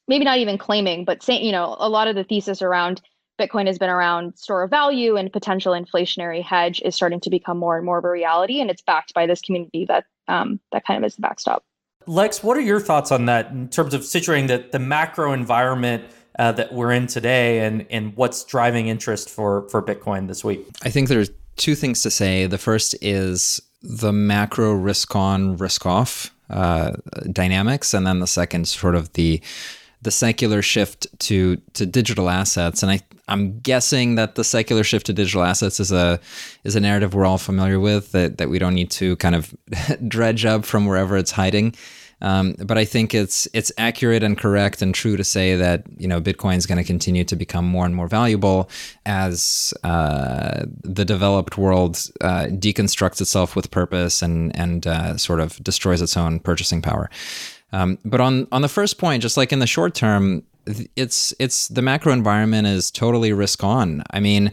maybe 0.09 0.25
not 0.25 0.38
even 0.38 0.59
claiming, 0.59 1.05
but 1.05 1.23
saying, 1.23 1.45
you 1.45 1.53
know, 1.53 1.77
a 1.79 1.88
lot 1.88 2.09
of 2.09 2.14
the 2.14 2.25
thesis 2.25 2.62
around 2.62 3.01
Bitcoin 3.38 3.66
has 3.66 3.79
been 3.79 3.90
around 3.90 4.37
store 4.38 4.62
of 4.62 4.71
value 4.71 5.16
and 5.16 5.33
potential 5.33 5.73
inflationary 5.73 6.42
hedge 6.42 6.81
is 6.85 6.95
starting 6.95 7.21
to 7.21 7.31
become 7.31 7.59
more 7.59 7.77
and 7.77 7.85
more 7.85 7.99
of 7.99 8.05
a 8.05 8.11
reality, 8.11 8.61
and 8.61 8.71
it's 8.71 8.83
backed 8.83 9.12
by 9.12 9.27
this 9.27 9.40
community 9.40 9.85
that 9.87 10.05
um, 10.29 10.59
that 10.73 10.85
kind 10.87 11.03
of 11.03 11.07
is 11.07 11.16
the 11.16 11.23
backstop. 11.23 11.62
Lex, 12.07 12.42
what 12.42 12.57
are 12.57 12.62
your 12.62 12.81
thoughts 12.81 13.11
on 13.11 13.27
that 13.27 13.51
in 13.51 13.69
terms 13.69 13.92
of 13.92 14.03
situating 14.03 14.47
the, 14.47 14.64
the 14.71 14.79
macro 14.79 15.33
environment 15.33 16.05
uh, 16.38 16.53
that 16.53 16.73
we're 16.73 16.92
in 16.92 17.07
today 17.07 17.61
and, 17.61 17.87
and 17.90 18.16
what's 18.16 18.45
driving 18.45 18.87
interest 18.87 19.29
for, 19.29 19.69
for 19.71 19.83
Bitcoin 19.83 20.29
this 20.29 20.45
week? 20.45 20.64
I 20.85 20.90
think 20.90 21.09
there's 21.09 21.31
two 21.57 21.75
things 21.75 22.03
to 22.03 22.11
say. 22.11 22.47
The 22.47 22.59
first 22.59 22.95
is 23.01 23.61
the 23.83 24.12
macro 24.12 24.73
risk 24.73 25.16
on, 25.16 25.57
risk 25.57 25.85
off 25.85 26.33
uh, 26.49 26.92
dynamics, 27.33 27.92
and 27.92 28.07
then 28.07 28.21
the 28.21 28.27
second, 28.27 28.69
sort 28.69 28.95
of 28.95 29.12
the 29.14 29.40
the 30.03 30.11
secular 30.11 30.63
shift 30.63 31.07
to 31.21 31.57
to 31.75 31.87
digital 31.87 32.29
assets, 32.29 32.83
and 32.83 32.93
I 32.93 33.01
I'm 33.29 33.59
guessing 33.61 34.15
that 34.17 34.37
the 34.37 34.45
secular 34.45 34.85
shift 34.85 35.07
to 35.07 35.13
digital 35.13 35.43
assets 35.43 35.81
is 35.81 35.93
a 35.93 36.21
is 36.65 36.77
a 36.77 36.81
narrative 36.81 37.15
we're 37.15 37.27
all 37.27 37.39
familiar 37.39 37.81
with 37.81 38.13
that 38.13 38.39
that 38.39 38.49
we 38.49 38.59
don't 38.59 38.75
need 38.75 38.91
to 38.93 39.17
kind 39.17 39.35
of 39.35 39.55
dredge 40.09 40.45
up 40.45 40.65
from 40.65 40.87
wherever 40.87 41.17
it's 41.17 41.33
hiding. 41.33 41.75
Um, 42.23 42.55
but 42.65 42.79
I 42.79 42.87
think 42.87 43.15
it's 43.15 43.47
it's 43.53 43.71
accurate 43.77 44.23
and 44.23 44.39
correct 44.39 44.81
and 44.81 44.95
true 44.95 45.19
to 45.19 45.25
say 45.25 45.55
that 45.57 45.85
you 45.99 46.09
know 46.09 46.21
Bitcoin 46.21 46.57
is 46.57 46.65
going 46.65 46.79
to 46.79 46.85
continue 46.85 47.25
to 47.25 47.37
become 47.37 47.67
more 47.67 47.85
and 47.85 47.95
more 47.95 48.09
valuable 48.09 48.71
as 49.05 49.75
uh, 49.85 50.65
the 50.83 51.05
developed 51.05 51.59
world 51.59 51.97
uh, 52.23 52.47
deconstructs 52.49 53.21
itself 53.21 53.55
with 53.55 53.71
purpose 53.71 54.23
and 54.23 54.57
and 54.57 54.87
uh, 54.87 55.17
sort 55.19 55.41
of 55.41 55.63
destroys 55.63 56.01
its 56.01 56.17
own 56.17 56.41
purchasing 56.41 56.81
power. 56.81 57.11
Um, 57.72 57.98
but 58.05 58.20
on 58.20 58.46
on 58.52 58.62
the 58.62 58.68
first 58.68 58.98
point, 58.98 59.22
just 59.22 59.37
like 59.37 59.52
in 59.52 59.59
the 59.59 59.66
short 59.66 59.94
term, 59.94 60.44
it's 60.96 61.33
it's 61.38 61.68
the 61.68 61.83
macro 61.83 62.12
environment 62.12 62.66
is 62.66 62.90
totally 62.90 63.33
risk 63.33 63.62
on. 63.62 64.02
I 64.11 64.20
mean, 64.20 64.52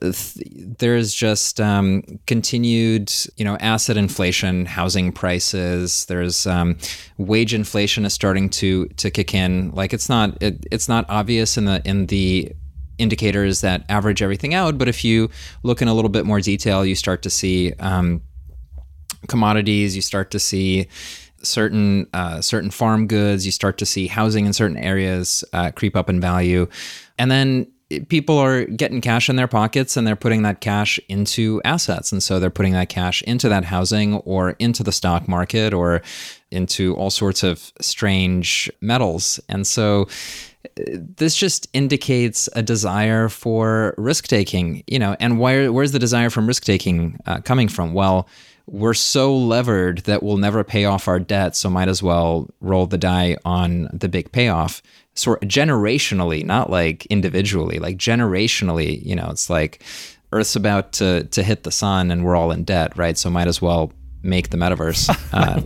there's 0.00 1.12
just 1.14 1.60
um, 1.60 2.02
continued 2.26 3.12
you 3.36 3.44
know 3.44 3.56
asset 3.56 3.96
inflation, 3.96 4.66
housing 4.66 5.12
prices. 5.12 6.06
There's 6.06 6.46
um, 6.46 6.78
wage 7.16 7.54
inflation 7.54 8.04
is 8.04 8.12
starting 8.12 8.50
to 8.50 8.86
to 8.86 9.10
kick 9.10 9.34
in. 9.34 9.72
Like 9.72 9.92
it's 9.92 10.08
not 10.08 10.40
it, 10.42 10.66
it's 10.70 10.88
not 10.88 11.06
obvious 11.08 11.56
in 11.56 11.64
the 11.64 11.82
in 11.84 12.06
the 12.06 12.52
indicators 12.98 13.60
that 13.60 13.84
average 13.88 14.22
everything 14.22 14.54
out, 14.54 14.76
but 14.76 14.88
if 14.88 15.04
you 15.04 15.30
look 15.62 15.80
in 15.80 15.88
a 15.88 15.94
little 15.94 16.08
bit 16.08 16.26
more 16.26 16.40
detail, 16.40 16.84
you 16.84 16.96
start 16.96 17.22
to 17.22 17.30
see 17.30 17.72
um, 17.74 18.20
commodities. 19.28 19.96
You 19.96 20.02
start 20.02 20.30
to 20.32 20.38
see 20.38 20.88
certain 21.42 22.06
uh, 22.12 22.40
certain 22.40 22.70
farm 22.70 23.06
goods. 23.06 23.46
You 23.46 23.52
start 23.52 23.78
to 23.78 23.86
see 23.86 24.06
housing 24.06 24.46
in 24.46 24.52
certain 24.52 24.76
areas 24.76 25.44
uh, 25.52 25.70
creep 25.70 25.96
up 25.96 26.08
in 26.08 26.20
value, 26.20 26.68
and 27.18 27.30
then 27.30 27.66
people 28.08 28.36
are 28.36 28.64
getting 28.64 29.00
cash 29.00 29.30
in 29.30 29.36
their 29.36 29.48
pockets 29.48 29.96
and 29.96 30.06
they're 30.06 30.14
putting 30.14 30.42
that 30.42 30.60
cash 30.60 31.00
into 31.08 31.60
assets, 31.64 32.12
and 32.12 32.22
so 32.22 32.38
they're 32.38 32.50
putting 32.50 32.72
that 32.72 32.88
cash 32.88 33.22
into 33.22 33.48
that 33.48 33.64
housing 33.64 34.14
or 34.16 34.50
into 34.58 34.82
the 34.82 34.92
stock 34.92 35.26
market 35.26 35.72
or 35.72 36.02
into 36.50 36.94
all 36.96 37.10
sorts 37.10 37.42
of 37.42 37.72
strange 37.80 38.70
metals, 38.80 39.40
and 39.48 39.66
so 39.66 40.06
this 40.76 41.36
just 41.36 41.68
indicates 41.72 42.48
a 42.54 42.62
desire 42.62 43.28
for 43.28 43.94
risk 43.96 44.26
taking, 44.26 44.82
you 44.86 44.98
know. 44.98 45.16
And 45.20 45.38
where 45.38 45.72
where's 45.72 45.92
the 45.92 45.98
desire 45.98 46.30
from 46.30 46.46
risk 46.46 46.64
taking 46.64 47.18
uh, 47.26 47.40
coming 47.40 47.68
from? 47.68 47.94
Well, 47.94 48.28
we're 48.70 48.94
so 48.94 49.34
levered 49.36 49.98
that 50.00 50.22
we'll 50.22 50.36
never 50.36 50.62
pay 50.62 50.84
off 50.84 51.08
our 51.08 51.18
debt, 51.18 51.56
so 51.56 51.70
might 51.70 51.88
as 51.88 52.02
well 52.02 52.48
roll 52.60 52.86
the 52.86 52.98
die 52.98 53.36
on 53.44 53.88
the 53.92 54.08
big 54.08 54.30
payoff. 54.32 54.82
Sort 55.14 55.40
generationally, 55.42 56.44
not 56.44 56.70
like 56.70 57.06
individually, 57.06 57.78
like 57.78 57.96
generationally, 57.96 59.04
you 59.04 59.16
know, 59.16 59.28
it's 59.30 59.50
like 59.50 59.82
Earth's 60.32 60.54
about 60.54 60.92
to 60.94 61.24
to 61.24 61.42
hit 61.42 61.64
the 61.64 61.72
sun 61.72 62.10
and 62.10 62.24
we're 62.24 62.36
all 62.36 62.52
in 62.52 62.64
debt, 62.64 62.96
right? 62.96 63.18
So 63.18 63.30
might 63.30 63.48
as 63.48 63.60
well 63.60 63.92
make 64.22 64.50
the 64.50 64.56
metaverse. 64.56 65.08
Uh, 65.30 65.60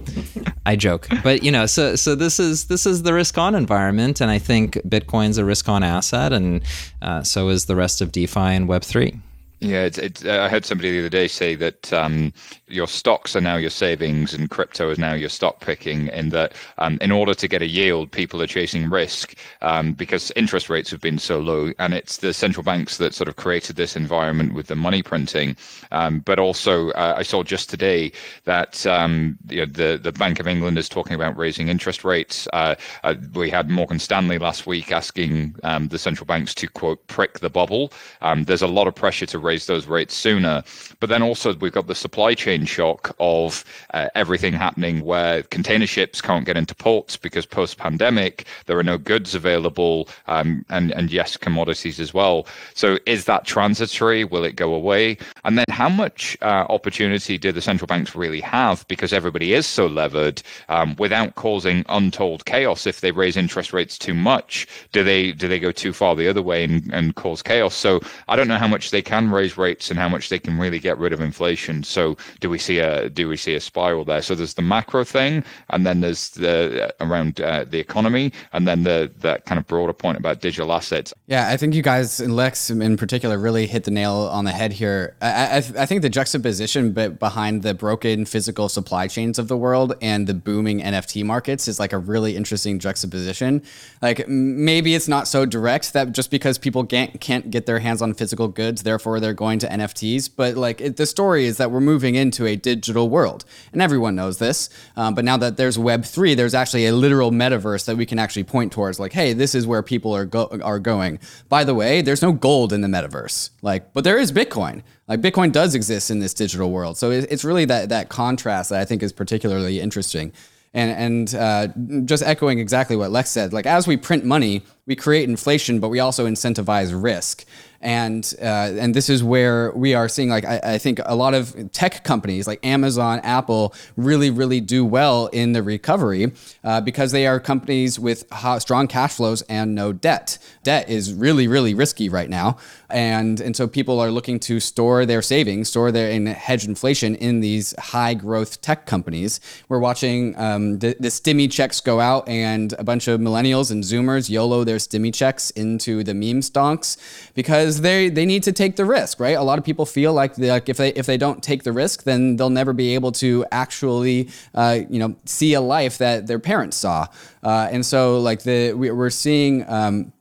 I 0.67 0.77
joke, 0.77 1.09
but 1.23 1.43
you 1.43 1.51
know, 1.51 1.67
so 1.67 1.97
so 1.97 2.15
this 2.15 2.39
is 2.39 2.67
this 2.67 2.85
is 2.85 3.05
the 3.05 3.15
risk 3.15 3.39
on 3.39 3.55
environment, 3.55 4.21
and 4.21 4.31
I 4.31 4.39
think 4.39 4.75
Bitcoin's 4.87 5.39
a 5.39 5.45
risk 5.45 5.69
on 5.69 5.83
asset, 5.83 6.33
and 6.33 6.63
uh, 7.01 7.23
so 7.23 7.49
is 7.49 7.67
the 7.67 7.77
rest 7.77 8.01
of 8.01 8.13
DeFi 8.13 8.41
and 8.41 8.69
Web 8.69 8.83
three. 8.83 9.19
Yeah, 9.63 9.85
it's, 9.85 9.97
it's, 9.97 10.25
uh, 10.25 10.41
I 10.43 10.49
heard 10.49 10.65
somebody 10.65 10.91
the 10.91 10.99
other 10.99 11.09
day 11.09 11.29
say 11.29 11.55
that 11.55 11.93
um, 11.93 12.33
your 12.67 12.89
stocks 12.89 13.37
are 13.37 13.41
now 13.41 13.55
your 13.55 13.71
savings 13.71 14.35
and 14.35 14.51
crypto 14.51 14.91
is 14.91 14.99
now 14.99 15.15
your 15.15 15.29
stock 15.29 15.61
picking, 15.61 16.09
and 16.09 16.33
that 16.33 16.55
um, 16.79 16.99
in 17.01 17.13
order 17.13 17.33
to 17.33 17.47
get 17.47 17.63
a 17.63 17.67
yield, 17.69 18.11
people 18.11 18.43
are 18.43 18.49
chasing 18.49 18.91
risk 18.91 19.37
um, 19.61 19.93
because 19.93 20.33
interest 20.35 20.69
rates 20.69 20.91
have 20.91 21.01
been 21.01 21.17
so 21.21 21.39
low. 21.39 21.73
And 21.79 21.95
it's 21.95 22.17
the 22.17 22.33
central 22.35 22.65
banks 22.65 22.97
that 22.97 23.15
sort 23.15 23.29
of 23.29 23.37
created 23.37 23.77
this 23.77 23.95
environment 23.95 24.53
with 24.53 24.67
the 24.67 24.75
money 24.75 25.01
printing. 25.01 25.57
Um, 25.93 26.19
but 26.21 26.41
also, 26.41 26.91
uh, 26.91 27.15
I 27.17 27.23
saw 27.23 27.45
just 27.45 27.71
today 27.71 28.11
that 28.47 28.85
um, 28.85 29.39
you 29.49 29.59
know, 29.59 29.67
the, 29.67 29.97
the 30.03 30.11
Bank 30.11 30.41
of 30.41 30.49
England 30.49 30.77
is 30.77 30.89
talking 30.89 31.15
about 31.15 31.37
raising 31.37 31.69
interest 31.69 32.03
rates. 32.05 32.49
Uh, 32.53 32.75
uh, 33.05 33.15
we 33.33 33.49
had 33.49 33.71
Morgan 33.71 34.01
Stanley 34.01 34.39
last 34.39 34.67
week 34.67 34.91
asking 34.91 35.55
um, 35.63 35.87
the 35.87 35.99
central 36.01 36.27
banks 36.27 36.53
to, 36.55 36.67
quote, 36.67 37.07
prick 37.07 37.39
the 37.39 37.51
bubble. 37.51 37.93
there's 38.39 38.63
a 38.63 38.67
lot 38.67 38.89
of 38.89 38.95
pressure 38.97 39.27
to 39.27 39.39
raise 39.39 39.52
raise 39.53 39.67
those 39.67 39.87
rates 39.87 40.15
sooner. 40.15 40.63
But 41.01 41.09
then 41.11 41.23
also 41.23 41.55
we've 41.55 41.73
got 41.73 41.87
the 41.87 41.95
supply 41.95 42.35
chain 42.35 42.65
shock 42.65 43.15
of 43.19 43.65
uh, 43.93 44.09
everything 44.15 44.55
happening 44.55 45.05
where 45.05 45.43
container 45.57 45.87
ships 45.87 46.23
can't 46.23 46.47
get 46.47 46.57
into 46.57 46.75
ports 46.75 47.17
because 47.19 47.45
post 47.45 47.77
pandemic 47.77 48.47
there 48.67 48.79
are 48.79 48.89
no 48.93 48.99
goods 48.99 49.35
available, 49.35 50.09
um, 50.27 50.65
and 50.71 50.93
and 50.93 51.11
yes, 51.11 51.37
commodities 51.37 52.01
as 52.01 52.15
well. 52.15 52.47
So 52.75 52.99
is 53.05 53.25
that 53.27 53.45
transitory? 53.45 54.25
Will 54.25 54.45
it 54.45 54.57
go 54.57 54.73
away? 54.73 55.19
And 55.45 55.59
then 55.59 55.67
how 55.69 55.91
much 55.91 56.37
uh, 56.41 56.65
opportunity 56.77 57.37
do 57.37 57.53
the 57.53 57.61
central 57.61 57.87
banks 57.87 58.15
really 58.15 58.41
have 58.41 58.87
because 58.89 59.13
everybody 59.13 59.53
is 59.53 59.67
so 59.67 59.87
levered 59.87 60.43
um, 60.69 60.97
without 60.99 61.35
causing 61.35 61.85
untold 61.89 62.45
chaos? 62.47 62.87
If 62.87 63.01
they 63.01 63.13
raise 63.13 63.37
interest 63.37 63.73
rates 63.73 63.99
too 63.99 64.15
much, 64.15 64.67
do 64.93 65.05
they 65.05 65.33
do 65.33 65.47
they 65.49 65.61
go 65.61 65.73
too 65.73 65.93
far 65.93 66.17
the 66.17 66.29
other 66.29 66.43
way 66.43 66.65
and, 66.65 66.91
and 66.95 67.15
cause 67.17 67.43
chaos? 67.43 67.75
So 67.75 68.01
I 68.29 68.37
don't 68.37 68.49
know 68.49 68.63
how 68.65 68.69
much 68.69 68.91
they 68.93 69.03
can 69.03 69.31
raise 69.31 69.42
raise 69.43 69.59
rates 69.59 69.91
and 69.91 69.99
how 69.99 70.09
much 70.09 70.29
they 70.29 70.39
can 70.39 70.59
really 70.59 70.79
get 70.79 70.97
rid 70.99 71.13
of 71.13 71.21
inflation. 71.21 71.83
So 71.83 72.17
do 72.41 72.49
we 72.49 72.59
see 72.59 72.79
a 72.79 73.09
do 73.11 73.29
we 73.29 73.37
see 73.37 73.55
a 73.55 73.61
spiral 73.61 74.05
there? 74.05 74.23
So 74.23 74.35
there's 74.35 74.55
the 74.55 74.63
macro 74.63 75.05
thing, 75.05 75.45
and 75.71 75.85
then 75.87 76.01
there's 76.01 76.31
the 76.31 76.89
uh, 76.89 77.07
around 77.07 77.41
uh, 77.41 77.65
the 77.65 77.79
economy, 77.79 78.33
and 78.53 78.67
then 78.69 78.85
the 78.85 79.11
that 79.19 79.45
kind 79.47 79.59
of 79.59 79.67
broader 79.67 79.93
point 79.93 80.19
about 80.19 80.41
digital 80.41 80.73
assets. 80.73 81.13
Yeah, 81.27 81.49
I 81.49 81.57
think 81.57 81.75
you 81.75 81.83
guys 81.83 82.21
and 82.21 82.37
Lex 82.37 82.71
in 82.71 82.97
particular 82.97 83.39
really 83.39 83.67
hit 83.67 83.85
the 83.85 83.91
nail 83.91 84.15
on 84.39 84.45
the 84.45 84.53
head 84.53 84.73
here. 84.73 85.17
I, 85.21 85.29
I, 85.29 85.57
I 85.83 85.87
think 85.87 86.03
the 86.03 86.11
juxtaposition 86.11 86.93
behind 86.93 87.63
the 87.63 87.75
broken 87.75 88.25
physical 88.25 88.69
supply 88.69 89.09
chains 89.09 89.39
of 89.39 89.49
the 89.49 89.57
world 89.57 89.95
and 90.01 90.27
the 90.27 90.35
booming 90.35 90.81
NFT 90.81 91.25
markets 91.25 91.67
is 91.67 91.81
like 91.81 91.93
a 91.93 91.99
really 91.99 92.37
interesting 92.37 92.79
juxtaposition. 92.79 93.63
Like 94.01 94.29
maybe 94.29 94.95
it's 94.95 95.09
not 95.09 95.27
so 95.27 95.47
direct 95.47 95.93
that 95.95 96.13
just 96.13 96.31
because 96.31 96.59
people 96.59 96.85
can't 96.85 97.21
can't 97.21 97.51
get 97.51 97.67
their 97.67 97.81
hands 97.81 98.03
on 98.03 98.15
physical 98.15 98.49
goods, 98.49 98.83
therefore 98.83 99.19
they're 99.21 99.32
going 99.35 99.59
to 99.61 99.69
NFTs, 99.69 100.31
but 100.35 100.57
like 100.57 100.81
it, 100.81 100.97
the 100.97 101.07
story 101.07 101.47
is 101.47 101.57
that 101.59 101.71
we're 101.71 101.81
moving 101.81 102.15
into 102.15 102.47
a 102.47 102.57
digital 102.57 103.09
world, 103.09 103.45
and 103.73 103.83
everyone 103.83 104.15
knows 104.15 104.39
this. 104.39 104.69
Um, 104.97 105.15
but 105.15 105.25
now 105.25 105.37
that 105.37 105.57
there's 105.57 105.79
Web 105.79 106.05
three, 106.05 106.35
there's 106.35 106.55
actually 106.55 106.87
a 106.87 106.93
literal 106.93 107.31
metaverse 107.31 107.87
that 107.87 107.97
we 107.97 108.07
can 108.07 108.19
actually 108.19 108.45
point 108.45 108.73
towards. 108.73 108.99
Like, 109.01 109.13
hey, 109.13 109.33
this 109.33 109.55
is 109.55 109.67
where 109.67 109.83
people 109.83 110.15
are 110.15 110.25
go- 110.25 110.59
are 110.63 110.79
going. 110.79 111.19
By 111.49 111.65
the 111.65 111.75
way, 111.75 112.03
there's 112.03 112.23
no 112.23 112.33
gold 112.33 112.73
in 112.73 112.81
the 112.81 112.89
metaverse, 112.89 113.51
like, 113.63 113.93
but 113.93 114.05
there 114.05 114.19
is 114.19 114.33
Bitcoin. 114.33 114.83
Like 115.09 115.21
Bitcoin 115.21 115.53
does 115.53 115.75
exist 115.75 116.11
in 116.11 116.21
this 116.21 116.35
digital 116.35 116.71
world, 116.71 116.97
so 116.97 117.11
it, 117.11 117.27
it's 117.31 117.45
really 117.45 117.65
that 117.67 117.89
that 117.91 118.09
contrast 118.09 118.71
that 118.71 118.81
I 118.81 118.85
think 118.85 119.03
is 119.03 119.13
particularly 119.13 119.81
interesting. 119.81 120.33
And, 120.75 120.91
and 120.91 121.35
uh, 121.35 122.03
just 122.07 122.23
echoing 122.23 122.59
exactly 122.59 122.97
what 122.97 123.11
Lex 123.11 123.29
said, 123.29 123.53
like 123.53 123.67
as 123.67 123.87
we 123.87 123.99
print 123.99 124.25
money, 124.25 124.63
we 124.87 124.97
create 124.97 125.29
inflation, 125.29 125.81
but 125.81 125.91
we 125.91 126.01
also 126.01 126.27
incentivize 126.27 126.91
risk 126.95 127.45
and 127.83 128.35
uh, 128.41 128.45
and 128.45 128.95
this 128.95 129.11
is 129.11 129.25
where 129.25 129.73
we 129.73 129.93
are 129.95 130.09
seeing 130.09 130.29
like 130.29 130.45
I, 130.45 130.61
I, 130.63 130.79
think 130.79 131.01
a 131.05 131.17
lot 131.17 131.35
of 131.35 131.73
tech 131.73 132.05
companies 132.05 132.47
like 132.47 132.65
Amazon, 132.65 133.21
Apple 133.21 133.75
really 133.97 134.31
really 134.31 134.61
do 134.61 134.85
well 134.85 135.27
in 135.27 135.53
the 135.53 135.63
recovery 135.63 136.33
uh, 136.63 136.81
because 136.81 137.11
they 137.11 137.27
are 137.27 137.41
companies 137.41 137.99
with 137.99 138.25
strong 138.59 138.87
cash 138.87 139.15
flows 139.15 139.43
and 139.43 139.75
no 139.75 139.93
debt. 139.93 140.39
Debt 140.63 140.89
is 140.89 141.13
really 141.13 141.49
really 141.49 141.75
risky 141.75 142.09
right 142.09 142.31
now, 142.31 142.57
and 142.89 143.41
and 143.41 143.57
so 143.57 143.67
people 143.67 143.99
are 143.99 144.11
looking 144.11 144.39
to 144.41 144.61
store 144.61 145.05
their 145.05 145.23
savings, 145.23 145.69
store 145.69 145.91
their 145.91 146.11
and 146.11 146.29
hedge 146.29 146.65
inflation 146.65 147.17
in 147.17 147.41
these 147.41 147.75
high 147.79 148.15
growth 148.15 148.61
tech 148.61 148.87
companies. 148.87 149.41
We're 149.69 149.81
watching 149.81 150.39
um, 150.39 150.79
the, 150.79 150.97
the 151.01 151.09
stimmy 151.09 151.51
checks 151.51 151.81
go 151.81 151.99
out, 151.99 152.29
and 152.29 152.75
a 152.79 152.85
bunch 152.85 153.09
of 153.09 153.21
millennials 153.21 153.71
and 153.73 153.83
Zoomers 153.83 154.31
YOLO 154.31 154.63
their 154.63 154.77
stimmy 154.77 155.13
checks 155.13 155.51
into 155.51 156.05
the 156.05 156.15
meme 156.15 156.41
stonks 156.41 156.97
because 157.35 157.72
because 157.73 157.83
they 157.83 158.09
they 158.09 158.27
need 158.27 158.43
to 158.43 158.53
take 158.53 158.77
the 158.77 158.85
risk, 158.85 159.19
right? 159.21 159.37
A 159.37 159.43
lot 159.43 159.59
of 159.59 159.65
people 159.65 159.87
feel 159.87 160.13
like, 160.13 160.35
they, 160.37 160.51
like 160.51 160.69
if 160.69 160.77
they 160.77 160.91
if 160.91 161.07
they 161.07 161.17
don't 161.17 161.43
take 161.43 161.63
the 161.63 161.73
risk, 161.73 162.05
then 162.05 162.37
they'll 162.37 162.51
never 162.51 162.73
be 162.73 162.95
able 162.95 163.13
to 163.13 163.47
actually 163.51 164.29
uh, 164.55 164.81
you 164.89 164.99
know 164.99 165.17
see 165.25 165.55
a 165.55 165.61
life 165.61 165.99
that 165.99 166.27
their 166.27 166.39
parents 166.39 166.77
saw, 166.77 167.07
uh, 167.43 167.69
and 167.71 167.85
so 167.87 168.21
like 168.21 168.43
the 168.43 168.73
we, 168.75 168.91
are 168.91 169.11
seeing. 169.11 169.69
Um, 169.69 170.13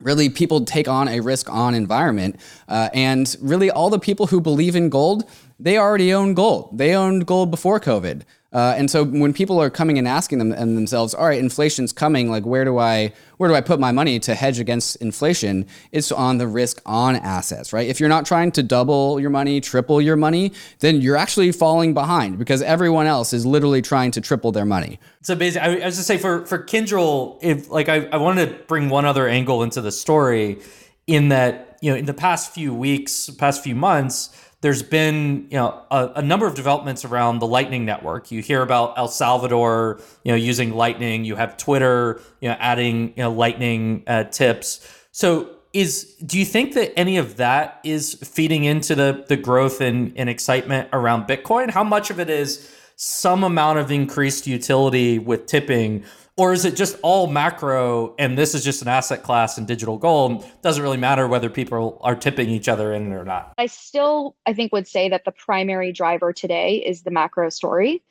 really, 0.00 0.28
people 0.28 0.62
take 0.64 0.88
on 0.88 1.08
a 1.08 1.20
risk 1.20 1.50
on 1.50 1.74
environment, 1.74 2.38
uh, 2.68 2.88
and 2.92 3.36
really, 3.40 3.70
all 3.70 3.90
the 3.90 3.98
people 3.98 4.26
who 4.26 4.40
believe 4.40 4.76
in 4.76 4.88
gold, 4.88 5.24
they 5.58 5.78
already 5.78 6.12
own 6.12 6.34
gold. 6.34 6.76
They 6.76 6.94
owned 6.94 7.26
gold 7.26 7.50
before 7.50 7.80
COVID. 7.80 8.22
Uh, 8.52 8.74
and 8.78 8.90
so 8.90 9.04
when 9.04 9.34
people 9.34 9.60
are 9.60 9.68
coming 9.68 9.98
and 9.98 10.08
asking 10.08 10.38
them 10.38 10.50
and 10.50 10.78
themselves, 10.78 11.12
all 11.12 11.26
right, 11.26 11.38
inflation's 11.38 11.92
coming, 11.92 12.30
like 12.30 12.46
where 12.46 12.64
do 12.64 12.78
I 12.78 13.12
where 13.36 13.50
do 13.50 13.54
I 13.54 13.60
put 13.60 13.78
my 13.78 13.92
money 13.92 14.18
to 14.20 14.34
hedge 14.34 14.58
against 14.58 14.96
inflation? 14.96 15.66
It's 15.92 16.10
on 16.10 16.38
the 16.38 16.46
risk 16.46 16.80
on 16.86 17.16
assets, 17.16 17.74
right? 17.74 17.86
If 17.86 18.00
you're 18.00 18.08
not 18.08 18.24
trying 18.24 18.52
to 18.52 18.62
double 18.62 19.20
your 19.20 19.28
money, 19.28 19.60
triple 19.60 20.00
your 20.00 20.16
money, 20.16 20.52
then 20.78 21.02
you're 21.02 21.18
actually 21.18 21.52
falling 21.52 21.92
behind 21.92 22.38
because 22.38 22.62
everyone 22.62 23.06
else 23.06 23.34
is 23.34 23.44
literally 23.44 23.82
trying 23.82 24.10
to 24.12 24.22
triple 24.22 24.52
their 24.52 24.64
money. 24.64 24.98
It's 25.20 25.28
amazing. 25.28 25.60
I, 25.60 25.80
I 25.80 25.84
was 25.84 25.96
just 25.96 26.06
say 26.06 26.16
for 26.16 26.46
for 26.46 26.58
Kinjal, 26.58 27.38
if 27.42 27.70
like 27.70 27.90
I, 27.90 28.06
I 28.06 28.16
wanted 28.16 28.48
to 28.48 28.64
bring 28.64 28.88
one 28.88 29.04
other 29.04 29.28
angle 29.28 29.64
into 29.64 29.82
the 29.82 29.92
story, 29.92 30.60
in 31.06 31.28
that 31.28 31.78
you 31.82 31.90
know 31.90 31.96
in 31.96 32.06
the 32.06 32.14
past 32.14 32.54
few 32.54 32.72
weeks, 32.72 33.28
past 33.30 33.62
few 33.62 33.74
months 33.74 34.30
there's 34.66 34.82
been 34.82 35.46
you 35.48 35.56
know 35.56 35.80
a, 35.92 36.14
a, 36.16 36.22
number 36.22 36.44
of 36.44 36.56
developments 36.56 37.04
around 37.04 37.38
the 37.38 37.46
lightning 37.46 37.84
network. 37.84 38.32
You 38.32 38.42
hear 38.42 38.62
about 38.62 38.98
el 38.98 39.06
salvador 39.06 40.00
you 40.24 40.32
know 40.32 40.36
using 40.36 40.74
lightning. 40.74 41.24
You 41.24 41.36
have 41.36 41.56
twitter 41.56 42.20
you 42.40 42.48
know 42.48 42.56
adding 42.58 43.10
you 43.10 43.22
know 43.22 43.30
lightning 43.30 44.02
uh, 44.08 44.24
tips. 44.24 44.80
So 45.12 45.50
is 45.72 46.16
do 46.16 46.36
you 46.36 46.44
think 46.44 46.74
that 46.74 46.98
any 46.98 47.16
of 47.16 47.36
that 47.36 47.78
is 47.84 48.14
feeding 48.14 48.64
into 48.64 48.96
the 48.96 49.24
the 49.28 49.36
growth 49.36 49.80
and, 49.80 50.12
and 50.16 50.28
excitement 50.28 50.88
around 50.92 51.28
bitcoin? 51.28 51.70
How 51.70 51.84
much 51.84 52.10
of 52.10 52.18
it 52.18 52.28
is 52.28 52.68
some 52.96 53.44
amount 53.44 53.78
of 53.78 53.92
increased 53.92 54.48
utility 54.48 55.20
with 55.20 55.46
tipping 55.46 56.02
or 56.36 56.52
is 56.52 56.64
it 56.64 56.76
just 56.76 56.98
all 57.02 57.26
macro 57.26 58.14
and 58.18 58.36
this 58.36 58.54
is 58.54 58.62
just 58.62 58.82
an 58.82 58.88
asset 58.88 59.22
class 59.22 59.56
and 59.56 59.66
digital 59.66 59.96
gold? 59.96 60.44
Doesn't 60.62 60.82
really 60.82 60.98
matter 60.98 61.26
whether 61.26 61.48
people 61.48 61.98
are 62.02 62.14
tipping 62.14 62.50
each 62.50 62.68
other 62.68 62.92
in 62.92 63.12
or 63.12 63.24
not. 63.24 63.54
I 63.56 63.66
still, 63.66 64.36
I 64.44 64.52
think, 64.52 64.72
would 64.72 64.86
say 64.86 65.08
that 65.08 65.24
the 65.24 65.32
primary 65.32 65.92
driver 65.92 66.32
today 66.32 66.76
is 66.76 67.02
the 67.02 67.10
macro 67.10 67.48
story. 67.48 68.02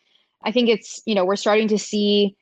I 0.44 0.52
think 0.52 0.70
it's, 0.70 1.02
you 1.06 1.14
know, 1.16 1.26
we're 1.26 1.36
starting 1.36 1.68
to 1.70 1.78
see 1.78 2.36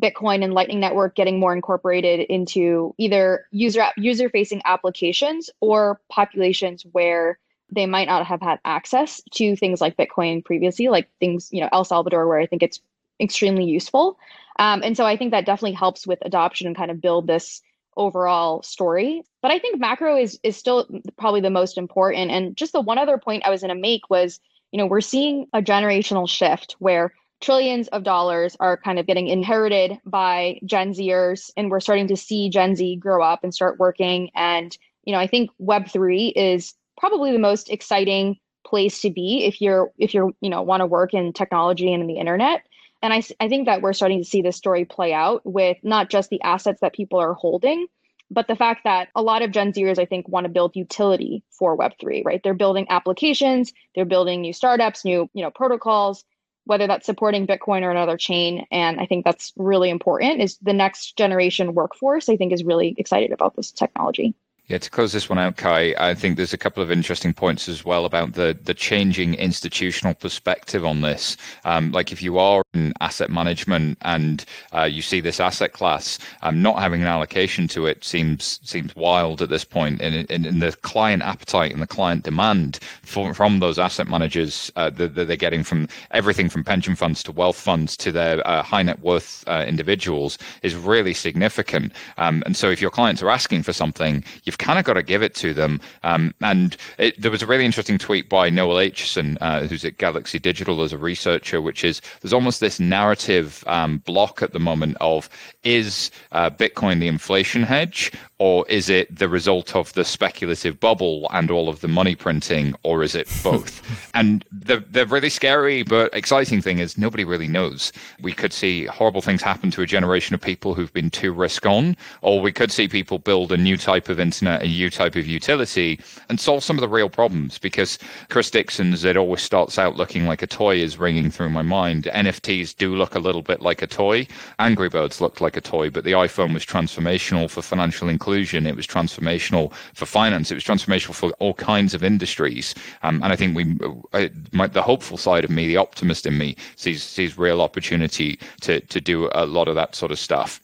Bitcoin 0.00 0.42
and 0.42 0.54
Lightning 0.54 0.80
Network 0.80 1.14
getting 1.14 1.38
more 1.38 1.52
incorporated 1.52 2.20
into 2.28 2.94
either 2.98 3.46
user 3.50 3.86
user 3.96 4.28
facing 4.28 4.60
applications 4.64 5.50
or 5.60 6.00
populations 6.10 6.84
where 6.92 7.38
they 7.70 7.86
might 7.86 8.06
not 8.06 8.26
have 8.26 8.40
had 8.40 8.58
access 8.64 9.22
to 9.32 9.56
things 9.56 9.80
like 9.80 9.96
Bitcoin 9.96 10.44
previously, 10.44 10.88
like 10.88 11.08
things, 11.20 11.48
you 11.52 11.60
know, 11.60 11.68
El 11.72 11.84
Salvador, 11.84 12.28
where 12.28 12.38
I 12.38 12.46
think 12.46 12.62
it's 12.62 12.80
extremely 13.20 13.64
useful. 13.64 14.18
Um, 14.58 14.82
and 14.82 14.96
so 14.96 15.04
I 15.04 15.16
think 15.16 15.30
that 15.32 15.46
definitely 15.46 15.72
helps 15.72 16.06
with 16.06 16.18
adoption 16.22 16.66
and 16.66 16.76
kind 16.76 16.90
of 16.90 17.00
build 17.00 17.26
this 17.26 17.60
overall 17.96 18.62
story. 18.62 19.22
But 19.42 19.50
I 19.50 19.58
think 19.58 19.78
macro 19.78 20.16
is 20.16 20.38
is 20.42 20.56
still 20.56 20.88
probably 21.18 21.40
the 21.40 21.50
most 21.50 21.78
important. 21.78 22.30
And 22.30 22.56
just 22.56 22.72
the 22.72 22.80
one 22.80 22.98
other 22.98 23.18
point 23.18 23.44
I 23.44 23.50
was 23.50 23.60
going 23.60 23.74
to 23.74 23.80
make 23.80 24.10
was, 24.10 24.40
you 24.72 24.78
know, 24.78 24.86
we're 24.86 25.00
seeing 25.00 25.46
a 25.52 25.62
generational 25.62 26.28
shift 26.28 26.76
where 26.78 27.12
trillions 27.40 27.88
of 27.88 28.04
dollars 28.04 28.56
are 28.60 28.76
kind 28.76 28.98
of 28.98 29.06
getting 29.06 29.28
inherited 29.28 29.98
by 30.06 30.58
Gen 30.64 30.92
Zers, 30.92 31.50
and 31.56 31.70
we're 31.70 31.80
starting 31.80 32.08
to 32.08 32.16
see 32.16 32.48
Gen 32.48 32.74
Z 32.74 32.96
grow 32.96 33.22
up 33.22 33.44
and 33.44 33.54
start 33.54 33.78
working. 33.78 34.30
And 34.34 34.76
you 35.04 35.12
know, 35.12 35.18
I 35.18 35.26
think 35.26 35.50
Web 35.58 35.88
three 35.88 36.28
is 36.28 36.74
probably 36.96 37.32
the 37.32 37.38
most 37.38 37.70
exciting 37.70 38.38
place 38.64 39.02
to 39.02 39.10
be 39.10 39.44
if 39.44 39.60
you're 39.60 39.92
if 39.98 40.14
you're 40.14 40.32
you 40.40 40.48
know 40.48 40.62
want 40.62 40.80
to 40.80 40.86
work 40.86 41.12
in 41.12 41.32
technology 41.32 41.92
and 41.92 42.00
in 42.00 42.08
the 42.08 42.18
internet 42.18 42.62
and 43.04 43.12
I, 43.12 43.22
I 43.38 43.50
think 43.50 43.66
that 43.66 43.82
we're 43.82 43.92
starting 43.92 44.22
to 44.22 44.28
see 44.28 44.40
this 44.40 44.56
story 44.56 44.86
play 44.86 45.12
out 45.12 45.42
with 45.44 45.76
not 45.82 46.08
just 46.08 46.30
the 46.30 46.40
assets 46.40 46.80
that 46.80 46.94
people 46.94 47.20
are 47.20 47.34
holding, 47.34 47.86
but 48.30 48.48
the 48.48 48.56
fact 48.56 48.84
that 48.84 49.08
a 49.14 49.20
lot 49.20 49.42
of 49.42 49.50
Gen 49.50 49.74
Zers, 49.74 49.98
I 49.98 50.06
think, 50.06 50.26
want 50.26 50.44
to 50.46 50.50
build 50.50 50.74
utility 50.74 51.44
for 51.50 51.76
Web3, 51.76 52.24
right? 52.24 52.40
They're 52.42 52.54
building 52.54 52.86
applications, 52.88 53.74
they're 53.94 54.06
building 54.06 54.40
new 54.40 54.54
startups, 54.54 55.04
new, 55.04 55.28
you 55.34 55.42
know, 55.42 55.50
protocols, 55.50 56.24
whether 56.64 56.86
that's 56.86 57.04
supporting 57.04 57.46
Bitcoin 57.46 57.82
or 57.82 57.90
another 57.90 58.16
chain. 58.16 58.66
And 58.70 58.98
I 58.98 59.04
think 59.04 59.26
that's 59.26 59.52
really 59.58 59.90
important 59.90 60.40
is 60.40 60.56
the 60.62 60.72
next 60.72 61.18
generation 61.18 61.74
workforce, 61.74 62.30
I 62.30 62.38
think, 62.38 62.54
is 62.54 62.64
really 62.64 62.94
excited 62.96 63.32
about 63.32 63.54
this 63.54 63.70
technology. 63.70 64.34
Yeah, 64.66 64.78
to 64.78 64.88
close 64.88 65.12
this 65.12 65.28
one 65.28 65.38
out, 65.38 65.58
Cuy, 65.58 65.94
I 65.98 66.14
think 66.14 66.38
there's 66.38 66.54
a 66.54 66.58
couple 66.58 66.82
of 66.82 66.90
interesting 66.90 67.34
points 67.34 67.68
as 67.68 67.84
well 67.84 68.06
about 68.06 68.32
the 68.32 68.56
the 68.64 68.72
changing 68.72 69.34
institutional 69.34 70.14
perspective 70.14 70.86
on 70.86 71.02
this. 71.02 71.36
Um, 71.66 71.92
like 71.92 72.12
if 72.12 72.22
you 72.22 72.38
are 72.38 72.62
in 72.72 72.94
asset 73.02 73.28
management 73.28 73.98
and 74.00 74.42
uh, 74.74 74.84
you 74.84 75.02
see 75.02 75.20
this 75.20 75.38
asset 75.38 75.74
class, 75.74 76.18
um, 76.40 76.62
not 76.62 76.78
having 76.78 77.02
an 77.02 77.08
allocation 77.08 77.68
to 77.68 77.84
it 77.84 78.04
seems 78.04 78.58
seems 78.62 78.96
wild 78.96 79.42
at 79.42 79.50
this 79.50 79.64
point. 79.64 80.00
And, 80.00 80.30
and, 80.30 80.46
and 80.46 80.62
the 80.62 80.72
client 80.72 81.22
appetite 81.22 81.72
and 81.72 81.82
the 81.82 81.86
client 81.86 82.22
demand 82.22 82.78
for, 83.02 83.34
from 83.34 83.60
those 83.60 83.78
asset 83.78 84.08
managers 84.08 84.72
uh, 84.76 84.88
that, 84.90 85.14
that, 85.14 85.28
they're 85.28 85.36
getting 85.36 85.62
from 85.62 85.88
everything 86.12 86.48
from 86.48 86.64
pension 86.64 86.96
funds 86.96 87.22
to 87.24 87.32
wealth 87.32 87.58
funds 87.58 87.98
to 87.98 88.10
their 88.10 88.46
uh, 88.48 88.62
high 88.62 88.82
net 88.82 89.00
worth 89.00 89.44
uh, 89.46 89.62
individuals 89.68 90.38
is 90.62 90.74
really 90.74 91.12
significant. 91.12 91.92
Um, 92.16 92.42
and 92.46 92.56
so 92.56 92.70
if 92.70 92.80
your 92.80 92.90
clients 92.90 93.20
are 93.20 93.28
asking 93.28 93.62
for 93.62 93.74
something, 93.74 94.24
you 94.44 94.53
you've 94.54 94.58
kind 94.66 94.78
of 94.78 94.84
got 94.84 94.94
to 94.94 95.02
give 95.02 95.22
it 95.22 95.34
to 95.34 95.52
them. 95.52 95.80
Um, 96.04 96.32
and 96.40 96.76
it, 96.98 97.20
there 97.20 97.30
was 97.30 97.42
a 97.42 97.46
really 97.46 97.64
interesting 97.64 97.98
tweet 97.98 98.28
by 98.28 98.50
Noelle 98.50 98.76
Acheson, 98.76 99.36
uh, 99.40 99.66
who's 99.66 99.84
at 99.84 99.98
Galaxy 99.98 100.38
Digital 100.38 100.82
as 100.82 100.92
a 100.92 100.98
researcher, 100.98 101.60
which 101.60 101.84
is 101.84 102.00
there's 102.20 102.32
almost 102.32 102.60
this 102.60 102.78
narrative 102.78 103.64
um, 103.66 103.98
block 103.98 104.42
at 104.42 104.52
the 104.52 104.60
moment 104.60 104.96
of 105.00 105.28
is 105.64 106.10
uh, 106.32 106.50
Bitcoin 106.50 107.00
the 107.00 107.08
inflation 107.08 107.64
hedge 107.64 108.12
or 108.44 108.66
is 108.68 108.90
it 108.90 109.06
the 109.16 109.26
result 109.26 109.74
of 109.74 109.90
the 109.94 110.04
speculative 110.04 110.78
bubble 110.78 111.26
and 111.32 111.50
all 111.50 111.70
of 111.70 111.80
the 111.80 111.88
money 111.88 112.14
printing, 112.14 112.74
or 112.82 113.02
is 113.02 113.14
it 113.14 113.26
both? 113.42 113.80
and 114.14 114.44
the 114.52 114.84
the 114.90 115.06
really 115.06 115.30
scary 115.30 115.82
but 115.82 116.14
exciting 116.14 116.60
thing 116.60 116.78
is 116.78 116.98
nobody 116.98 117.24
really 117.24 117.48
knows. 117.48 117.90
We 118.20 118.34
could 118.34 118.52
see 118.52 118.84
horrible 118.84 119.22
things 119.22 119.40
happen 119.40 119.70
to 119.70 119.80
a 119.80 119.86
generation 119.86 120.34
of 120.34 120.42
people 120.42 120.74
who've 120.74 120.92
been 120.92 121.08
too 121.08 121.32
risk 121.32 121.64
on, 121.64 121.96
or 122.20 122.42
we 122.42 122.52
could 122.52 122.70
see 122.70 122.86
people 122.86 123.18
build 123.18 123.50
a 123.50 123.56
new 123.56 123.78
type 123.78 124.10
of 124.10 124.20
internet, 124.20 124.62
a 124.62 124.66
new 124.66 124.90
type 124.90 125.16
of 125.16 125.26
utility, 125.26 125.98
and 126.28 126.38
solve 126.38 126.62
some 126.62 126.76
of 126.76 126.82
the 126.82 126.96
real 126.96 127.08
problems. 127.08 127.56
Because 127.56 127.98
Chris 128.28 128.50
Dixon's 128.50 129.04
"It 129.04 129.16
always 129.16 129.40
starts 129.40 129.78
out 129.78 129.96
looking 129.96 130.26
like 130.26 130.42
a 130.42 130.46
toy" 130.46 130.76
is 130.76 130.98
ringing 130.98 131.30
through 131.30 131.48
my 131.48 131.62
mind. 131.62 132.10
NFTs 132.12 132.76
do 132.76 132.94
look 132.94 133.14
a 133.14 133.24
little 133.26 133.40
bit 133.40 133.62
like 133.62 133.80
a 133.80 133.86
toy. 133.86 134.26
Angry 134.58 134.90
Birds 134.90 135.22
looked 135.22 135.40
like 135.40 135.56
a 135.56 135.62
toy, 135.62 135.88
but 135.88 136.04
the 136.04 136.12
iPhone 136.12 136.52
was 136.52 136.66
transformational 136.66 137.48
for 137.48 137.62
financial 137.62 138.10
inclusion 138.10 138.33
inclusion. 138.34 138.66
It 138.66 138.74
was 138.74 138.86
transformational 138.86 139.72
for 139.94 140.06
finance. 140.06 140.50
It 140.50 140.56
was 140.56 140.64
transformational 140.64 141.14
for 141.14 141.30
all 141.38 141.54
kinds 141.54 141.94
of 141.94 142.02
industries. 142.02 142.74
Um, 143.04 143.22
and 143.22 143.32
I 143.32 143.36
think 143.36 143.56
we, 143.56 143.78
uh, 144.12 144.28
my, 144.52 144.66
the 144.66 144.82
hopeful 144.82 145.16
side 145.16 145.44
of 145.44 145.50
me, 145.50 145.68
the 145.68 145.76
optimist 145.76 146.26
in 146.26 146.36
me, 146.36 146.56
sees 146.76 147.02
sees 147.02 147.38
real 147.38 147.60
opportunity 147.60 148.38
to 148.62 148.80
to 148.80 149.00
do 149.00 149.30
a 149.32 149.46
lot 149.46 149.68
of 149.68 149.76
that 149.76 149.94
sort 149.94 150.10
of 150.10 150.18
stuff. 150.18 150.60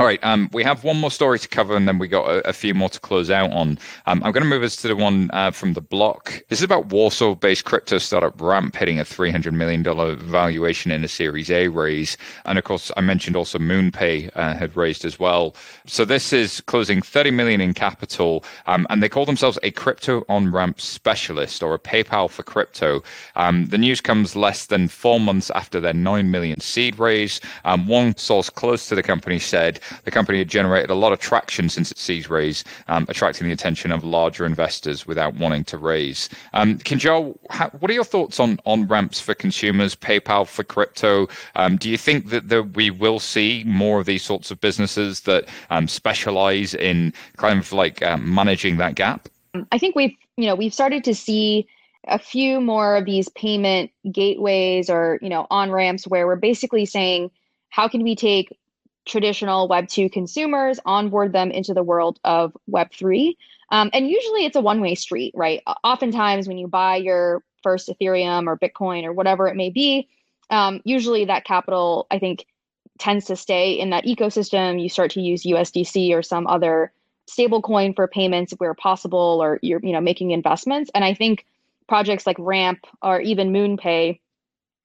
All 0.00 0.06
right, 0.06 0.22
um, 0.22 0.48
we 0.52 0.62
have 0.62 0.84
one 0.84 0.96
more 1.00 1.10
story 1.10 1.40
to 1.40 1.48
cover, 1.48 1.74
and 1.74 1.88
then 1.88 1.98
we 1.98 2.06
got 2.06 2.30
a, 2.30 2.50
a 2.50 2.52
few 2.52 2.72
more 2.72 2.88
to 2.88 3.00
close 3.00 3.32
out 3.32 3.50
on. 3.50 3.80
Um, 4.06 4.22
I'm 4.22 4.30
going 4.30 4.44
to 4.44 4.48
move 4.48 4.62
us 4.62 4.76
to 4.76 4.86
the 4.86 4.94
one 4.94 5.28
uh, 5.32 5.50
from 5.50 5.72
the 5.72 5.80
block. 5.80 6.40
This 6.48 6.60
is 6.60 6.62
about 6.62 6.86
Warsaw-based 6.86 7.64
crypto 7.64 7.98
startup 7.98 8.40
Ramp 8.40 8.76
hitting 8.76 9.00
a 9.00 9.04
300 9.04 9.52
million 9.52 9.82
dollar 9.82 10.14
valuation 10.14 10.92
in 10.92 11.02
a 11.02 11.08
Series 11.08 11.50
A 11.50 11.66
raise, 11.66 12.16
and 12.44 12.58
of 12.58 12.62
course, 12.62 12.92
I 12.96 13.00
mentioned 13.00 13.34
also 13.34 13.58
MoonPay 13.58 14.30
uh, 14.36 14.54
had 14.54 14.76
raised 14.76 15.04
as 15.04 15.18
well. 15.18 15.56
So 15.86 16.04
this 16.04 16.32
is 16.32 16.60
closing 16.60 17.02
30 17.02 17.32
million 17.32 17.60
in 17.60 17.74
capital, 17.74 18.44
um, 18.66 18.86
and 18.90 19.02
they 19.02 19.08
call 19.08 19.26
themselves 19.26 19.58
a 19.64 19.72
crypto 19.72 20.24
on 20.28 20.52
ramp 20.52 20.80
specialist 20.80 21.60
or 21.60 21.74
a 21.74 21.78
PayPal 21.80 22.30
for 22.30 22.44
crypto. 22.44 23.02
Um, 23.34 23.66
the 23.66 23.78
news 23.78 24.00
comes 24.00 24.36
less 24.36 24.66
than 24.66 24.86
four 24.86 25.18
months 25.18 25.50
after 25.50 25.80
their 25.80 25.92
9 25.92 26.30
million 26.30 26.60
seed 26.60 27.00
raise. 27.00 27.40
Um, 27.64 27.88
one 27.88 28.16
source 28.16 28.48
close 28.48 28.88
to 28.90 28.94
the 28.94 29.02
company 29.02 29.40
said 29.40 29.80
the 30.04 30.10
company 30.10 30.38
had 30.38 30.48
generated 30.48 30.90
a 30.90 30.94
lot 30.94 31.12
of 31.12 31.18
traction 31.18 31.68
since 31.68 31.90
its 31.90 32.00
seed 32.00 32.28
raise, 32.30 32.64
um, 32.88 33.06
attracting 33.08 33.46
the 33.46 33.52
attention 33.52 33.92
of 33.92 34.04
larger 34.04 34.44
investors 34.44 35.06
without 35.06 35.34
wanting 35.34 35.64
to 35.64 35.78
raise. 35.78 36.28
Um, 36.52 36.78
Kinjal, 36.78 37.36
what 37.80 37.90
are 37.90 37.94
your 37.94 38.04
thoughts 38.04 38.40
on, 38.40 38.58
on 38.64 38.86
ramps 38.86 39.20
for 39.20 39.34
consumers, 39.34 39.94
PayPal 39.94 40.46
for 40.46 40.64
crypto? 40.64 41.28
Um, 41.54 41.76
do 41.76 41.90
you 41.90 41.98
think 41.98 42.30
that 42.30 42.72
we 42.74 42.90
will 42.90 43.20
see 43.20 43.64
more 43.66 44.00
of 44.00 44.06
these 44.06 44.22
sorts 44.22 44.50
of 44.50 44.60
businesses 44.60 45.20
that 45.20 45.46
um, 45.70 45.88
specialize 45.88 46.74
in 46.74 47.12
kind 47.36 47.58
of 47.58 47.72
like 47.72 48.02
um, 48.02 48.34
managing 48.34 48.76
that 48.78 48.94
gap? 48.94 49.28
I 49.72 49.78
think 49.78 49.96
we've, 49.96 50.14
you 50.36 50.46
know, 50.46 50.54
we've 50.54 50.74
started 50.74 51.04
to 51.04 51.14
see 51.14 51.66
a 52.06 52.18
few 52.18 52.60
more 52.60 52.96
of 52.96 53.04
these 53.04 53.28
payment 53.30 53.90
gateways 54.10 54.88
or, 54.88 55.18
you 55.20 55.28
know, 55.28 55.46
on 55.50 55.70
ramps 55.70 56.06
where 56.06 56.26
we're 56.26 56.36
basically 56.36 56.86
saying, 56.86 57.30
how 57.70 57.88
can 57.88 58.02
we 58.02 58.14
take 58.14 58.56
traditional 59.08 59.66
Web 59.66 59.88
2 59.88 60.10
consumers, 60.10 60.78
onboard 60.84 61.32
them 61.32 61.50
into 61.50 61.74
the 61.74 61.82
world 61.82 62.20
of 62.24 62.56
Web 62.66 62.92
3. 62.92 63.36
Um, 63.70 63.90
and 63.92 64.08
usually 64.08 64.44
it's 64.44 64.56
a 64.56 64.60
one 64.60 64.80
way 64.80 64.94
street, 64.94 65.32
right? 65.34 65.62
Oftentimes, 65.82 66.46
when 66.46 66.58
you 66.58 66.68
buy 66.68 66.96
your 66.96 67.42
first 67.62 67.88
Ethereum 67.88 68.46
or 68.46 68.56
Bitcoin 68.56 69.04
or 69.04 69.12
whatever 69.12 69.48
it 69.48 69.56
may 69.56 69.70
be, 69.70 70.08
um, 70.50 70.80
usually 70.84 71.24
that 71.24 71.44
capital, 71.44 72.06
I 72.10 72.18
think, 72.18 72.46
tends 72.98 73.26
to 73.26 73.36
stay 73.36 73.72
in 73.72 73.90
that 73.90 74.04
ecosystem. 74.04 74.80
You 74.80 74.88
start 74.88 75.10
to 75.12 75.20
use 75.20 75.44
USDC 75.44 76.14
or 76.14 76.22
some 76.22 76.46
other 76.46 76.92
stablecoin 77.28 77.94
for 77.94 78.08
payments 78.08 78.54
where 78.58 78.74
possible, 78.74 79.40
or 79.42 79.58
you're 79.62 79.80
you 79.82 79.92
know 79.92 80.00
making 80.00 80.30
investments. 80.30 80.90
And 80.94 81.04
I 81.04 81.14
think 81.14 81.44
projects 81.88 82.26
like 82.26 82.36
Ramp 82.38 82.80
or 83.02 83.20
even 83.20 83.52
MoonPay 83.52 84.20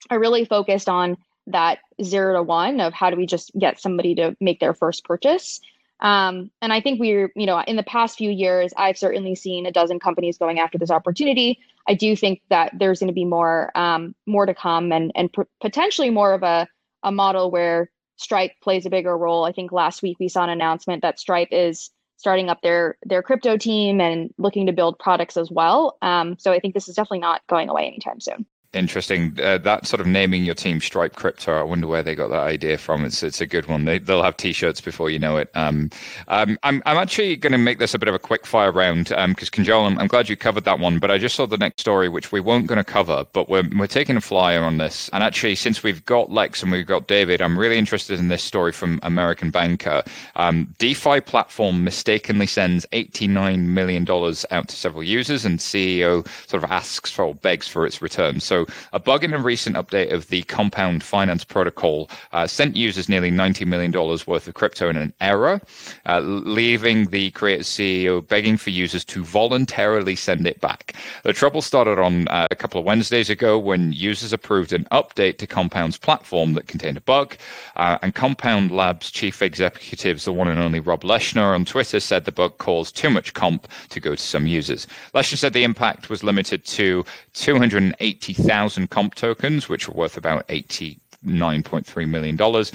are 0.09 0.19
really 0.19 0.45
focused 0.45 0.89
on 0.89 1.17
that 1.47 1.79
zero 2.01 2.35
to 2.35 2.43
one 2.43 2.79
of 2.79 2.93
how 2.93 3.09
do 3.09 3.17
we 3.17 3.25
just 3.25 3.51
get 3.57 3.79
somebody 3.79 4.15
to 4.15 4.35
make 4.39 4.59
their 4.59 4.73
first 4.73 5.03
purchase. 5.03 5.59
Um, 5.99 6.51
and 6.61 6.73
I 6.73 6.81
think 6.81 6.99
we're, 6.99 7.31
you 7.35 7.45
know, 7.45 7.61
in 7.61 7.77
the 7.77 7.83
past 7.83 8.17
few 8.17 8.29
years, 8.29 8.73
I've 8.77 8.97
certainly 8.97 9.35
seen 9.35 9.65
a 9.65 9.71
dozen 9.71 9.99
companies 9.99 10.37
going 10.37 10.59
after 10.59 10.77
this 10.77 10.91
opportunity. 10.91 11.59
I 11.87 11.93
do 11.93 12.15
think 12.15 12.41
that 12.49 12.71
there's 12.77 12.99
going 12.99 13.07
to 13.07 13.13
be 13.13 13.25
more, 13.25 13.71
um, 13.75 14.13
more 14.25 14.45
to 14.45 14.53
come, 14.53 14.91
and 14.91 15.11
and 15.15 15.33
potentially 15.61 16.09
more 16.09 16.33
of 16.33 16.43
a 16.43 16.67
a 17.03 17.11
model 17.11 17.51
where 17.51 17.89
Stripe 18.17 18.51
plays 18.61 18.85
a 18.85 18.89
bigger 18.89 19.17
role. 19.17 19.45
I 19.45 19.51
think 19.51 19.71
last 19.71 20.01
week 20.01 20.17
we 20.19 20.29
saw 20.29 20.43
an 20.43 20.49
announcement 20.49 21.01
that 21.01 21.19
Stripe 21.19 21.49
is 21.51 21.89
starting 22.17 22.49
up 22.49 22.61
their 22.61 22.97
their 23.03 23.23
crypto 23.23 23.57
team 23.57 24.01
and 24.01 24.33
looking 24.37 24.65
to 24.65 24.73
build 24.73 24.99
products 24.99 25.37
as 25.37 25.51
well. 25.51 25.97
Um, 26.01 26.37
so 26.37 26.51
I 26.51 26.59
think 26.59 26.73
this 26.73 26.87
is 26.89 26.95
definitely 26.95 27.19
not 27.19 27.41
going 27.47 27.69
away 27.69 27.87
anytime 27.87 28.19
soon 28.19 28.45
interesting. 28.74 29.38
Uh, 29.41 29.57
that 29.59 29.88
sort 29.88 29.99
of 29.99 30.07
naming 30.07 30.43
your 30.43 30.55
team 30.55 30.80
Stripe 30.80 31.15
Crypto, 31.15 31.59
I 31.59 31.63
wonder 31.63 31.88
where 31.88 32.03
they 32.03 32.15
got 32.15 32.30
that 32.30 32.41
idea 32.41 32.78
from. 32.78 33.05
It's 33.05 33.24
it's 33.24 33.41
a 33.41 33.45
good 33.45 33.67
one. 33.67 33.86
They, 33.86 33.99
they'll 33.99 34.24
have 34.24 34.38
T-shirts 34.38 34.82
before 34.82 35.09
you 35.09 35.19
know 35.19 35.38
it. 35.38 35.49
Um, 35.55 35.89
um, 36.28 36.57
I'm 36.63 36.82
I'm 36.86 36.97
actually 36.97 37.36
going 37.36 37.51
to 37.51 37.57
make 37.57 37.80
this 37.80 37.93
a 37.93 37.99
bit 37.99 38.07
of 38.07 38.15
a 38.15 38.19
quick 38.19 38.45
fire 38.45 38.71
round 38.71 39.09
because 39.09 39.17
um, 39.17 39.36
Kinjal, 39.36 39.86
I'm, 39.86 39.99
I'm, 39.99 40.07
glad 40.07 40.30
you 40.30 40.36
covered 40.36 40.65
that 40.65 40.80
one. 40.80 40.99
But 40.99 41.11
I 41.11 41.17
just 41.17 41.36
saw 41.36 41.45
the 41.45 41.57
next 41.57 41.82
story, 41.82 42.09
which 42.09 42.32
we 42.32 42.39
weren't 42.39 42.67
going 42.67 42.78
to 42.78 42.84
cover, 42.84 43.26
but 43.34 43.49
we're 43.49 43.67
we're 43.78 43.88
taking 43.88 44.17
a 44.17 44.21
flyer 44.21 44.63
on 44.63 44.78
this. 44.78 45.09
And 45.13 45.24
actually, 45.24 45.55
since 45.55 45.84
we've 45.84 46.03
got 46.05 46.32
Lex 46.32 46.61
and 46.63 46.71
we've 46.71 46.88
got 46.88 47.07
David, 47.07 47.41
I'm 47.41 47.57
really 47.57 47.78
interested 47.78 48.19
in 48.19 48.28
this 48.28 48.43
story 48.43 48.71
from 48.71 48.99
American 49.03 49.49
Banker. 49.49 50.03
Um, 50.36 50.74
DeFi 50.80 51.21
platform 51.21 51.84
mistakenly 51.84 52.47
sends 52.47 52.86
89 52.91 53.74
million 53.74 54.05
dollars 54.05 54.45
out 54.51 54.67
to 54.69 54.76
several 54.76 55.03
users, 55.03 55.45
and 55.45 55.59
CEO 55.59 56.28
sort 56.47 56.63
of 56.63 56.71
asks 56.71 57.11
for 57.11 57.24
or 57.24 57.36
begs 57.36 57.67
for 57.67 57.86
its 57.86 58.01
return. 58.01 58.39
So 58.39 58.62
a 58.93 58.99
bug 58.99 59.24
in 59.24 59.34
a 59.34 59.39
recent 59.39 59.76
update 59.76 60.11
of 60.11 60.28
the 60.28 60.43
Compound 60.43 61.03
Finance 61.03 61.43
Protocol 61.43 62.09
uh, 62.32 62.47
sent 62.47 62.76
users 62.76 63.09
nearly 63.09 63.32
$90 63.32 63.66
million 63.66 63.91
worth 63.91 64.47
of 64.47 64.53
crypto 64.53 64.89
in 64.89 64.97
an 64.97 65.14
error, 65.22 65.61
uh, 66.05 66.20
leaving 66.20 67.05
the 67.07 67.32
creator 67.32 67.64
CEO 67.64 68.26
begging 68.26 68.57
for 68.57 68.70
users 68.70 69.03
to 69.05 69.24
voluntarily 69.24 70.16
send 70.16 70.47
it 70.47 70.59
back. 70.61 70.95
The 71.24 71.34
trouble 71.34 71.61
started 71.61 71.99
on 71.99 72.28
uh, 72.28 72.47
a 72.49 72.55
couple 72.55 72.80
of 72.80 72.86
Wednesdays 72.86 73.30
ago 73.30 73.59
when 73.59 73.93
users 73.93 74.34
approved 74.34 74.74
an 74.74 74.86
update 74.91 75.38
to 75.39 75.47
Compound's 75.47 75.97
platform 75.97 76.53
that 76.53 76.68
contained 76.68 76.97
a 76.97 77.01
bug, 77.01 77.36
uh, 77.76 77.97
and 78.01 78.16
Compound 78.16 78.72
Labs 78.72 79.11
chief 79.11 79.41
executives, 79.41 80.26
the 80.26 80.34
one 80.34 80.47
and 80.47 80.59
only 80.59 80.80
Rob 80.80 81.01
Leshner 81.01 81.53
on 81.53 81.66
Twitter, 81.66 81.99
said 81.99 82.26
the 82.26 82.32
bug 82.32 82.57
caused 82.57 82.95
too 82.95 83.09
much 83.09 83.34
comp 83.34 83.68
to 83.89 83.99
go 83.99 84.16
to 84.16 84.22
some 84.22 84.47
users. 84.47 84.88
Leshner 85.14 85.38
said 85.38 85.53
the 85.53 85.64
impact 85.64 86.09
was 86.09 86.24
limited 86.24 86.66
to 86.66 87.05
280,000 87.34 88.52
thousand 88.53 88.91
comp 88.91 89.15
tokens, 89.15 89.67
which 89.67 89.87
were 89.87 89.95
worth 89.95 90.15
about 90.15 90.47
$89.3 90.47 92.07
million. 92.07 92.65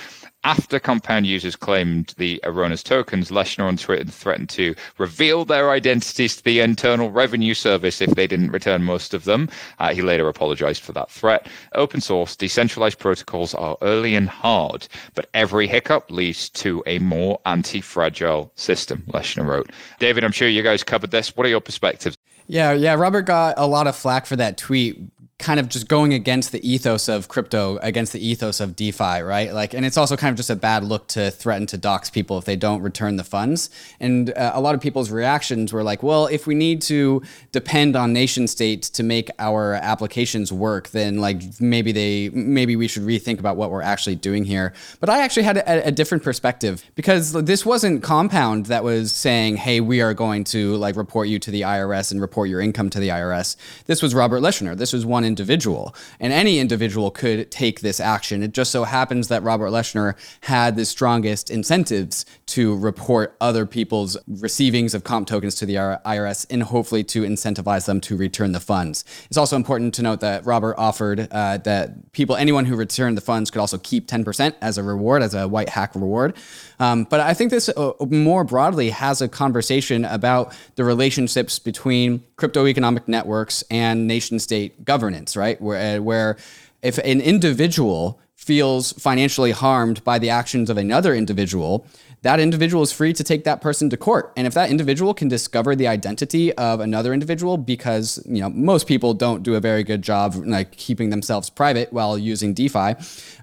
After 0.42 0.80
Compound 0.80 1.24
users 1.24 1.54
claimed 1.54 2.14
the 2.18 2.40
erroneous 2.42 2.82
tokens, 2.82 3.30
Leshner 3.30 3.68
on 3.68 3.76
Twitter 3.76 4.10
threatened 4.10 4.48
to 4.50 4.74
reveal 4.98 5.44
their 5.44 5.70
identities 5.70 6.36
to 6.36 6.42
the 6.42 6.58
Internal 6.58 7.12
Revenue 7.12 7.54
Service 7.54 8.00
if 8.00 8.10
they 8.16 8.26
didn't 8.26 8.50
return 8.50 8.82
most 8.82 9.14
of 9.14 9.22
them. 9.22 9.48
Uh, 9.78 9.94
he 9.94 10.02
later 10.02 10.28
apologized 10.28 10.82
for 10.82 10.90
that 10.92 11.12
threat. 11.12 11.46
Open 11.76 12.00
source, 12.00 12.34
decentralized 12.34 12.98
protocols 12.98 13.54
are 13.54 13.76
early 13.80 14.16
and 14.16 14.28
hard, 14.28 14.88
but 15.14 15.28
every 15.32 15.68
hiccup 15.68 16.10
leads 16.10 16.48
to 16.50 16.82
a 16.86 16.98
more 16.98 17.40
anti 17.46 17.80
fragile 17.80 18.50
system, 18.56 19.04
Leshner 19.12 19.46
wrote. 19.46 19.70
David, 20.00 20.24
I'm 20.24 20.32
sure 20.32 20.48
you 20.48 20.64
guys 20.64 20.82
covered 20.82 21.12
this. 21.12 21.36
What 21.36 21.46
are 21.46 21.50
your 21.50 21.60
perspectives? 21.60 22.16
Yeah, 22.48 22.72
yeah. 22.72 22.94
Robert 22.94 23.22
got 23.22 23.54
a 23.58 23.66
lot 23.66 23.86
of 23.86 23.94
flack 23.94 24.24
for 24.24 24.34
that 24.36 24.56
tweet 24.56 24.98
kind 25.38 25.60
of 25.60 25.68
just 25.68 25.86
going 25.86 26.12
against 26.12 26.50
the 26.50 26.68
ethos 26.68 27.08
of 27.08 27.28
crypto, 27.28 27.78
against 27.80 28.12
the 28.12 28.26
ethos 28.26 28.58
of 28.58 28.74
DeFi, 28.74 29.22
right? 29.22 29.54
Like, 29.54 29.72
and 29.72 29.86
it's 29.86 29.96
also 29.96 30.16
kind 30.16 30.32
of 30.32 30.36
just 30.36 30.50
a 30.50 30.56
bad 30.56 30.82
look 30.82 31.06
to 31.08 31.30
threaten 31.30 31.64
to 31.68 31.78
dox 31.78 32.10
people 32.10 32.38
if 32.38 32.44
they 32.44 32.56
don't 32.56 32.82
return 32.82 33.16
the 33.16 33.24
funds. 33.24 33.70
And 34.00 34.30
uh, 34.30 34.50
a 34.54 34.60
lot 34.60 34.74
of 34.74 34.80
people's 34.80 35.10
reactions 35.10 35.72
were 35.72 35.84
like, 35.84 36.02
well, 36.02 36.26
if 36.26 36.48
we 36.48 36.56
need 36.56 36.82
to 36.82 37.22
depend 37.52 37.94
on 37.94 38.12
nation 38.12 38.48
states 38.48 38.90
to 38.90 39.04
make 39.04 39.30
our 39.38 39.74
applications 39.74 40.52
work, 40.52 40.88
then 40.88 41.18
like 41.18 41.40
maybe 41.60 41.92
they, 41.92 42.30
maybe 42.30 42.74
we 42.74 42.88
should 42.88 43.04
rethink 43.04 43.38
about 43.38 43.56
what 43.56 43.70
we're 43.70 43.80
actually 43.80 44.16
doing 44.16 44.44
here. 44.44 44.74
But 44.98 45.08
I 45.08 45.22
actually 45.22 45.44
had 45.44 45.58
a, 45.58 45.86
a 45.86 45.92
different 45.92 46.24
perspective 46.24 46.84
because 46.96 47.32
this 47.32 47.64
wasn't 47.64 48.02
Compound 48.02 48.66
that 48.66 48.82
was 48.82 49.12
saying, 49.12 49.58
hey, 49.58 49.80
we 49.80 50.00
are 50.00 50.14
going 50.14 50.42
to 50.44 50.74
like 50.76 50.96
report 50.96 51.28
you 51.28 51.38
to 51.38 51.50
the 51.52 51.60
IRS 51.60 52.10
and 52.10 52.20
report 52.20 52.48
your 52.48 52.60
income 52.60 52.90
to 52.90 52.98
the 52.98 53.10
IRS. 53.10 53.54
This 53.86 54.02
was 54.02 54.16
Robert 54.16 54.40
Leshner. 54.40 54.76
This 54.76 54.92
was 54.92 55.06
one 55.06 55.27
individual. 55.28 55.94
And 56.18 56.32
any 56.32 56.58
individual 56.58 57.12
could 57.12 57.52
take 57.52 57.80
this 57.80 58.00
action. 58.00 58.42
It 58.42 58.52
just 58.52 58.72
so 58.72 58.82
happens 58.82 59.28
that 59.28 59.44
Robert 59.44 59.68
Leshner 59.68 60.16
had 60.40 60.74
the 60.74 60.84
strongest 60.84 61.50
incentives 61.50 62.26
to 62.46 62.76
report 62.76 63.36
other 63.40 63.64
people's 63.64 64.16
receivings 64.26 64.94
of 64.94 65.04
comp 65.04 65.28
tokens 65.28 65.54
to 65.56 65.66
the 65.66 65.74
IRS 65.74 66.46
and 66.50 66.64
hopefully 66.64 67.04
to 67.04 67.22
incentivize 67.22 67.86
them 67.86 68.00
to 68.00 68.16
return 68.16 68.50
the 68.50 68.60
funds. 68.60 69.04
It's 69.26 69.36
also 69.36 69.54
important 69.54 69.94
to 69.94 70.02
note 70.02 70.20
that 70.20 70.44
Robert 70.44 70.74
offered 70.76 71.28
uh, 71.30 71.58
that 71.58 72.12
people, 72.12 72.34
anyone 72.34 72.64
who 72.64 72.74
returned 72.74 73.16
the 73.16 73.22
funds, 73.22 73.50
could 73.50 73.60
also 73.60 73.78
keep 73.78 74.08
10% 74.08 74.54
as 74.60 74.78
a 74.78 74.82
reward, 74.82 75.22
as 75.22 75.34
a 75.34 75.46
white 75.46 75.68
hack 75.68 75.94
reward. 75.94 76.34
Um, 76.80 77.04
but 77.04 77.20
I 77.20 77.34
think 77.34 77.50
this 77.50 77.68
uh, 77.68 77.92
more 78.08 78.44
broadly 78.44 78.90
has 78.90 79.20
a 79.20 79.28
conversation 79.28 80.04
about 80.04 80.56
the 80.76 80.84
relationships 80.84 81.58
between 81.58 82.22
crypto 82.36 82.66
economic 82.66 83.08
networks 83.08 83.62
and 83.70 84.06
nation 84.06 84.38
state 84.38 84.84
governance, 84.84 85.36
right? 85.36 85.60
Where, 85.60 85.98
uh, 85.98 86.02
where 86.02 86.36
if 86.82 86.98
an 86.98 87.20
individual 87.20 88.20
feels 88.36 88.92
financially 88.92 89.50
harmed 89.50 90.02
by 90.04 90.18
the 90.18 90.30
actions 90.30 90.70
of 90.70 90.78
another 90.78 91.14
individual, 91.14 91.86
that 92.22 92.40
individual 92.40 92.82
is 92.82 92.92
free 92.92 93.12
to 93.12 93.22
take 93.22 93.44
that 93.44 93.60
person 93.60 93.88
to 93.90 93.96
court. 93.96 94.32
And 94.36 94.46
if 94.46 94.54
that 94.54 94.70
individual 94.70 95.14
can 95.14 95.28
discover 95.28 95.76
the 95.76 95.86
identity 95.86 96.52
of 96.54 96.80
another 96.80 97.12
individual, 97.12 97.56
because 97.56 98.22
you 98.26 98.40
know 98.40 98.50
most 98.50 98.86
people 98.86 99.14
don't 99.14 99.42
do 99.42 99.54
a 99.54 99.60
very 99.60 99.84
good 99.84 100.02
job 100.02 100.34
like 100.34 100.72
keeping 100.72 101.10
themselves 101.10 101.50
private 101.50 101.92
while 101.92 102.18
using 102.18 102.54
DeFi, 102.54 102.94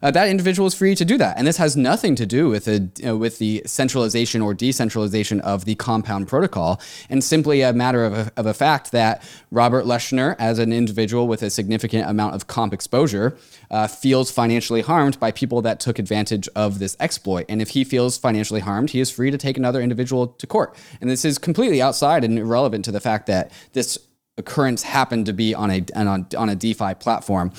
uh, 0.01 0.11
that 0.11 0.27
individual 0.27 0.67
is 0.67 0.75
free 0.75 0.95
to 0.95 1.05
do 1.05 1.17
that. 1.17 1.37
And 1.37 1.47
this 1.47 1.57
has 1.57 1.77
nothing 1.77 2.15
to 2.15 2.25
do 2.25 2.49
with 2.49 2.67
a, 2.67 2.89
uh, 3.07 3.15
with 3.15 3.39
the 3.39 3.61
centralization 3.65 4.41
or 4.41 4.53
decentralization 4.53 5.39
of 5.41 5.65
the 5.65 5.75
Compound 5.75 6.27
protocol, 6.27 6.81
and 7.09 7.23
simply 7.23 7.61
a 7.61 7.73
matter 7.73 8.03
of 8.03 8.13
a, 8.13 8.31
of 8.37 8.45
a 8.45 8.53
fact 8.53 8.91
that 8.91 9.23
Robert 9.51 9.85
Leshner, 9.85 10.35
as 10.37 10.59
an 10.59 10.73
individual 10.73 11.27
with 11.27 11.41
a 11.43 11.49
significant 11.49 12.09
amount 12.09 12.35
of 12.35 12.47
comp 12.47 12.73
exposure, 12.73 13.37
uh, 13.75 13.87
feels 13.87 14.31
financially 14.31 14.79
harmed 14.79 15.19
by 15.19 15.31
people 15.31 15.61
that 15.61 15.81
took 15.81 15.99
advantage 15.99 16.47
of 16.55 16.79
this 16.79 16.95
exploit. 16.97 17.45
And 17.49 17.61
if 17.61 17.71
he 17.71 17.83
feels 17.83 18.17
financially 18.17 18.61
harmed, 18.61 18.91
he 18.91 19.01
is 19.01 19.11
free 19.11 19.31
to 19.31 19.37
take 19.37 19.57
another 19.57 19.81
individual 19.81 20.27
to 20.27 20.47
court. 20.47 20.77
And 21.01 21.09
this 21.09 21.25
is 21.25 21.37
completely 21.37 21.81
outside 21.81 22.23
and 22.23 22.39
irrelevant 22.39 22.85
to 22.85 22.93
the 22.93 23.01
fact 23.01 23.27
that 23.27 23.51
this 23.73 23.97
occurrence 24.37 24.83
happened 24.83 25.25
to 25.25 25.33
be 25.33 25.53
on 25.53 25.71
a 25.71 25.83
on 25.93 26.07
a, 26.07 26.37
on 26.37 26.47
a 26.47 26.55
DeFi 26.55 26.93
platform. 26.93 27.51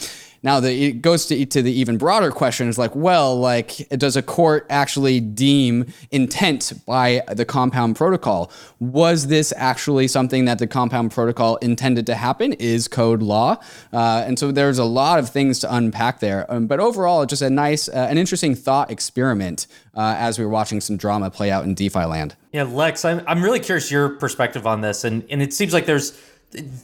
Now, 0.46 0.60
the, 0.60 0.70
it 0.70 1.02
goes 1.02 1.26
to, 1.26 1.44
to 1.44 1.60
the 1.60 1.72
even 1.72 1.98
broader 1.98 2.30
question 2.30 2.68
is 2.68 2.78
like, 2.78 2.94
well, 2.94 3.36
like, 3.36 3.88
does 3.88 4.16
a 4.16 4.22
court 4.22 4.64
actually 4.70 5.18
deem 5.18 5.92
intent 6.12 6.72
by 6.86 7.24
the 7.26 7.44
compound 7.44 7.96
protocol? 7.96 8.52
Was 8.78 9.26
this 9.26 9.52
actually 9.56 10.06
something 10.06 10.44
that 10.44 10.60
the 10.60 10.68
compound 10.68 11.10
protocol 11.10 11.56
intended 11.56 12.06
to 12.06 12.14
happen? 12.14 12.52
Is 12.52 12.86
code 12.86 13.22
law? 13.22 13.56
Uh, 13.92 14.22
and 14.24 14.38
so 14.38 14.52
there's 14.52 14.78
a 14.78 14.84
lot 14.84 15.18
of 15.18 15.28
things 15.30 15.58
to 15.58 15.74
unpack 15.74 16.20
there. 16.20 16.46
Um, 16.48 16.68
but 16.68 16.78
overall, 16.78 17.26
just 17.26 17.42
a 17.42 17.50
nice, 17.50 17.88
uh, 17.88 18.06
an 18.08 18.16
interesting 18.16 18.54
thought 18.54 18.88
experiment 18.88 19.66
uh, 19.96 20.14
as 20.16 20.38
we 20.38 20.44
were 20.44 20.50
watching 20.52 20.80
some 20.80 20.96
drama 20.96 21.28
play 21.28 21.50
out 21.50 21.64
in 21.64 21.74
DeFi 21.74 22.04
land. 22.04 22.36
Yeah, 22.52 22.62
Lex, 22.62 23.04
I'm, 23.04 23.20
I'm 23.26 23.42
really 23.42 23.58
curious 23.58 23.90
your 23.90 24.10
perspective 24.10 24.64
on 24.64 24.80
this. 24.80 25.02
And, 25.02 25.24
and 25.28 25.42
it 25.42 25.52
seems 25.52 25.72
like 25.72 25.86
there's, 25.86 26.16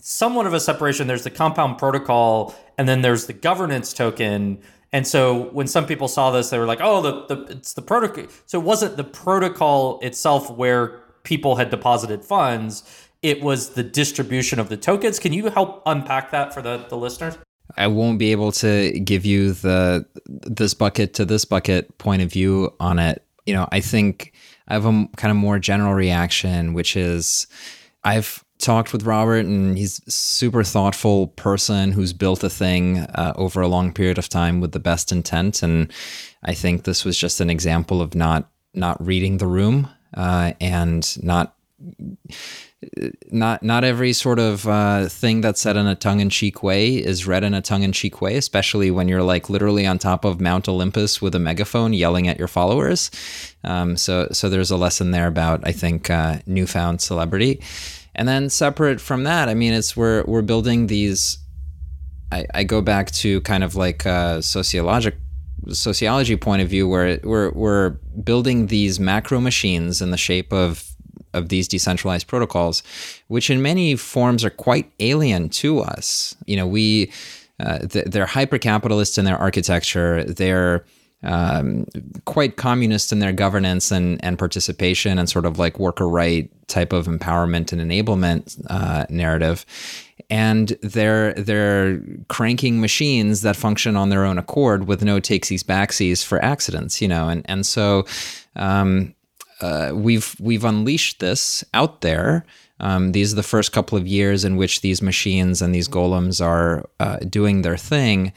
somewhat 0.01 0.47
of 0.47 0.53
a 0.53 0.61
separation. 0.61 1.07
There's 1.07 1.25
the 1.25 1.31
compound 1.31 1.79
protocol, 1.79 2.55
and 2.79 2.89
then 2.89 3.03
there's 3.03 3.27
the 3.27 3.33
governance 3.33 3.93
token. 3.93 4.61
And 4.93 5.07
so 5.07 5.51
when 5.51 5.66
some 5.66 5.87
people 5.87 6.09
saw 6.09 6.31
this, 6.31 6.51
they 6.51 6.59
were 6.59 6.66
like, 6.66 6.81
"Oh, 6.83 7.01
the, 7.01 7.35
the 7.35 7.53
it's 7.53 7.73
the 7.73 7.83
protocol." 7.83 8.27
So 8.47 8.61
it 8.61 8.64
wasn't 8.64 8.97
the 8.97 9.05
protocol 9.05 10.01
itself 10.01 10.51
where 10.51 11.01
people 11.23 11.57
had 11.57 11.70
deposited 11.70 12.25
funds. 12.25 12.83
It 13.23 13.43
was 13.43 13.70
the 13.70 13.83
distribution 13.83 14.59
of 14.59 14.68
the 14.68 14.77
tokens. 14.77 15.18
Can 15.18 15.33
you 15.33 15.49
help 15.49 15.83
unpack 15.87 16.33
that 16.33 16.53
for 16.53 16.61
the, 16.61 16.85
the 16.89 16.97
listeners? 16.97 17.39
I 17.77 17.87
won't 17.87 18.18
be 18.18 18.33
able 18.33 18.53
to 18.53 18.99
give 19.01 19.25
you 19.25 19.53
the 19.53 20.07
this 20.27 20.75
bucket 20.75 21.14
to 21.14 21.25
this 21.25 21.45
bucket 21.45 21.97
point 21.99 22.23
of 22.23 22.31
view 22.31 22.75
on 22.81 22.99
it. 22.99 23.25
You 23.47 23.55
know, 23.55 23.68
I 23.73 23.81
think 23.81 24.33
I 24.68 24.75
have 24.75 24.87
a 24.87 25.09
kind 25.16 25.31
of 25.31 25.37
more 25.37 25.59
general 25.59 25.95
reaction, 25.95 26.75
which 26.75 26.97
is 26.97 27.47
I've 28.05 28.45
talked 28.63 28.93
with 28.93 29.03
Robert, 29.05 29.45
and 29.45 29.77
he's 29.77 30.01
super 30.13 30.65
thoughtful 30.65 31.27
person 31.29 31.93
who's 31.93 32.13
built 32.13 32.45
a 32.45 32.49
thing 32.49 33.01
uh, 33.01 33.33
over 33.37 33.61
a 33.61 33.69
long 33.69 33.93
period 33.93 34.19
of 34.19 34.29
time 34.29 34.61
with 34.61 34.73
the 34.73 34.81
best 34.81 35.13
intent. 35.13 35.63
And 35.63 35.93
I 36.43 36.55
think 36.55 36.85
this 36.85 37.05
was 37.05 37.19
just 37.19 37.41
an 37.41 37.51
example 37.51 38.01
of 38.01 38.15
not 38.15 38.49
not 38.75 39.05
reading 39.05 39.37
the 39.37 39.47
room 39.47 39.89
uh, 40.15 40.53
and 40.61 41.23
not 41.23 41.55
not 43.31 43.63
not 43.63 43.85
every 43.85 44.13
sort 44.13 44.39
of 44.39 44.67
uh, 44.67 45.09
thing 45.09 45.41
that's 45.41 45.61
said 45.61 45.77
in 45.77 45.87
a 45.87 45.95
tongue-in-cheek 45.95 46.63
way 46.63 46.95
is 46.95 47.27
read 47.27 47.45
in 47.45 47.55
a 47.55 47.61
tongue-in-cheek 47.61 48.21
way, 48.21 48.37
especially 48.37 48.91
when 48.91 49.09
you're 49.09 49.23
like 49.23 49.51
literally 49.51 49.87
on 49.87 49.99
top 49.99 50.25
of 50.25 50.41
Mount 50.41 50.69
Olympus 50.69 51.21
with 51.21 51.35
a 51.35 51.39
megaphone 51.39 51.93
yelling 51.93 52.29
at 52.29 52.39
your 52.39 52.49
followers. 52.49 53.11
Um, 53.65 53.97
so 53.97 54.29
so 54.33 54.49
there's 54.49 54.71
a 54.71 54.77
lesson 54.77 55.11
there 55.11 55.27
about 55.27 55.67
I 55.67 55.73
think 55.73 56.11
uh, 56.11 56.39
newfound 56.47 57.01
celebrity. 57.01 57.61
And 58.15 58.29
then 58.29 58.51
separate 58.51 59.01
from 59.01 59.25
that, 59.25 59.49
I 59.49 59.55
mean, 59.55 59.73
it's 59.73 59.97
we're 59.97 60.25
we're 60.25 60.43
building 60.43 60.87
these. 60.87 61.39
I, 62.31 62.47
I 62.55 62.65
go 62.65 62.81
back 62.81 63.11
to 63.13 63.41
kind 63.43 63.63
of 63.65 63.75
like 63.75 64.07
a 64.07 64.43
sociologic 64.43 65.15
sociology 65.69 66.37
point 66.37 66.63
of 66.63 66.69
view, 66.69 66.89
where 66.89 67.19
we're 67.23 67.51
we're 67.53 67.91
building 68.25 68.67
these 68.67 69.01
macro 69.01 69.41
machines 69.41 70.03
in 70.03 70.11
the 70.11 70.17
shape 70.17 70.53
of 70.53 70.93
of 71.35 71.49
these 71.49 71.69
decentralized 71.69 72.27
protocols, 72.27 72.83
which 73.29 73.49
in 73.49 73.63
many 73.63 73.97
forms 73.97 74.45
are 74.45 74.51
quite 74.51 74.91
alien 75.01 75.49
to 75.49 75.81
us. 75.81 76.37
You 76.47 76.57
know, 76.57 76.67
we 76.67 77.11
uh, 77.61 77.79
they're 77.83 78.27
hyper 78.27 78.59
capitalist 78.59 79.19
in 79.19 79.25
their 79.25 79.39
architecture. 79.39 80.25
They're 80.25 80.85
um, 81.23 81.87
quite 82.25 82.57
communist 82.57 83.12
in 83.12 83.20
their 83.20 83.33
governance 83.33 83.91
and, 83.91 84.23
and 84.25 84.39
participation 84.39 85.18
and 85.18 85.29
sort 85.29 85.47
of 85.47 85.59
like 85.59 85.79
worker 85.79 86.09
right 86.09 86.51
type 86.66 86.93
of 86.93 87.07
empowerment 87.07 87.73
and 87.73 87.81
enablement 87.81 88.61
uh, 88.68 89.07
narrative. 89.09 89.64
And 90.31 90.68
they're 90.83 91.35
they're 91.35 92.01
cranking 92.29 92.81
machines 92.81 93.43
that 93.43 93.57
function 93.57 93.97
on 93.97 94.09
their 94.09 94.25
own 94.25 94.39
accord 94.39 94.87
with 94.87 95.05
no 95.05 95.20
takesies 95.20 95.62
backsies 95.62 96.25
for 96.25 96.43
accidents, 96.43 97.03
you 97.03 97.09
know, 97.09 97.29
and 97.29 97.43
and 97.47 97.66
so 97.66 98.07
um, 98.57 99.14
uh, 99.61 99.93
we've 99.95 100.35
we've 100.41 100.64
unleashed 100.64 101.20
this 101.20 101.64
out 101.75 102.01
there. 102.01 102.47
Um, 102.81 103.12
these 103.12 103.33
are 103.33 103.37
the 103.37 103.43
first 103.45 103.73
couple 103.73 103.97
of 103.97 104.09
years 104.09 104.45
in 104.45 104.57
which 104.57 104.81
these 104.81 105.03
machines 105.03 105.62
and 105.62 105.75
these 105.75 105.89
golems 105.89 106.45
are 106.45 106.89
uh, 106.99 107.18
doing 107.18 107.62
their 107.62 107.77
thing 107.77 108.33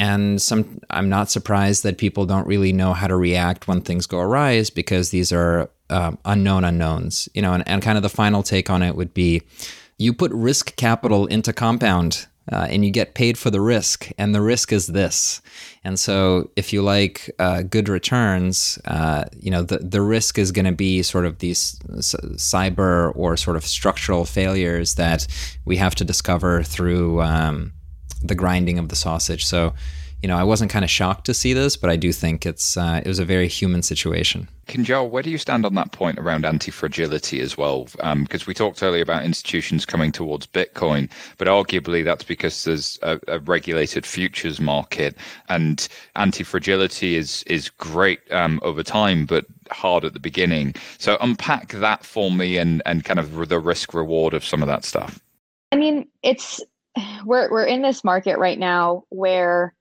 and 0.00 0.40
some 0.40 0.80
i'm 0.88 1.08
not 1.08 1.30
surprised 1.30 1.82
that 1.82 1.98
people 1.98 2.24
don't 2.24 2.46
really 2.46 2.72
know 2.72 2.94
how 2.94 3.06
to 3.06 3.16
react 3.16 3.68
when 3.68 3.82
things 3.82 4.06
go 4.06 4.18
awry 4.18 4.52
is 4.52 4.70
because 4.70 5.10
these 5.10 5.30
are 5.30 5.70
um, 5.90 6.18
unknown 6.24 6.64
unknowns 6.64 7.28
you 7.34 7.42
know 7.42 7.52
and, 7.52 7.66
and 7.68 7.82
kind 7.82 7.98
of 7.98 8.02
the 8.02 8.08
final 8.08 8.42
take 8.42 8.70
on 8.70 8.82
it 8.82 8.96
would 8.96 9.12
be 9.12 9.42
you 9.98 10.14
put 10.14 10.32
risk 10.32 10.74
capital 10.76 11.26
into 11.26 11.52
compound 11.52 12.26
uh, 12.50 12.66
and 12.70 12.84
you 12.84 12.90
get 12.90 13.14
paid 13.14 13.36
for 13.38 13.50
the 13.50 13.60
risk 13.60 14.10
and 14.18 14.34
the 14.34 14.40
risk 14.40 14.72
is 14.72 14.88
this. 14.88 15.40
And 15.84 16.00
so 16.00 16.50
if 16.56 16.72
you 16.72 16.82
like 16.82 17.30
uh, 17.38 17.62
good 17.62 17.88
returns 17.88 18.78
uh, 18.86 19.24
you 19.38 19.50
know 19.50 19.62
the, 19.62 19.78
the 19.78 20.00
risk 20.00 20.38
is 20.38 20.50
going 20.50 20.64
to 20.64 20.72
be 20.72 21.02
sort 21.02 21.26
of 21.26 21.38
these 21.38 21.78
cyber 22.00 23.12
or 23.14 23.36
sort 23.36 23.56
of 23.56 23.64
structural 23.64 24.24
failures 24.24 24.94
that 24.94 25.26
we 25.64 25.76
have 25.76 25.94
to 25.96 26.04
discover 26.04 26.62
through 26.62 27.20
um, 27.22 27.72
the 28.22 28.34
grinding 28.34 28.78
of 28.78 28.88
the 28.88 28.96
sausage. 28.96 29.44
So, 29.44 29.72
you 30.22 30.28
know, 30.28 30.36
I 30.36 30.44
wasn't 30.44 30.70
kind 30.70 30.84
of 30.84 30.90
shocked 30.90 31.24
to 31.26 31.34
see 31.34 31.54
this, 31.54 31.76
but 31.76 31.88
I 31.88 31.96
do 31.96 32.12
think 32.12 32.44
it's 32.44 32.76
uh, 32.76 33.00
it 33.02 33.08
was 33.08 33.18
a 33.18 33.24
very 33.24 33.48
human 33.48 33.82
situation. 33.82 34.48
Kinjal, 34.66 35.08
where 35.10 35.22
do 35.22 35.30
you 35.30 35.38
stand 35.38 35.64
on 35.64 35.74
that 35.74 35.92
point 35.92 36.18
around 36.18 36.44
anti-fragility 36.44 37.40
as 37.40 37.56
well? 37.56 37.84
Because 37.84 38.42
um, 38.42 38.46
we 38.46 38.54
talked 38.54 38.82
earlier 38.82 39.02
about 39.02 39.24
institutions 39.24 39.86
coming 39.86 40.12
towards 40.12 40.46
Bitcoin, 40.46 41.10
but 41.38 41.48
arguably 41.48 42.04
that's 42.04 42.22
because 42.22 42.64
there's 42.64 42.98
a, 43.02 43.18
a 43.28 43.38
regulated 43.40 44.04
futures 44.06 44.60
market, 44.60 45.16
and 45.48 45.88
anti-fragility 46.16 47.16
is 47.16 47.42
is 47.44 47.70
great 47.70 48.20
um, 48.30 48.60
over 48.62 48.82
time, 48.82 49.24
but 49.24 49.46
hard 49.70 50.04
at 50.04 50.12
the 50.12 50.20
beginning. 50.20 50.74
So 50.98 51.16
unpack 51.20 51.72
that 51.72 52.04
for 52.04 52.30
me, 52.30 52.58
and 52.58 52.82
and 52.84 53.04
kind 53.04 53.18
of 53.18 53.48
the 53.48 53.58
risk 53.58 53.94
reward 53.94 54.34
of 54.34 54.44
some 54.44 54.62
of 54.62 54.68
that 54.68 54.84
stuff. 54.84 55.18
I 55.72 55.76
mean, 55.76 56.06
it's 56.22 56.60
we're 57.24 57.50
we're 57.50 57.64
in 57.64 57.82
this 57.82 58.04
market 58.04 58.38
right 58.38 58.58
now 58.58 59.04
where 59.08 59.74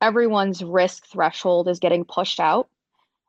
everyone's 0.00 0.62
risk 0.62 1.06
threshold 1.06 1.68
is 1.68 1.78
getting 1.78 2.04
pushed 2.04 2.40
out. 2.40 2.68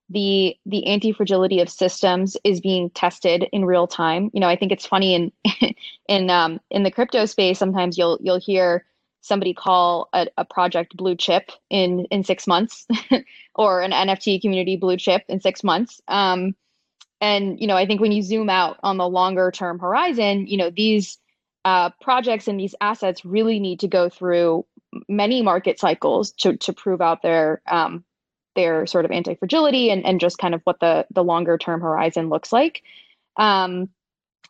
The 0.09 0.55
the 0.65 0.87
anti-fragility 0.87 1.61
of 1.61 1.69
systems 1.69 2.35
is 2.43 2.59
being 2.59 2.89
tested 2.89 3.47
in 3.51 3.65
real 3.65 3.87
time. 3.87 4.29
You 4.33 4.41
know, 4.41 4.47
I 4.47 4.55
think 4.55 4.71
it's 4.71 4.85
funny 4.85 5.15
in 5.15 5.31
in 6.07 6.29
um, 6.29 6.59
in 6.69 6.83
the 6.83 6.91
crypto 6.91 7.25
space. 7.25 7.59
Sometimes 7.59 7.97
you'll 7.97 8.17
you'll 8.21 8.39
hear 8.39 8.85
somebody 9.21 9.53
call 9.53 10.09
a, 10.13 10.27
a 10.37 10.43
project 10.43 10.97
blue 10.97 11.15
chip 11.15 11.51
in 11.69 12.05
in 12.05 12.23
six 12.23 12.45
months, 12.45 12.85
or 13.55 13.81
an 13.81 13.91
NFT 13.91 14.41
community 14.41 14.75
blue 14.75 14.97
chip 14.97 15.23
in 15.29 15.39
six 15.39 15.63
months. 15.63 16.01
Um, 16.07 16.55
and 17.21 17.61
you 17.61 17.67
know, 17.67 17.77
I 17.77 17.85
think 17.85 18.01
when 18.01 18.11
you 18.11 18.23
zoom 18.23 18.49
out 18.49 18.79
on 18.83 18.97
the 18.97 19.07
longer 19.07 19.51
term 19.51 19.79
horizon, 19.79 20.47
you 20.47 20.57
know 20.57 20.71
these 20.71 21.17
uh, 21.65 21.89
projects 22.01 22.47
and 22.47 22.59
these 22.59 22.75
assets 22.81 23.23
really 23.23 23.59
need 23.59 23.79
to 23.79 23.87
go 23.87 24.09
through 24.09 24.65
many 25.07 25.41
market 25.41 25.79
cycles 25.79 26.31
to 26.31 26.57
to 26.57 26.73
prove 26.73 27.01
out 27.01 27.21
their 27.21 27.61
um, 27.69 28.03
their 28.55 28.85
sort 28.85 29.05
of 29.05 29.11
anti 29.11 29.35
fragility 29.35 29.89
and 29.89 30.05
and 30.05 30.19
just 30.19 30.37
kind 30.37 30.53
of 30.53 30.61
what 30.63 30.79
the 30.79 31.05
the 31.11 31.23
longer 31.23 31.57
term 31.57 31.81
horizon 31.81 32.29
looks 32.29 32.51
like. 32.51 32.83
Um, 33.37 33.89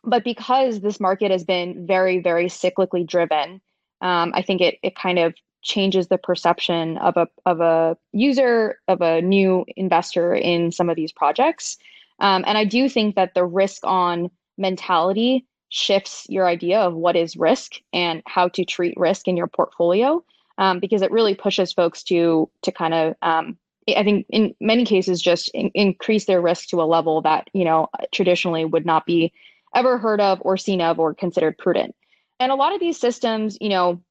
but 0.04 0.24
because 0.24 0.80
this 0.80 0.98
market 0.98 1.30
has 1.30 1.44
been 1.44 1.86
very 1.86 2.18
very 2.20 2.46
cyclically 2.46 3.06
driven, 3.06 3.60
um, 4.00 4.32
I 4.34 4.42
think 4.42 4.60
it 4.60 4.78
it 4.82 4.96
kind 4.96 5.18
of 5.18 5.34
changes 5.62 6.08
the 6.08 6.18
perception 6.18 6.98
of 6.98 7.16
a 7.16 7.28
of 7.46 7.60
a 7.60 7.96
user 8.12 8.78
of 8.88 9.00
a 9.00 9.22
new 9.22 9.64
investor 9.76 10.34
in 10.34 10.72
some 10.72 10.90
of 10.90 10.96
these 10.96 11.12
projects. 11.12 11.78
Um, 12.18 12.44
and 12.46 12.58
I 12.58 12.64
do 12.64 12.88
think 12.88 13.16
that 13.16 13.34
the 13.34 13.44
risk 13.44 13.84
on 13.84 14.30
mentality 14.58 15.46
shifts 15.72 16.26
your 16.28 16.46
idea 16.46 16.78
of 16.78 16.92
what 16.92 17.16
is 17.16 17.34
risk 17.34 17.76
and 17.94 18.22
how 18.26 18.46
to 18.46 18.62
treat 18.62 18.94
risk 18.98 19.26
in 19.26 19.38
your 19.38 19.46
portfolio 19.46 20.22
um, 20.58 20.78
because 20.78 21.00
it 21.00 21.10
really 21.10 21.34
pushes 21.34 21.72
folks 21.72 22.02
to 22.02 22.48
to 22.60 22.70
kind 22.70 22.92
of 22.92 23.14
um, 23.22 23.56
I 23.88 24.04
think 24.04 24.26
in 24.28 24.54
many 24.60 24.84
cases 24.84 25.22
just 25.22 25.48
in, 25.54 25.70
increase 25.74 26.26
their 26.26 26.42
risk 26.42 26.68
to 26.68 26.82
a 26.82 26.84
level 26.84 27.22
that 27.22 27.48
you 27.54 27.64
know 27.64 27.88
traditionally 28.12 28.66
would 28.66 28.84
not 28.84 29.06
be 29.06 29.32
ever 29.74 29.96
heard 29.96 30.20
of 30.20 30.40
or 30.42 30.58
seen 30.58 30.82
of 30.82 30.98
or 30.98 31.14
considered 31.14 31.56
prudent. 31.56 31.96
And 32.38 32.52
a 32.52 32.56
lot 32.56 32.74
of 32.74 32.80
these 32.80 33.00
systems, 33.00 33.56
you 33.58 33.70
know, 33.70 34.02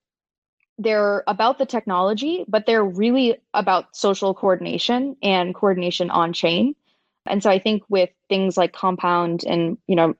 they're 0.80 1.24
about 1.28 1.59
the 1.59 1.68
technology, 1.68 2.43
but 2.47 2.66
they're 2.66 2.84
really 2.84 3.38
about 3.53 3.95
social 3.95 4.34
coordination 4.34 5.16
and 5.22 5.53
coordination 5.53 6.09
on 6.09 6.34
chain. 6.34 6.76
And 7.28 7.43
so 7.43 7.51
I 7.51 7.59
think 7.59 7.84
with 7.88 8.09
things 8.30 8.57
like 8.57 8.74
compound 8.74 9.43
and 9.45 9.78
you 9.86 9.95
know 9.95 10.16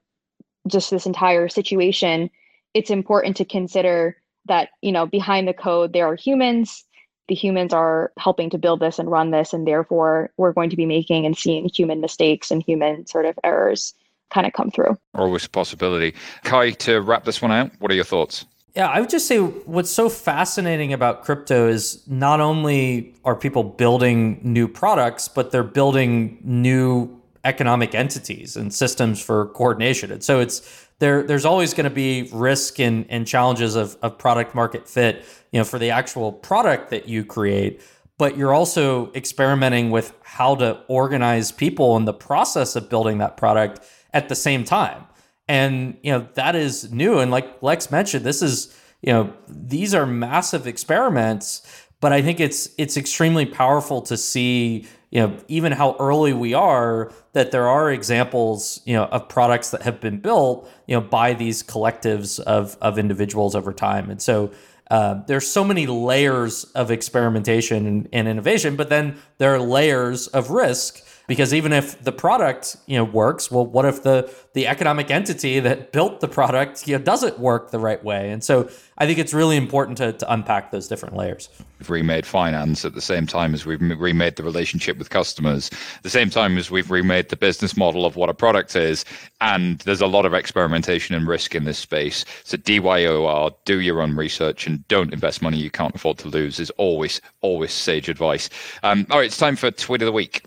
just 0.68 0.92
this 0.92 1.06
entire 1.06 1.50
situation, 1.50 2.30
it's 2.74 2.90
important 2.90 3.38
to 3.38 3.46
consider 3.46 4.18
that, 4.46 4.70
you 4.82 4.92
know, 4.92 5.06
behind 5.06 5.48
the 5.48 5.54
code, 5.54 5.94
there 5.94 6.08
are 6.08 6.16
humans. 6.16 6.84
The 7.28 7.36
humans 7.36 7.74
are 7.74 8.12
helping 8.18 8.50
to 8.50 8.58
build 8.58 8.80
this 8.80 9.00
and 9.00 9.10
run 9.10 9.32
this, 9.32 9.54
and 9.54 9.66
therefore 9.68 10.32
we're 10.38 10.54
going 10.54 10.70
to 10.70 10.76
be 10.76 10.86
making 10.86 11.26
and 11.26 11.38
seeing 11.38 11.70
human 11.70 12.02
mistakes 12.02 12.52
and 12.52 12.62
human 12.62 13.06
sort 13.06 13.26
of 13.26 13.38
errors 13.44 13.94
kind 14.32 14.48
of 14.48 14.54
come 14.54 14.72
through. 14.72 14.98
Always 15.14 15.46
a 15.46 15.50
possibility. 15.50 16.14
Cuy, 16.44 16.76
to 16.80 17.02
wrap 17.02 17.26
this 17.26 17.42
one 17.42 17.52
out, 17.52 17.72
what 17.80 17.92
are 17.92 17.96
your 17.96 18.04
thoughts? 18.04 18.46
Yeah, 18.76 18.88
I 18.88 19.02
would 19.02 19.10
just 19.10 19.28
say 19.28 19.40
what's 19.40 19.92
so 19.92 20.08
fascinating 20.10 20.94
about 20.94 21.24
crypto 21.24 21.68
is 21.68 22.02
not 22.08 22.40
only 22.40 23.14
are 23.26 23.36
people 23.36 23.64
building 23.64 24.40
new 24.44 24.68
products, 24.68 25.28
but 25.28 25.52
they're 25.52 25.64
building 25.64 26.38
new 26.42 27.21
economic 27.44 27.96
entities 27.96 28.56
and 28.56 28.74
systems 28.74 29.22
for 29.22 29.48
coordination. 29.48 30.12
And 30.12 30.24
so 30.24 30.40
it's 30.40 30.88
there 31.00 31.24
there's 31.24 31.46
always 31.46 31.74
going 31.74 31.86
to 31.86 31.90
be 31.90 32.30
risk 32.32 32.80
and, 32.80 33.06
and 33.10 33.26
challenges 33.26 33.76
of, 33.76 33.98
of 34.02 34.18
product 34.18 34.54
market 34.54 34.88
fit, 34.88 35.26
you 35.52 35.60
know, 35.60 35.64
for 35.64 35.80
the 35.80 35.90
actual 35.90 36.32
product 36.32 36.92
that 36.92 37.08
you 37.08 37.26
create. 37.26 37.82
But 38.18 38.38
you're 38.38 38.54
also 38.54 39.12
experimenting 39.14 39.90
with 39.90 40.14
how 40.22 40.56
to 40.56 40.84
organize 40.88 41.52
people 41.52 41.98
in 41.98 42.06
the 42.06 42.14
process 42.14 42.76
of 42.76 42.88
building 42.88 43.18
that 43.18 43.36
product 43.36 43.80
at 44.14 44.30
the 44.30 44.36
same 44.36 44.64
time. 44.64 45.06
And 45.48 45.98
you 46.04 46.12
know, 46.12 46.28
that 46.36 46.56
is 46.56 46.92
new. 46.92 47.18
And 47.18 47.32
like 47.32 47.62
Lex 47.64 47.90
mentioned, 47.90 48.24
this 48.24 48.44
is, 48.44 48.78
you 49.02 49.12
know, 49.12 49.34
these 49.48 49.96
are 49.96 50.06
massive 50.06 50.68
experiments, 50.68 51.64
but 52.00 52.14
I 52.14 52.22
think 52.22 52.40
it's 52.40 52.70
it's 52.78 52.96
extremely 52.96 53.48
powerful 53.48 54.02
to 54.04 54.18
see 54.18 54.86
you 55.12 55.20
know 55.20 55.38
even 55.48 55.74
how 55.74 55.96
early 56.00 56.34
we 56.34 56.54
are 56.54 57.12
that 57.34 57.52
there 57.52 57.68
are 57.68 57.92
examples 57.92 58.82
you 58.86 58.96
know 58.96 59.06
of 59.06 59.30
products 59.30 59.70
that 59.72 59.84
have 59.84 60.00
been 60.00 60.20
built 60.20 60.70
you 60.88 60.96
know 60.96 61.02
by 61.02 61.34
these 61.34 61.62
collectives 61.62 62.40
of 62.40 62.78
of 62.82 62.98
individuals 62.98 63.56
over 63.56 63.74
time. 63.74 64.10
And 64.10 64.22
so 64.22 64.52
uh, 64.90 65.22
there's 65.28 65.48
so 65.48 65.64
many 65.64 65.88
layers 65.88 66.66
of 66.76 66.92
experimentation 66.92 67.86
and, 67.86 68.10
and 68.12 68.28
innovation 68.28 68.76
but 68.76 68.90
then 68.90 69.18
there 69.38 69.54
are 69.54 69.60
layers 69.60 70.28
of 70.28 70.50
risk 70.50 71.06
because 71.32 71.54
even 71.54 71.72
if 71.72 72.04
the 72.04 72.12
product 72.12 72.76
you 72.88 72.98
know 72.98 73.06
works 73.06 73.50
well 73.50 73.66
what 73.66 73.86
if 73.86 74.04
the 74.04 74.30
the 74.52 74.68
economic 74.68 75.10
entity 75.10 75.62
that 75.62 75.94
built 75.94 76.20
the 76.20 76.28
product 76.28 76.86
you 76.86 76.98
know 76.98 77.02
doesn't 77.02 77.40
work 77.40 77.72
the 77.72 77.80
right 77.80 78.04
way? 78.04 78.32
And 78.32 78.44
so 78.44 78.70
i 78.98 79.06
think 79.06 79.18
it's 79.18 79.34
really 79.34 79.56
important 79.56 79.98
to, 79.98 80.12
to 80.12 80.34
unpack 80.34 80.72
those 80.72 80.90
different 80.90 81.16
layers. 81.16 81.48
We've 81.80 81.90
remade 81.90 82.26
finance 82.26 82.84
at 82.84 82.96
the 82.96 83.02
same 83.02 83.28
time 83.28 83.54
as 83.54 83.66
we've 83.66 83.82
remade 83.82 84.36
the 84.36 84.44
relationship 84.44 84.98
with 84.98 85.10
customers 85.10 85.72
at 85.96 86.04
the 86.04 86.10
same 86.10 86.30
time 86.30 86.58
as 86.58 86.70
we've 86.70 86.92
remade 86.92 87.30
the 87.30 87.38
business 87.38 87.78
model 87.78 88.06
of 88.06 88.18
what 88.18 88.28
a 88.28 88.34
product 88.34 88.76
is 88.76 89.06
and 89.40 89.80
there's 89.80 90.02
a 90.02 90.08
lot 90.08 90.26
of 90.26 90.34
experimentation 90.34 91.16
and 91.16 91.30
risk 91.30 91.56
in 91.56 91.64
this 91.64 91.80
space. 91.80 92.26
So 92.44 92.58
dyor 92.58 93.56
do 93.64 93.80
your 93.80 94.02
own 94.02 94.18
research 94.18 94.68
and 94.68 94.86
don't 94.90 95.14
invest 95.14 95.42
money 95.42 95.60
you 95.60 95.72
can't 95.72 95.96
afford 95.96 96.18
to 96.18 96.28
lose 96.28 96.60
is 96.60 96.72
always 96.72 97.22
always 97.40 97.72
sage 97.72 98.10
advice. 98.10 98.50
Um, 98.84 99.08
all 99.10 99.20
right 99.20 99.28
it's 99.28 99.38
time 99.38 99.56
for 99.56 99.72
tweet 99.72 100.02
of 100.02 100.08
the 100.08 100.12
week 100.12 100.44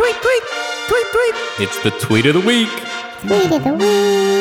Tweet, 0.00 0.16
tweet, 0.22 0.42
tweet, 0.88 1.06
tweet. 1.12 1.34
It's 1.58 1.82
the 1.82 1.90
tweet 1.90 2.24
of 2.24 2.32
the 2.32 2.40
week. 2.40 2.70
Tweet 3.20 3.52
of 3.52 3.62
the 3.62 3.74
week. 3.74 4.39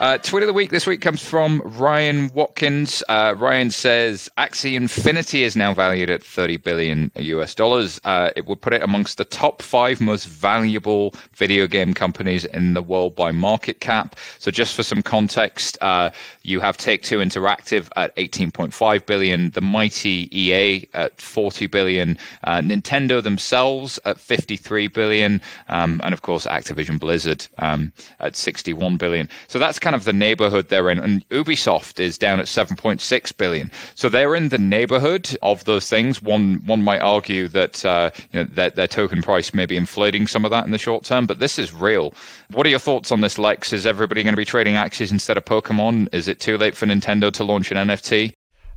Uh, 0.00 0.16
tweet 0.16 0.44
of 0.44 0.46
the 0.46 0.52
week 0.52 0.70
this 0.70 0.86
week 0.86 1.00
comes 1.00 1.20
from 1.20 1.60
Ryan 1.64 2.30
Watkins. 2.32 3.02
Uh, 3.08 3.34
Ryan 3.36 3.68
says 3.72 4.30
Axie 4.38 4.74
Infinity 4.76 5.42
is 5.42 5.56
now 5.56 5.74
valued 5.74 6.08
at 6.08 6.22
30 6.22 6.56
billion 6.58 7.10
US 7.16 7.52
dollars. 7.52 8.00
Uh, 8.04 8.30
it 8.36 8.46
would 8.46 8.60
put 8.60 8.72
it 8.72 8.80
amongst 8.80 9.18
the 9.18 9.24
top 9.24 9.60
five 9.60 10.00
most 10.00 10.26
valuable 10.26 11.16
video 11.34 11.66
game 11.66 11.94
companies 11.94 12.44
in 12.44 12.74
the 12.74 12.82
world 12.82 13.16
by 13.16 13.32
market 13.32 13.80
cap. 13.80 14.14
So, 14.38 14.52
just 14.52 14.76
for 14.76 14.84
some 14.84 15.02
context, 15.02 15.76
uh, 15.80 16.10
you 16.42 16.60
have 16.60 16.76
Take 16.76 17.02
Two 17.02 17.18
Interactive 17.18 17.88
at 17.96 18.14
18.5 18.14 19.04
billion, 19.04 19.50
the 19.50 19.60
mighty 19.60 20.28
EA 20.30 20.88
at 20.94 21.20
40 21.20 21.66
billion, 21.66 22.16
uh, 22.44 22.60
Nintendo 22.60 23.20
themselves 23.20 23.98
at 24.04 24.20
53 24.20 24.86
billion, 24.86 25.40
um, 25.68 26.00
and 26.04 26.14
of 26.14 26.22
course 26.22 26.46
Activision 26.46 27.00
Blizzard 27.00 27.48
um, 27.58 27.92
at 28.20 28.36
61 28.36 28.96
billion. 28.96 29.28
So 29.48 29.58
that's 29.58 29.80
kind 29.87 29.87
of 29.94 30.04
the 30.04 30.12
neighborhood 30.12 30.68
they're 30.68 30.90
in. 30.90 30.98
And 30.98 31.28
Ubisoft 31.28 32.00
is 32.00 32.18
down 32.18 32.40
at 32.40 32.46
7.6 32.46 33.36
billion. 33.36 33.70
So 33.94 34.08
they're 34.08 34.34
in 34.34 34.48
the 34.48 34.58
neighborhood 34.58 35.36
of 35.42 35.64
those 35.64 35.88
things. 35.88 36.22
One 36.22 36.62
one 36.64 36.82
might 36.82 37.00
argue 37.00 37.48
that 37.48 37.84
uh, 37.84 38.10
you 38.32 38.40
know, 38.40 38.44
their, 38.44 38.70
their 38.70 38.86
token 38.86 39.22
price 39.22 39.54
may 39.54 39.66
be 39.66 39.76
inflating 39.76 40.26
some 40.26 40.44
of 40.44 40.50
that 40.50 40.64
in 40.64 40.72
the 40.72 40.78
short 40.78 41.04
term, 41.04 41.26
but 41.26 41.38
this 41.38 41.58
is 41.58 41.72
real. 41.72 42.14
What 42.50 42.66
are 42.66 42.70
your 42.70 42.78
thoughts 42.78 43.12
on 43.12 43.20
this, 43.20 43.38
Lex? 43.38 43.72
Is 43.72 43.86
everybody 43.86 44.22
going 44.22 44.34
to 44.34 44.38
be 44.38 44.44
trading 44.44 44.74
Axies 44.74 45.10
instead 45.10 45.36
of 45.36 45.44
Pokemon? 45.44 46.08
Is 46.12 46.28
it 46.28 46.40
too 46.40 46.56
late 46.58 46.76
for 46.76 46.86
Nintendo 46.86 47.32
to 47.32 47.44
launch 47.44 47.70
an 47.70 47.88
NFT? 47.88 48.32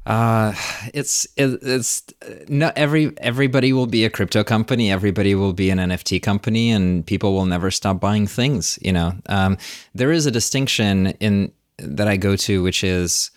Uh, 0.05 0.53
it's 0.93 1.27
it, 1.37 1.59
it's 1.61 2.03
not 2.47 2.75
every 2.77 3.13
everybody 3.19 3.71
will 3.71 3.87
be 3.87 4.03
a 4.03 4.09
crypto 4.09 4.43
company. 4.43 4.91
Everybody 4.91 5.35
will 5.35 5.53
be 5.53 5.69
an 5.69 5.77
NFT 5.77 6.21
company, 6.21 6.71
and 6.71 7.05
people 7.05 7.33
will 7.33 7.45
never 7.45 7.69
stop 7.69 7.99
buying 7.99 8.25
things. 8.25 8.79
You 8.81 8.93
know, 8.93 9.13
um, 9.27 9.57
there 9.93 10.11
is 10.11 10.25
a 10.25 10.31
distinction 10.31 11.07
in 11.19 11.51
that 11.77 12.07
I 12.07 12.17
go 12.17 12.35
to, 12.35 12.63
which 12.63 12.83
is 12.83 13.31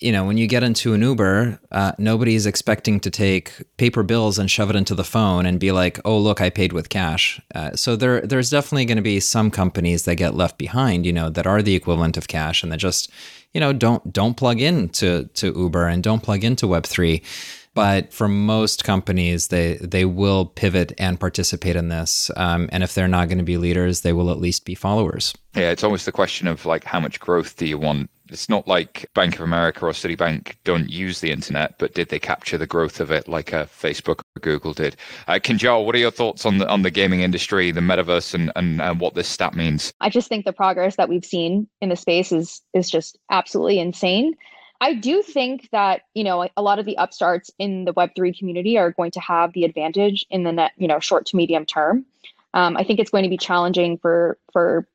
you 0.00 0.12
know, 0.12 0.24
when 0.24 0.38
you 0.38 0.46
get 0.46 0.62
into 0.62 0.94
an 0.94 1.02
Uber, 1.02 1.60
uh, 1.70 1.92
is 1.98 2.46
expecting 2.46 3.00
to 3.00 3.10
take 3.10 3.52
paper 3.76 4.02
bills 4.02 4.38
and 4.38 4.50
shove 4.50 4.70
it 4.70 4.76
into 4.76 4.94
the 4.94 5.04
phone 5.04 5.44
and 5.44 5.60
be 5.60 5.72
like, 5.72 6.00
"Oh, 6.06 6.18
look, 6.18 6.40
I 6.40 6.48
paid 6.48 6.72
with 6.72 6.88
cash." 6.88 7.40
Uh, 7.54 7.76
so 7.76 7.96
there, 7.96 8.22
there's 8.22 8.48
definitely 8.48 8.86
going 8.86 8.96
to 8.96 9.02
be 9.02 9.20
some 9.20 9.50
companies 9.50 10.04
that 10.04 10.14
get 10.14 10.34
left 10.34 10.56
behind, 10.56 11.04
you 11.04 11.12
know, 11.12 11.28
that 11.28 11.46
are 11.46 11.60
the 11.60 11.74
equivalent 11.74 12.16
of 12.16 12.28
cash 12.28 12.62
and 12.62 12.72
that 12.72 12.78
just, 12.78 13.10
you 13.54 13.60
know, 13.60 13.72
don't 13.72 14.12
don't 14.12 14.36
plug 14.36 14.60
in 14.60 14.88
to 14.90 15.28
Uber 15.42 15.86
and 15.86 16.02
don't 16.02 16.22
plug 16.22 16.44
into 16.44 16.66
Web 16.66 16.84
three. 16.84 17.22
But 17.72 18.12
for 18.12 18.26
most 18.26 18.82
companies, 18.82 19.48
they 19.48 19.76
they 19.76 20.04
will 20.04 20.44
pivot 20.44 20.92
and 20.98 21.20
participate 21.20 21.76
in 21.76 21.88
this. 21.88 22.30
Um, 22.36 22.68
and 22.72 22.82
if 22.82 22.94
they're 22.94 23.08
not 23.08 23.28
going 23.28 23.38
to 23.38 23.44
be 23.44 23.58
leaders, 23.58 24.00
they 24.00 24.12
will 24.12 24.30
at 24.30 24.40
least 24.40 24.64
be 24.64 24.74
followers. 24.74 25.32
Yeah, 25.54 25.70
it's 25.70 25.84
almost 25.84 26.04
the 26.04 26.12
question 26.12 26.48
of 26.48 26.66
like 26.66 26.84
how 26.84 26.98
much 26.98 27.20
growth 27.20 27.56
do 27.56 27.66
you 27.66 27.78
want 27.78 28.10
it's 28.30 28.48
not 28.48 28.66
like 28.68 29.08
Bank 29.14 29.34
of 29.34 29.40
America 29.40 29.86
or 29.86 29.92
Citibank 29.92 30.54
don't 30.64 30.88
use 30.88 31.20
the 31.20 31.30
internet, 31.30 31.78
but 31.78 31.94
did 31.94 32.08
they 32.08 32.18
capture 32.18 32.58
the 32.58 32.66
growth 32.66 33.00
of 33.00 33.10
it 33.10 33.28
like 33.28 33.52
uh, 33.52 33.66
Facebook 33.66 34.20
or 34.36 34.40
Google 34.40 34.72
did? 34.72 34.96
Uh, 35.28 35.34
Kinjal, 35.34 35.84
what 35.84 35.94
are 35.94 35.98
your 35.98 36.10
thoughts 36.10 36.46
on 36.46 36.58
the 36.58 36.68
on 36.68 36.82
the 36.82 36.90
gaming 36.90 37.20
industry, 37.20 37.70
the 37.70 37.80
metaverse, 37.80 38.34
and, 38.34 38.52
and 38.56 38.80
and 38.80 39.00
what 39.00 39.14
this 39.14 39.28
stat 39.28 39.54
means? 39.54 39.92
I 40.00 40.10
just 40.10 40.28
think 40.28 40.44
the 40.44 40.52
progress 40.52 40.96
that 40.96 41.08
we've 41.08 41.24
seen 41.24 41.68
in 41.80 41.88
the 41.88 41.96
space 41.96 42.32
is 42.32 42.62
is 42.74 42.90
just 42.90 43.18
absolutely 43.30 43.78
insane. 43.78 44.36
I 44.82 44.94
do 44.94 45.22
think 45.22 45.68
that, 45.72 46.02
you 46.14 46.24
know, 46.24 46.48
a 46.56 46.62
lot 46.62 46.78
of 46.78 46.86
the 46.86 46.96
upstarts 46.96 47.50
in 47.58 47.84
the 47.84 47.92
Web3 47.92 48.36
community 48.38 48.78
are 48.78 48.92
going 48.92 49.10
to 49.10 49.20
have 49.20 49.52
the 49.52 49.64
advantage 49.64 50.24
in 50.30 50.44
the 50.44 50.52
net, 50.52 50.72
you 50.78 50.88
know, 50.88 51.00
short 51.00 51.26
to 51.26 51.36
medium 51.36 51.66
term. 51.66 52.06
Um, 52.54 52.76
I 52.76 52.84
think 52.84 52.98
it's 52.98 53.10
going 53.10 53.24
to 53.24 53.28
be 53.28 53.36
challenging 53.36 53.98
for 53.98 54.38
for 54.52 54.88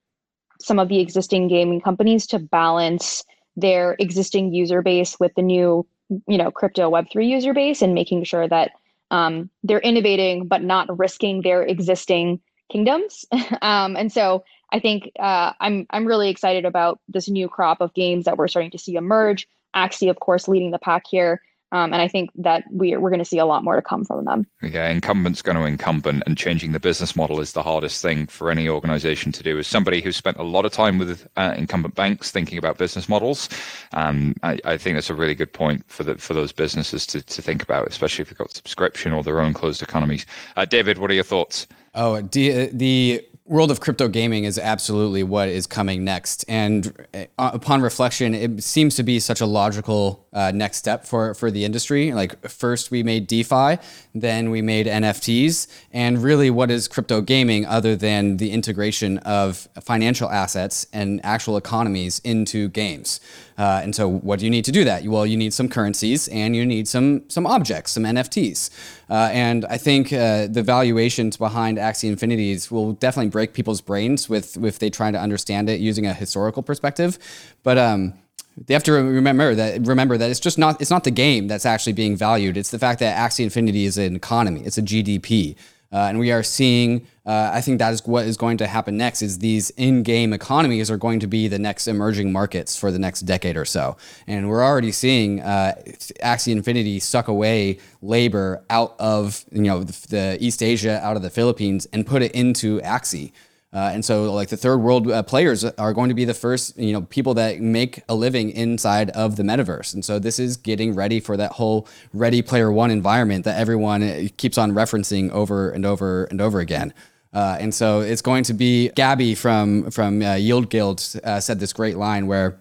some 0.60 0.80
of 0.80 0.88
the 0.90 1.00
existing 1.00 1.48
gaming 1.48 1.82
companies 1.82 2.28
to 2.28 2.40
balance 2.40 3.24
their 3.56 3.96
existing 4.00 4.54
user 4.54 4.82
base 4.82 5.20
with 5.20 5.34
the 5.36 5.42
new, 5.42 5.86
you 6.28 6.38
know, 6.38 6.52
crypto 6.52 6.90
Web3 6.90 7.28
user 7.28 7.54
base 7.54 7.82
and 7.82 7.94
making 7.94 8.24
sure 8.24 8.48
that 8.48 8.72
um, 9.12 9.50
they're 9.64 9.80
innovating 9.80 10.48
but 10.48 10.64
not 10.64 10.98
risking 10.98 11.42
their 11.42 11.64
existing 11.64 12.40
kingdoms. 12.72 13.26
um, 13.62 13.96
and 13.96 14.12
so 14.12 14.44
I 14.72 14.80
think 14.80 15.12
uh, 15.20 15.54
I'm 15.60 15.86
I'm 15.92 16.06
really 16.06 16.30
excited 16.30 16.66
about 16.66 17.00
this 17.08 17.30
new 17.30 17.48
crop 17.48 17.82
of 17.82 17.94
games 17.94 18.26
that 18.26 18.38
we're 18.38 18.48
starting 18.48 18.72
to 18.72 18.78
see 18.78 18.96
emerge. 18.96 19.48
Axie, 19.76 20.10
of 20.10 20.20
course, 20.20 20.48
leading 20.48 20.72
the 20.72 20.80
pack 20.80 21.04
here. 21.10 21.42
Um, 21.76 21.92
and 21.92 22.02
I 22.02 22.08
think 22.08 22.30
that 22.36 22.64
we're, 22.70 23.02
we're 23.02 23.10
going 23.10 23.20
to 23.20 23.26
see 23.26 23.38
a 23.38 23.46
lot 23.46 23.66
more 23.66 23.76
to 23.76 23.82
come 23.82 24.06
from 24.06 24.24
them. 24.24 24.48
Yeah, 24.62 24.90
incumbent's 24.90 25.42
going 25.42 25.58
to 25.58 25.66
incumbent, 25.66 26.24
and 26.26 26.38
changing 26.38 26.72
the 26.72 26.80
business 26.80 27.18
model 27.18 27.42
is 27.42 27.52
the 27.52 27.64
hardest 27.64 28.02
thing 28.02 28.28
for 28.28 28.50
any 28.50 28.70
organization 28.70 29.34
to 29.34 29.44
do. 29.44 29.60
As 29.60 29.68
somebody 29.68 30.00
who's 30.00 30.16
spent 30.16 30.38
a 30.38 30.44
lot 30.44 30.64
of 30.64 30.72
time 30.72 30.98
with 31.00 31.28
uh, 31.36 31.54
incumbent 31.58 31.94
banks 31.94 32.32
thinking 32.32 32.58
about 32.58 32.78
business 32.78 33.10
models, 33.10 33.50
um, 33.92 34.36
I, 34.42 34.58
I, 34.64 34.78
think 34.78 34.96
that's 34.96 35.10
a 35.10 35.16
really 35.16 35.36
good 35.36 35.52
point 35.52 35.84
for 35.88 36.06
the, 36.06 36.16
for 36.16 36.34
those 36.34 36.54
businesses 36.54 37.06
to, 37.08 37.22
to 37.22 37.42
think 37.42 37.62
about, 37.62 37.90
especially 37.90 38.22
if 38.22 38.30
they've 38.30 38.38
got 38.38 38.54
subscription 38.54 39.12
or 39.12 39.22
their 39.22 39.42
own 39.42 39.54
closed 39.54 39.82
economies. 39.82 40.26
Uh, 40.56 40.64
David, 40.64 40.98
what 40.98 41.12
are 41.12 41.16
your 41.16 41.26
thoughts? 41.26 41.68
Oh, 41.94 42.22
the, 42.22 42.68
the 42.68 43.22
world 43.48 43.70
of 43.70 43.80
crypto 43.80 44.08
gaming 44.08 44.44
is 44.44 44.58
absolutely 44.58 45.22
what 45.22 45.48
is 45.48 45.68
coming 45.68 46.04
next. 46.04 46.44
And 46.48 47.06
uh, 47.14 47.26
upon 47.38 47.82
reflection, 47.82 48.34
it 48.34 48.64
seems 48.64 48.96
to 48.96 49.04
be 49.04 49.20
such 49.20 49.40
a 49.40 49.46
logical 49.46 50.26
uh, 50.34 50.52
next 50.54 50.78
step 50.78 51.06
for, 51.06 51.36
for 51.36 51.52
the 51.52 51.64
industry. 51.64 52.12
Like, 52.12 52.48
first 52.50 52.90
we 52.90 53.04
made 53.04 53.28
DeFi, 53.28 53.78
then 54.16 54.50
we 54.50 54.64
made 54.64 54.88
NFTs. 54.88 55.68
And 55.92 56.24
really, 56.24 56.50
what 56.50 56.72
is 56.72 56.88
crypto 56.88 57.22
gaming 57.22 57.66
other 57.68 57.96
than 57.96 58.38
the 58.38 58.52
integration 58.52 59.20
of 59.20 59.68
financial 59.80 60.30
assets 60.30 60.88
and 60.92 61.24
actual 61.24 61.56
economies 61.56 62.20
into 62.24 62.70
games? 62.70 63.20
Uh, 63.58 63.80
and 63.84 63.96
so, 63.96 64.08
what 64.08 64.40
do 64.40 64.46
you 64.46 64.52
need 64.52 64.66
to 64.66 64.72
do 64.72 64.84
that? 64.84 65.04
Well, 65.04 65.26
you 65.26 65.38
need 65.38 65.54
some 65.54 65.70
currencies 65.70 66.28
and 66.28 66.56
you 66.56 66.66
need 66.66 66.88
some 66.88 67.30
some 67.30 67.48
objects, 67.48 67.92
some 67.92 68.04
NFTs. 68.04 68.70
Uh, 69.10 69.30
and 69.32 69.66
I 69.66 69.78
think 69.78 70.12
uh, 70.12 70.48
the 70.48 70.64
valuations 70.64 71.38
behind 71.38 71.78
Axie 71.78 72.10
Infinities 72.10 72.70
will 72.70 72.94
definitely 72.94 73.30
break 73.30 73.54
people's 73.54 73.82
brains 73.82 74.28
with 74.28 74.58
if 74.64 74.80
they 74.80 74.90
try 74.90 75.12
to 75.12 75.20
understand 75.20 75.70
it 75.70 75.80
using 75.80 76.06
a 76.06 76.14
historical 76.14 76.64
perspective. 76.64 77.18
But 77.64 77.78
um, 77.78 78.14
they 78.58 78.74
have 78.74 78.84
to 78.84 78.94
remember 78.94 79.54
that 79.56 79.86
remember 79.86 80.18
that 80.18 80.30
it's 80.30 80.40
just 80.40 80.58
not 80.58 80.82
it's 80.82 80.92
not 80.92 81.04
the 81.04 81.12
game 81.12 81.48
that's 81.48 81.66
actually 81.66 81.94
being 81.94 82.16
valued. 82.16 82.58
It's 82.58 82.72
the 82.72 82.80
fact 82.80 83.00
that 83.00 83.18
Axie 83.18 83.44
Infinity 83.44 83.86
is 83.86 83.98
an 83.98 84.16
economy. 84.16 84.62
It's 84.66 84.78
a 84.78 84.82
GDP. 84.82 85.56
Uh, 85.96 86.08
and 86.10 86.20
we 86.20 86.30
are 86.30 86.44
seeing, 86.44 87.08
uh, 87.26 87.52
I 87.54 87.62
think 87.62 87.80
that 87.80 87.94
is 87.94 88.06
what 88.06 88.26
is 88.26 88.36
going 88.36 88.58
to 88.58 88.68
happen 88.68 88.98
next 88.98 89.22
is 89.22 89.40
these 89.40 89.70
in-game 89.78 90.34
economies 90.34 90.92
are 90.92 90.98
going 90.98 91.22
to 91.22 91.28
be 91.28 91.48
the 91.48 91.58
next 91.58 91.88
emerging 91.88 92.34
markets 92.34 92.78
for 92.78 92.92
the 92.92 93.00
next 93.00 93.22
decade 93.22 93.56
or 93.56 93.64
so. 93.64 93.96
And 94.28 94.50
we're 94.50 94.62
already 94.62 94.92
seeing 94.92 95.40
uh, 95.40 95.76
Axie 96.22 96.52
Infinity 96.52 97.00
suck 97.00 97.30
away 97.30 97.80
labor 98.02 98.62
out 98.70 98.96
of, 99.00 99.46
you 99.54 99.62
know, 99.62 99.86
the, 99.86 100.08
the 100.10 100.38
East 100.42 100.62
Asia, 100.62 101.00
out 101.02 101.16
of 101.16 101.22
the 101.22 101.30
Philippines 101.30 101.88
and 101.94 102.06
put 102.06 102.22
it 102.22 102.34
into 102.34 102.82
Axie. 102.82 103.32
Uh, 103.76 103.92
and 103.94 104.06
so, 104.06 104.32
like 104.32 104.48
the 104.48 104.56
third 104.56 104.78
world 104.78 105.12
uh, 105.12 105.22
players 105.22 105.66
are 105.66 105.92
going 105.92 106.08
to 106.08 106.16
be 106.16 106.24
the 106.24 106.34
first, 106.34 106.78
you 106.78 106.94
know, 106.94 107.02
people 107.02 107.34
that 107.34 107.60
make 107.60 108.02
a 108.08 108.16
living 108.16 108.50
inside 108.52 109.10
of 109.10 109.36
the 109.36 109.44
metaverse. 109.44 109.94
And 109.94 110.06
so, 110.06 110.18
this 110.18 110.40
is 110.40 110.56
getting 110.56 110.96
ready 110.96 111.20
for 111.20 111.36
that 111.36 111.52
whole 111.52 111.86
Ready 112.14 112.42
Player 112.42 112.72
One 112.72 112.90
environment 112.90 113.44
that 113.44 113.60
everyone 113.60 114.02
uh, 114.02 114.28
keeps 114.38 114.58
on 114.58 114.72
referencing 114.72 115.30
over 115.32 115.70
and 115.70 115.86
over 115.86 116.24
and 116.24 116.40
over 116.40 116.62
again. 116.62 116.94
Uh, 117.34 117.58
and 117.60 117.74
so, 117.74 118.00
it's 118.00 118.22
going 118.22 118.46
to 118.46 118.54
be 118.54 118.92
Gabby 118.96 119.36
from 119.36 119.92
from 119.92 120.22
uh, 120.22 120.36
Yield 120.36 120.70
Guild 120.70 121.06
uh, 121.26 121.42
said 121.42 121.60
this 121.60 121.74
great 121.74 121.98
line 121.98 122.28
where 122.28 122.58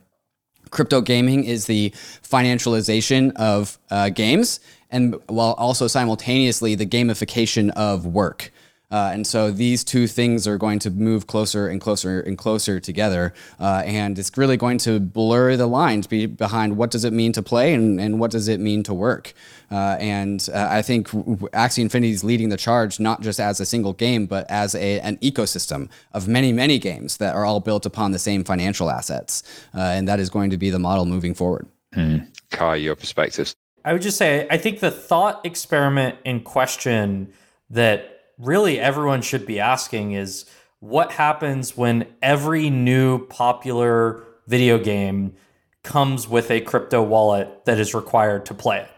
crypto 0.70 1.00
gaming 1.00 1.44
is 1.44 1.66
the 1.66 1.90
financialization 2.28 3.32
of 3.36 3.78
games, 4.14 4.58
and 4.90 5.14
while 5.28 5.52
also 5.52 5.86
simultaneously 5.86 6.74
the 6.74 6.86
gamification 6.86 7.70
of 7.76 8.04
work. 8.04 8.50
Uh, 8.94 9.10
and 9.12 9.26
so 9.26 9.50
these 9.50 9.82
two 9.82 10.06
things 10.06 10.46
are 10.46 10.56
going 10.56 10.78
to 10.78 10.88
move 10.88 11.26
closer 11.26 11.66
and 11.66 11.80
closer 11.80 12.20
and 12.20 12.38
closer 12.38 12.78
together. 12.78 13.34
Uh, 13.58 13.82
and 13.84 14.16
it's 14.20 14.30
really 14.38 14.56
going 14.56 14.78
to 14.78 15.00
blur 15.00 15.56
the 15.56 15.66
lines 15.66 16.06
be 16.06 16.26
behind 16.26 16.76
what 16.76 16.92
does 16.92 17.04
it 17.04 17.12
mean 17.12 17.32
to 17.32 17.42
play 17.42 17.74
and, 17.74 18.00
and 18.00 18.20
what 18.20 18.30
does 18.30 18.46
it 18.46 18.60
mean 18.60 18.84
to 18.84 18.94
work. 18.94 19.32
Uh, 19.68 19.96
and 19.98 20.48
uh, 20.54 20.68
I 20.70 20.80
think 20.80 21.08
Axie 21.08 21.80
Infinity 21.80 22.12
is 22.12 22.22
leading 22.22 22.50
the 22.50 22.56
charge, 22.56 23.00
not 23.00 23.20
just 23.20 23.40
as 23.40 23.58
a 23.58 23.66
single 23.66 23.94
game, 23.94 24.26
but 24.26 24.48
as 24.48 24.76
a, 24.76 25.00
an 25.00 25.16
ecosystem 25.16 25.88
of 26.12 26.28
many, 26.28 26.52
many 26.52 26.78
games 26.78 27.16
that 27.16 27.34
are 27.34 27.44
all 27.44 27.58
built 27.58 27.84
upon 27.84 28.12
the 28.12 28.20
same 28.20 28.44
financial 28.44 28.90
assets. 28.90 29.42
Uh, 29.74 29.80
and 29.80 30.06
that 30.06 30.20
is 30.20 30.30
going 30.30 30.50
to 30.50 30.56
be 30.56 30.70
the 30.70 30.78
model 30.78 31.04
moving 31.04 31.34
forward. 31.34 31.66
Hmm. 31.94 32.18
Cuy, 32.52 32.80
your 32.80 32.94
perspectives? 32.94 33.56
I 33.84 33.92
would 33.92 34.02
just 34.02 34.18
say, 34.18 34.46
I 34.52 34.56
think 34.56 34.78
the 34.78 34.92
thought 34.92 35.44
experiment 35.44 36.16
in 36.24 36.42
question 36.42 37.32
that 37.70 38.13
really 38.38 38.78
everyone 38.78 39.22
should 39.22 39.46
be 39.46 39.60
asking 39.60 40.12
is 40.12 40.44
what 40.80 41.12
happens 41.12 41.76
when 41.76 42.06
every 42.20 42.70
new 42.70 43.26
popular 43.26 44.24
video 44.46 44.78
game 44.78 45.34
comes 45.82 46.28
with 46.28 46.50
a 46.50 46.60
crypto 46.60 47.02
wallet 47.02 47.64
that 47.64 47.78
is 47.78 47.94
required 47.94 48.46
to 48.46 48.54
play 48.54 48.80
it? 48.80 48.90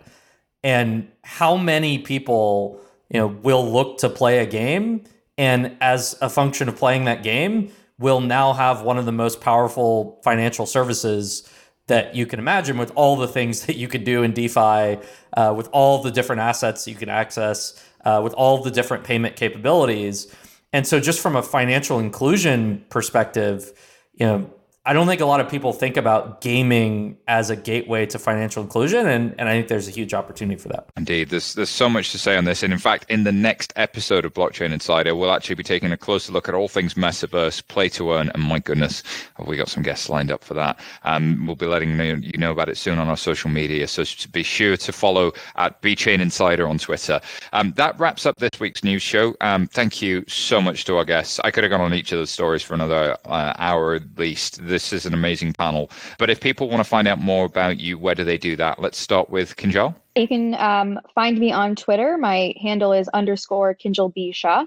And 0.63 1.09
how 1.23 1.57
many 1.57 1.99
people, 1.99 2.81
you 3.09 3.21
know, 3.21 3.27
will 3.29 3.71
look 3.71 3.99
to 3.99 4.09
play 4.09 4.39
a 4.39 4.47
game 4.47 5.05
and 5.39 5.77
as 5.81 6.17
a 6.21 6.29
function 6.29 6.69
of 6.69 6.77
playing 6.77 7.05
that 7.05 7.23
game 7.23 7.71
will 7.99 8.21
now 8.21 8.53
have 8.53 8.83
one 8.83 8.99
of 8.99 9.07
the 9.07 9.13
most 9.13 9.41
powerful 9.41 10.21
financial 10.23 10.67
services 10.67 11.49
that 11.87 12.15
you 12.15 12.27
can 12.27 12.39
imagine 12.39 12.79
with 12.79 12.93
all 12.95 13.17
the 13.17 13.29
things 13.29 13.61
that 13.67 13.77
you 13.77 13.89
could 13.89 14.05
do 14.05 14.23
in 14.23 14.33
DeFi, 14.33 14.99
uh, 15.37 15.55
with 15.57 15.69
all 15.73 16.03
the 16.03 16.11
different 16.11 16.41
assets 16.41 16.87
you 16.87 16.95
can 16.95 17.09
access 17.09 17.83
uh, 18.07 18.21
with 18.23 18.33
all 18.35 18.63
the 18.63 18.71
different 18.71 19.03
payment 19.03 19.35
capabilities. 19.35 20.33
And 20.73 20.87
so, 20.87 21.01
just 21.01 21.21
from 21.21 21.35
a 21.35 21.43
financial 21.43 21.99
inclusion 21.99 22.85
perspective, 22.89 23.73
you 24.15 24.27
know, 24.27 24.51
I 24.87 24.93
don't 24.93 25.09
think 25.09 25.21
a 25.21 25.27
lot 25.27 25.41
of 25.41 25.49
people 25.49 25.73
think 25.73 25.97
about 25.97 26.41
gaming 26.41 27.19
as 27.27 27.51
a 27.51 27.57
gateway 27.57 28.07
to 28.07 28.21
financial 28.21 28.63
inclusion, 28.63 29.09
and, 29.09 29.35
and 29.37 29.49
I 29.49 29.53
think 29.53 29.67
there's 29.67 29.89
a 29.89 29.91
huge 29.91 30.15
opportunity 30.15 30.61
for 30.61 30.69
that. 30.69 30.87
Indeed, 30.97 31.31
there's 31.31 31.55
there's 31.55 31.71
so 31.71 31.89
much 31.89 32.13
to 32.13 32.19
say 32.19 32.37
on 32.37 32.45
this, 32.45 32.63
and 32.63 32.73
in 32.73 32.79
fact, 32.79 33.05
in 33.09 33.25
the 33.25 33.33
next 33.33 33.73
episode 33.75 34.25
of 34.25 34.33
Blockchain 34.33 34.73
Insider, 34.73 35.17
we'll 35.17 35.33
actually 35.33 35.57
be 35.57 35.65
taking 35.65 35.91
a 35.91 35.97
closer 35.97 36.33
look 36.33 36.49
at 36.49 36.55
all 36.55 36.69
things 36.69 36.95
metaverse, 36.95 37.67
play 37.67 37.89
to 37.89 38.13
earn, 38.13 38.31
and 38.33 38.45
my 38.45 38.61
goodness, 38.61 39.03
have 39.37 39.49
we 39.49 39.57
got 39.57 39.69
some 39.69 39.83
guests 39.83 40.09
lined 40.09 40.31
up 40.31 40.45
for 40.45 40.55
that? 40.55 40.79
Um, 41.03 41.47
we'll 41.47 41.57
be 41.57 41.67
letting 41.67 41.99
you 42.23 42.39
know 42.39 42.53
about 42.53 42.69
it 42.69 42.77
soon 42.77 43.01
on 43.01 43.09
our 43.09 43.17
social 43.17 43.51
media, 43.51 43.89
so 43.89 44.05
be 44.31 44.45
sure 44.45 44.77
to 44.77 44.93
follow 44.93 45.33
at 45.57 45.83
Blockchain 45.83 46.21
Insider 46.21 46.69
on 46.69 46.79
Twitter. 46.79 47.21
Um, 47.53 47.73
that 47.73 47.99
wraps 47.99 48.25
up 48.25 48.37
this 48.37 48.61
week's 48.61 48.85
news 48.85 49.03
show. 49.03 49.35
Um, 49.41 49.67
thank 49.67 50.01
you 50.01 50.25
so 50.29 50.61
much 50.61 50.85
to 50.85 50.97
our 50.97 51.05
guests. 51.05 51.41
I 51.43 51.51
could 51.51 51.65
have 51.65 51.73
gone 51.73 51.81
on 51.81 51.93
each 51.93 52.13
of 52.13 52.19
those 52.19 52.31
stories 52.31 52.63
for 52.63 52.75
another 52.75 53.17
uh, 53.25 53.53
hour 53.59 53.95
at 53.95 54.17
least 54.17 54.65
this 54.77 54.93
is 54.93 55.07
an 55.07 55.15
amazing 55.15 55.55
panel. 55.55 55.91
But 56.19 56.29
if 56.29 56.39
people 56.39 56.69
want 56.69 56.81
to 56.81 56.89
find 56.89 57.09
out 57.09 57.19
more 57.19 57.47
about 57.47 57.81
you, 57.81 57.97
where 57.97 58.15
do 58.15 58.25
they 58.25 58.37
do 58.37 58.57
that? 58.57 58.79
Let's 58.79 58.99
start 58.99 59.31
with 59.31 59.57
Kinjal. 59.57 59.95
You 60.15 60.29
can 60.29 60.55
um, 60.57 61.01
find 61.15 61.39
me 61.39 61.51
on 61.51 61.77
Twitter. 61.77 62.19
My 62.19 62.53
handle 62.61 62.93
is 62.93 63.09
underscore 63.09 63.75
Kinjal 63.75 64.13
B 64.13 64.33
Shah, 64.33 64.67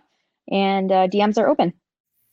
and 0.51 0.91
uh, 0.91 1.07
DMs 1.07 1.37
are 1.37 1.47
open. 1.47 1.73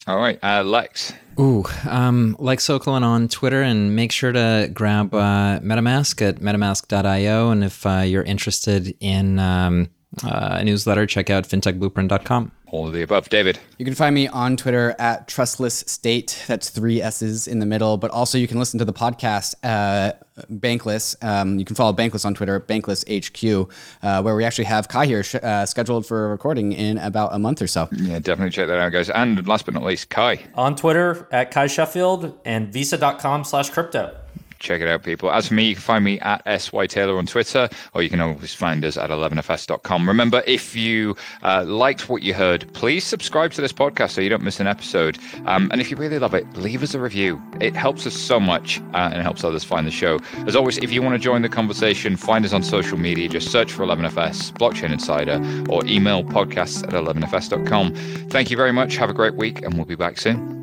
All 0.06 0.16
right, 0.16 0.38
uh, 0.42 0.62
Lex. 0.62 1.12
Ooh, 1.38 1.64
um, 1.86 2.34
Lex 2.38 2.66
Sokolin 2.66 3.02
on 3.02 3.28
Twitter, 3.28 3.60
and 3.60 3.94
make 3.94 4.10
sure 4.10 4.32
to 4.32 4.70
grab 4.72 5.12
uh, 5.12 5.60
MetaMask 5.60 6.26
at 6.26 6.36
MetaMask.io. 6.36 7.50
And 7.50 7.62
if 7.62 7.84
uh, 7.84 8.04
you're 8.06 8.22
interested 8.22 8.96
in 9.00 9.38
um, 9.38 9.88
uh, 10.24 10.62
newsletter, 10.62 11.06
check 11.06 11.30
out 11.30 11.44
fintechblueprint.com. 11.44 12.52
All 12.68 12.88
of 12.88 12.92
the 12.92 13.02
above. 13.02 13.28
David. 13.28 13.60
You 13.78 13.84
can 13.84 13.94
find 13.94 14.12
me 14.12 14.26
on 14.26 14.56
Twitter 14.56 14.96
at 14.98 15.28
Trustless 15.28 15.84
State. 15.86 16.42
That's 16.48 16.68
three 16.68 17.00
S's 17.00 17.46
in 17.46 17.60
the 17.60 17.66
middle. 17.66 17.96
But 17.96 18.10
also, 18.10 18.38
you 18.38 18.48
can 18.48 18.58
listen 18.58 18.78
to 18.80 18.84
the 18.84 18.92
podcast 18.92 19.54
uh, 19.62 20.14
Bankless. 20.52 21.14
Um, 21.24 21.60
you 21.60 21.64
can 21.64 21.76
follow 21.76 21.92
Bankless 21.92 22.24
on 22.24 22.34
Twitter, 22.34 22.58
Bankless 22.58 23.04
HQ, 23.06 23.70
uh, 24.02 24.20
where 24.22 24.34
we 24.34 24.44
actually 24.44 24.64
have 24.64 24.88
Cuy 24.88 25.06
here 25.06 25.22
sh- 25.22 25.36
uh, 25.36 25.64
scheduled 25.64 26.06
for 26.06 26.26
a 26.26 26.28
recording 26.30 26.72
in 26.72 26.98
about 26.98 27.32
a 27.32 27.38
month 27.38 27.62
or 27.62 27.68
so. 27.68 27.88
Yeah, 27.92 28.18
definitely 28.18 28.50
check 28.50 28.66
that 28.66 28.78
out, 28.78 28.90
guys. 28.90 29.10
And 29.10 29.46
last 29.46 29.64
but 29.64 29.74
not 29.74 29.84
least, 29.84 30.10
Cuy. 30.10 30.40
On 30.56 30.74
Twitter 30.74 31.28
at 31.30 31.52
Cuy 31.52 31.72
Sheffield 31.72 32.36
and 32.44 32.72
visa.com 32.72 33.44
slash 33.44 33.70
crypto. 33.70 34.16
Check 34.58 34.80
it 34.80 34.88
out, 34.88 35.02
people. 35.02 35.30
As 35.30 35.48
for 35.48 35.54
me, 35.54 35.68
you 35.68 35.74
can 35.74 35.82
find 35.82 36.04
me 36.04 36.18
at 36.20 36.42
SY 36.60 36.86
Taylor 36.86 37.18
on 37.18 37.26
Twitter, 37.26 37.68
or 37.94 38.02
you 38.02 38.08
can 38.08 38.20
always 38.20 38.54
find 38.54 38.84
us 38.84 38.96
at 38.96 39.10
11fs.com. 39.10 40.08
Remember, 40.08 40.42
if 40.46 40.74
you 40.74 41.14
uh, 41.42 41.64
liked 41.66 42.08
what 42.08 42.22
you 42.22 42.32
heard, 42.34 42.72
please 42.72 43.04
subscribe 43.04 43.52
to 43.52 43.60
this 43.60 43.72
podcast 43.72 44.12
so 44.12 44.20
you 44.20 44.28
don't 44.28 44.42
miss 44.42 44.60
an 44.60 44.66
episode. 44.66 45.18
Um, 45.46 45.68
and 45.72 45.80
if 45.80 45.90
you 45.90 45.96
really 45.96 46.18
love 46.18 46.34
it, 46.34 46.46
leave 46.56 46.82
us 46.82 46.94
a 46.94 47.00
review. 47.00 47.40
It 47.60 47.76
helps 47.76 48.06
us 48.06 48.14
so 48.14 48.40
much 48.40 48.80
uh, 48.94 49.10
and 49.12 49.22
helps 49.22 49.44
others 49.44 49.64
find 49.64 49.86
the 49.86 49.90
show. 49.90 50.18
As 50.46 50.56
always, 50.56 50.78
if 50.78 50.90
you 50.92 51.02
want 51.02 51.14
to 51.14 51.18
join 51.18 51.42
the 51.42 51.48
conversation, 51.48 52.16
find 52.16 52.44
us 52.44 52.52
on 52.52 52.62
social 52.62 52.98
media. 52.98 53.28
Just 53.28 53.50
search 53.50 53.72
for 53.72 53.84
11FS, 53.84 54.52
Blockchain 54.52 54.90
Insider, 54.92 55.34
or 55.68 55.84
email 55.86 56.24
podcasts 56.24 56.82
at 56.82 56.90
11fs.com. 56.90 57.94
Thank 58.30 58.50
you 58.50 58.56
very 58.56 58.72
much. 58.72 58.96
Have 58.96 59.10
a 59.10 59.14
great 59.14 59.34
week, 59.34 59.62
and 59.62 59.74
we'll 59.74 59.84
be 59.84 59.96
back 59.96 60.18
soon. 60.18 60.56